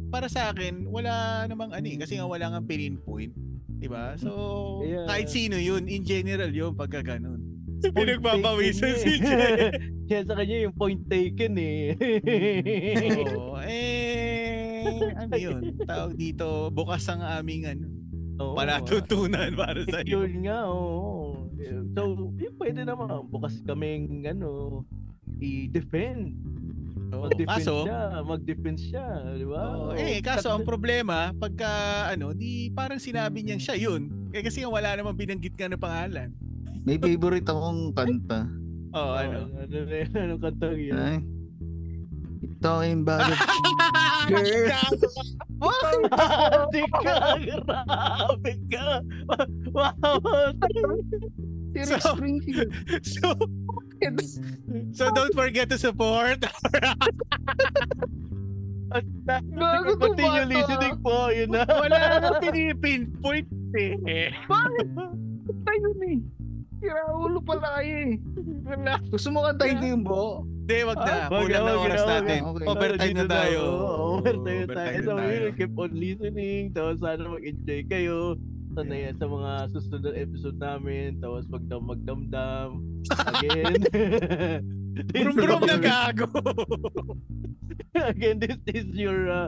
para 0.08 0.28
sa 0.28 0.42
akin, 0.52 0.88
wala 0.88 1.44
namang 1.48 1.72
ani 1.72 1.96
kasi 1.96 2.16
nga 2.16 2.28
wala 2.28 2.52
nga 2.52 2.62
pinpoint. 2.62 3.32
Diba? 3.82 4.14
So, 4.16 4.30
Yeah. 4.84 5.10
kahit 5.10 5.28
sino 5.28 5.58
yun, 5.58 5.88
in 5.88 6.06
general 6.06 6.52
yun, 6.52 6.76
pagka 6.76 7.02
ganun. 7.02 7.42
Pinagpapawisan 7.82 8.94
si 8.94 9.18
eh. 9.18 9.20
Jay. 9.20 9.58
Kaya 10.08 10.22
sa 10.22 10.38
kanya 10.38 10.70
yung 10.70 10.76
point 10.78 11.02
taken 11.10 11.58
eh. 11.58 11.98
Oo, 13.34 13.58
eh, 13.66 14.86
ano 15.18 15.34
yun? 15.34 15.62
Tawag 15.82 16.14
dito, 16.14 16.70
bukas 16.70 17.10
ang 17.10 17.26
aming 17.26 17.66
ano, 17.66 17.86
Oo, 18.38 18.54
panatutunan 18.54 19.50
para 19.54 19.82
sa 19.90 20.06
iyo. 20.06 20.22
Yun 20.22 20.46
nga, 20.46 20.70
oo. 20.70 21.21
So, 21.92 22.32
yun 22.40 22.54
pwede 22.56 22.88
naman. 22.88 23.12
Bukas 23.28 23.60
kaming, 23.68 24.24
ano, 24.24 24.82
i-defend. 25.44 26.36
Oo, 27.12 27.28
Mag-defend 27.28 27.60
kaso, 27.60 27.74
siya. 27.84 28.02
Mag-defend 28.24 28.80
siya. 28.80 29.06
Di 29.36 29.46
ba? 29.46 29.62
oo, 29.76 29.92
eh, 30.00 30.24
kaso 30.24 30.48
ang 30.56 30.64
problema, 30.64 31.36
pagka, 31.36 32.08
ano, 32.08 32.32
di 32.32 32.72
parang 32.72 33.04
sinabi 33.04 33.44
niyang 33.44 33.60
siya 33.60 33.76
yun. 33.76 34.08
Eh, 34.32 34.40
kasi 34.40 34.64
nga 34.64 34.72
wala 34.72 34.96
namang 34.96 35.20
binanggit 35.20 35.60
ka 35.60 35.68
na 35.68 35.76
pangalan. 35.76 36.32
May 36.88 36.96
favorite 36.96 37.46
akong 37.46 37.92
kanta. 37.92 38.48
Oo, 38.98 39.14
ano. 39.16 39.52
Ano 39.52 39.76
na 39.76 39.96
yun? 40.00 40.12
Anong 40.24 40.42
kantang 40.42 40.80
yun? 40.80 40.96
Ay. 40.96 41.20
Talking 42.62 43.02
about 43.02 43.26
it. 43.26 43.40
Girl. 44.32 44.70
Ka! 44.70 44.78
Grabe 47.42 48.54
ka! 48.70 49.02
Wow! 49.74 50.22
You're 51.72 51.88
So- 51.88 51.96
extreme. 51.96 52.44
so, 53.16 53.28
so 54.92 55.04
don't 55.12 55.34
forget 55.34 55.70
to 55.70 55.78
support. 55.78 56.44
Gago 58.92 59.88
to 59.88 59.96
Continue 59.96 60.44
bata. 60.44 60.52
listening 60.52 60.96
po. 61.00 61.32
Yun 61.32 61.50
na. 61.56 61.64
wala 61.64 61.96
namang 62.20 62.44
pinipinpoint 62.44 63.48
eh. 63.80 64.32
Tayo 65.64 65.88
ni. 65.98 66.20
Kira 66.82 67.02
ulo 67.14 67.40
pala 67.40 67.80
kayo 67.80 67.96
eh. 68.10 68.14
Wala. 68.68 69.00
Gusto 69.08 69.30
mo 69.32 69.46
kantahin 69.46 69.78
ko 69.80 69.86
yung 69.86 70.04
buo? 70.04 70.44
Hindi, 70.44 70.78
wag 70.84 70.98
na. 70.98 71.08
Ah, 71.08 71.26
wag 71.30 71.42
Kulang 71.46 71.54
na, 71.56 71.62
na 71.62 71.72
wag 71.72 71.86
oras 71.86 71.94
na, 71.94 72.04
wag 72.04 72.12
natin. 72.12 72.40
na. 72.42 72.50
Okay. 72.52 72.66
Overtime 72.68 73.16
na 73.16 73.26
tayo. 73.30 73.62
Overtime 74.18 74.60
na 74.60 74.68
tayo. 74.68 74.98
Overtime 74.98 75.06
So, 75.06 75.12
na 75.48 75.56
keep 75.56 75.74
on 75.78 75.92
listening. 75.94 76.64
Tapos 76.74 76.96
sana 77.00 77.24
mag-enjoy 77.24 77.82
kayo. 77.88 78.18
Sana 78.72 78.96
yan 78.96 79.16
sa 79.20 79.28
mga 79.28 79.52
susunod 79.76 80.02
na 80.08 80.12
episode 80.16 80.58
namin. 80.60 81.20
Tapos 81.20 81.44
magdam 81.52 81.82
magdamdam. 81.84 82.70
Again. 83.12 83.82
Brum 84.92 85.36
brum 85.36 85.64
na 85.64 85.78
gago. 85.80 86.28
Again, 87.96 88.44
this 88.44 88.60
is 88.72 88.88
your 88.92 89.32
uh, 89.32 89.48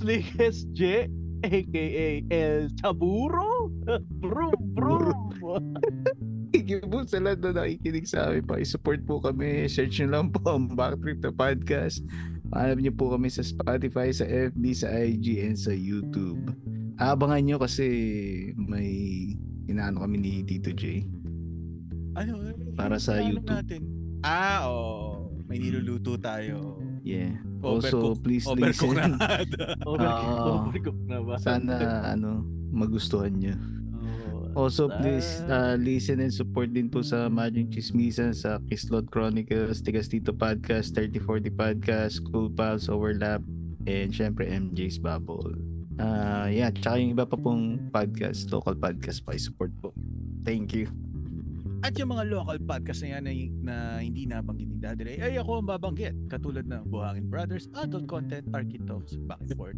slickest 0.00 0.72
J, 0.72 1.08
aka 1.44 2.24
El 2.32 2.72
Chaburo. 2.80 3.68
brum, 4.24 4.56
brum. 4.72 5.32
Thank 6.48 6.70
you 6.70 6.80
po 6.86 7.04
sa 7.04 7.20
lahat 7.20 7.44
na 7.44 7.64
nakikinig 7.64 8.08
sa 8.08 8.30
amin. 8.30 8.46
Pa-support 8.46 9.04
po 9.04 9.20
kami. 9.20 9.68
Search 9.68 10.00
nyo 10.00 10.08
lang 10.08 10.26
po 10.32 10.56
ang 10.56 10.72
Backtrip 10.72 11.20
na 11.20 11.32
podcast. 11.34 12.00
Mahanap 12.48 12.78
nyo 12.80 12.92
po 12.94 13.12
kami 13.12 13.28
sa 13.28 13.44
Spotify, 13.44 14.14
sa 14.16 14.24
FB, 14.24 14.64
sa 14.72 14.88
IG, 14.96 15.44
and 15.44 15.58
sa 15.58 15.74
YouTube. 15.74 16.40
Abangan 16.96 17.42
nyo 17.42 17.56
kasi 17.58 17.86
may 18.54 18.88
inaano 19.66 20.02
kami 20.02 20.16
ni 20.18 20.32
Tito 20.42 20.70
J. 20.70 21.02
Ano? 22.14 22.38
Para 22.78 23.02
sa 23.02 23.18
ano 23.18 23.34
YouTube. 23.34 23.50
Natin? 23.50 23.82
Ah, 24.22 24.70
oo. 24.70 25.26
May 25.44 25.58
niluluto 25.58 26.14
tayo. 26.16 26.78
Yeah. 27.02 27.36
Also, 27.60 28.14
Overcook. 28.14 28.22
please 28.22 28.46
Overcook 28.46 28.94
listen. 28.94 29.10
na. 29.18 29.26
Over, 29.84 30.06
Ah. 30.08 30.64
overcook 30.64 30.98
na 31.04 31.18
ba? 31.20 31.34
Sana 31.36 31.74
ano, 32.06 32.46
magustuhan 32.70 33.34
nyo. 33.34 33.56
Also, 34.54 34.86
Sa- 34.86 34.94
please 35.02 35.42
uh, 35.50 35.74
listen 35.74 36.22
and 36.22 36.30
support 36.30 36.70
din 36.70 36.86
po 36.86 37.02
sa 37.02 37.26
Magic 37.26 37.74
Chismisan, 37.74 38.30
sa 38.30 38.62
Kislot 38.64 39.10
Chronicles, 39.10 39.82
Tigas 39.82 40.06
Tito 40.06 40.30
Podcast, 40.30 40.94
3040 40.94 41.50
Podcast, 41.50 42.22
Cool 42.30 42.48
Pals, 42.48 42.86
Overlap, 42.86 43.42
and 43.84 44.14
syempre 44.14 44.46
MJ's 44.46 44.96
Bubble. 44.96 45.58
Uh, 45.94 46.50
yeah, 46.50 46.74
tsaka 46.74 46.98
yung 46.98 47.14
iba 47.14 47.22
pa 47.22 47.38
pong 47.38 47.90
podcast, 47.94 48.50
local 48.50 48.74
podcast 48.74 49.22
pa, 49.22 49.38
support 49.38 49.70
po. 49.78 49.94
Thank 50.42 50.74
you. 50.74 50.90
At 51.84 51.94
yung 52.00 52.16
mga 52.16 52.32
local 52.32 52.58
podcast 52.64 53.04
na 53.04 53.20
yan 53.20 53.22
na, 53.28 53.32
na 53.60 53.74
hindi 54.00 54.24
nabanggit 54.24 54.72
ni 54.72 54.78
Daddy 54.80 55.20
ay 55.20 55.36
ako 55.36 55.60
ang 55.60 55.68
babanggit. 55.68 56.16
Katulad 56.32 56.64
ng 56.64 56.88
Buhangin 56.88 57.28
Brothers, 57.28 57.68
Adult 57.76 58.08
Content, 58.08 58.48
Architalks, 58.56 59.20
Back 59.28 59.44
and 59.44 59.52
Forth. 59.52 59.76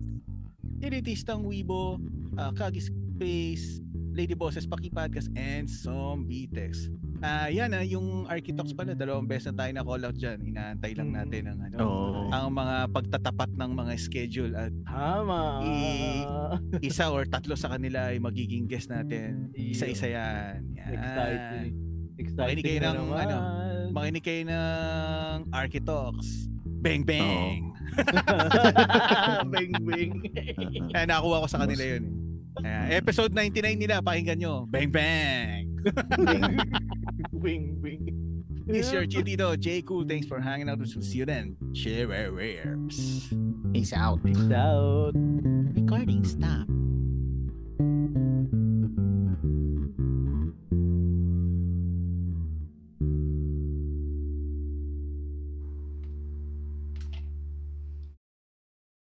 Elitistang 0.87 1.43
Weibo, 1.43 1.99
uh, 2.39 2.53
Kagi 2.55 2.79
Space, 2.79 3.83
Lady 4.15 4.39
Bosses, 4.39 4.71
Paki 4.71 4.89
Podcast, 4.89 5.29
and 5.35 5.67
Zombie 5.67 6.47
Text. 6.49 6.95
Ah, 7.19 7.49
yan 7.49 7.71
ah, 7.71 7.81
yung 7.81 8.25
Architox 8.25 8.73
pala, 8.73 8.93
dalawang 8.93 9.25
beses 9.25 9.49
na 9.49 9.59
tayo 9.59 9.73
na 9.73 9.83
call 9.83 10.03
out 10.03 10.15
dyan. 10.15 10.39
Inaantay 10.43 10.93
lang 10.93 11.09
Mm. 11.09 11.17
natin 11.17 11.43
ang 11.47 11.61
ano, 11.63 11.77
Oo. 11.79 12.21
ang 12.29 12.47
mga 12.51 12.77
pagtatapat 12.91 13.51
ng 13.53 13.71
mga 13.73 13.93
schedule 13.97 14.53
at 14.55 14.73
Tama. 14.83 15.63
I- 15.63 16.27
isa 16.83 17.09
or 17.09 17.25
tatlo 17.25 17.55
sa 17.55 17.69
kanila 17.69 18.11
ay 18.11 18.19
magiging 18.19 18.65
guest 18.65 18.89
natin. 18.89 19.49
Isa-isa 19.53 20.07
yan. 20.07 20.61
yan. 20.73 20.91
Exciting. 20.91 21.73
Exciting 22.17 22.41
Makinig 22.57 22.65
kayo 22.65 22.81
ng, 22.83 22.97
naman. 23.03 23.19
ano, 23.23 23.37
Makinig 23.93 24.25
kayo 24.25 24.43
ng 24.45 25.39
Architox. 25.51 26.15
Bang 26.79 27.03
bang. 27.03 27.73
bang 29.53 29.73
bang. 29.81 30.11
Kaya 30.91 31.05
nakuha 31.07 31.43
ko 31.43 31.49
sa 31.49 31.61
kanila 31.61 31.83
yun. 31.83 32.05
Ayan, 32.65 32.93
episode 32.93 33.33
99 33.35 33.77
nila, 33.77 34.01
pakinggan 34.01 34.39
nyo. 34.41 34.65
Bang, 34.69 34.89
bang! 34.89 35.69
wing, 37.33 37.77
wing. 37.83 38.05
This 38.67 38.89
is 38.89 38.93
your 38.93 39.07
Chitito, 39.07 39.55
J. 39.55 39.83
Cool. 39.83 40.03
Thanks 40.09 40.27
for 40.27 40.41
hanging 40.41 40.69
out 40.69 40.83
with 40.83 40.97
us. 40.97 41.07
See 41.07 41.23
you 41.23 41.27
then. 41.27 41.55
Cheers. 41.73 43.31
Peace 43.73 43.93
out. 43.95 44.19
Peace 44.25 44.51
out. 44.51 45.15
Recording 45.15 46.25
stop. 46.27 46.67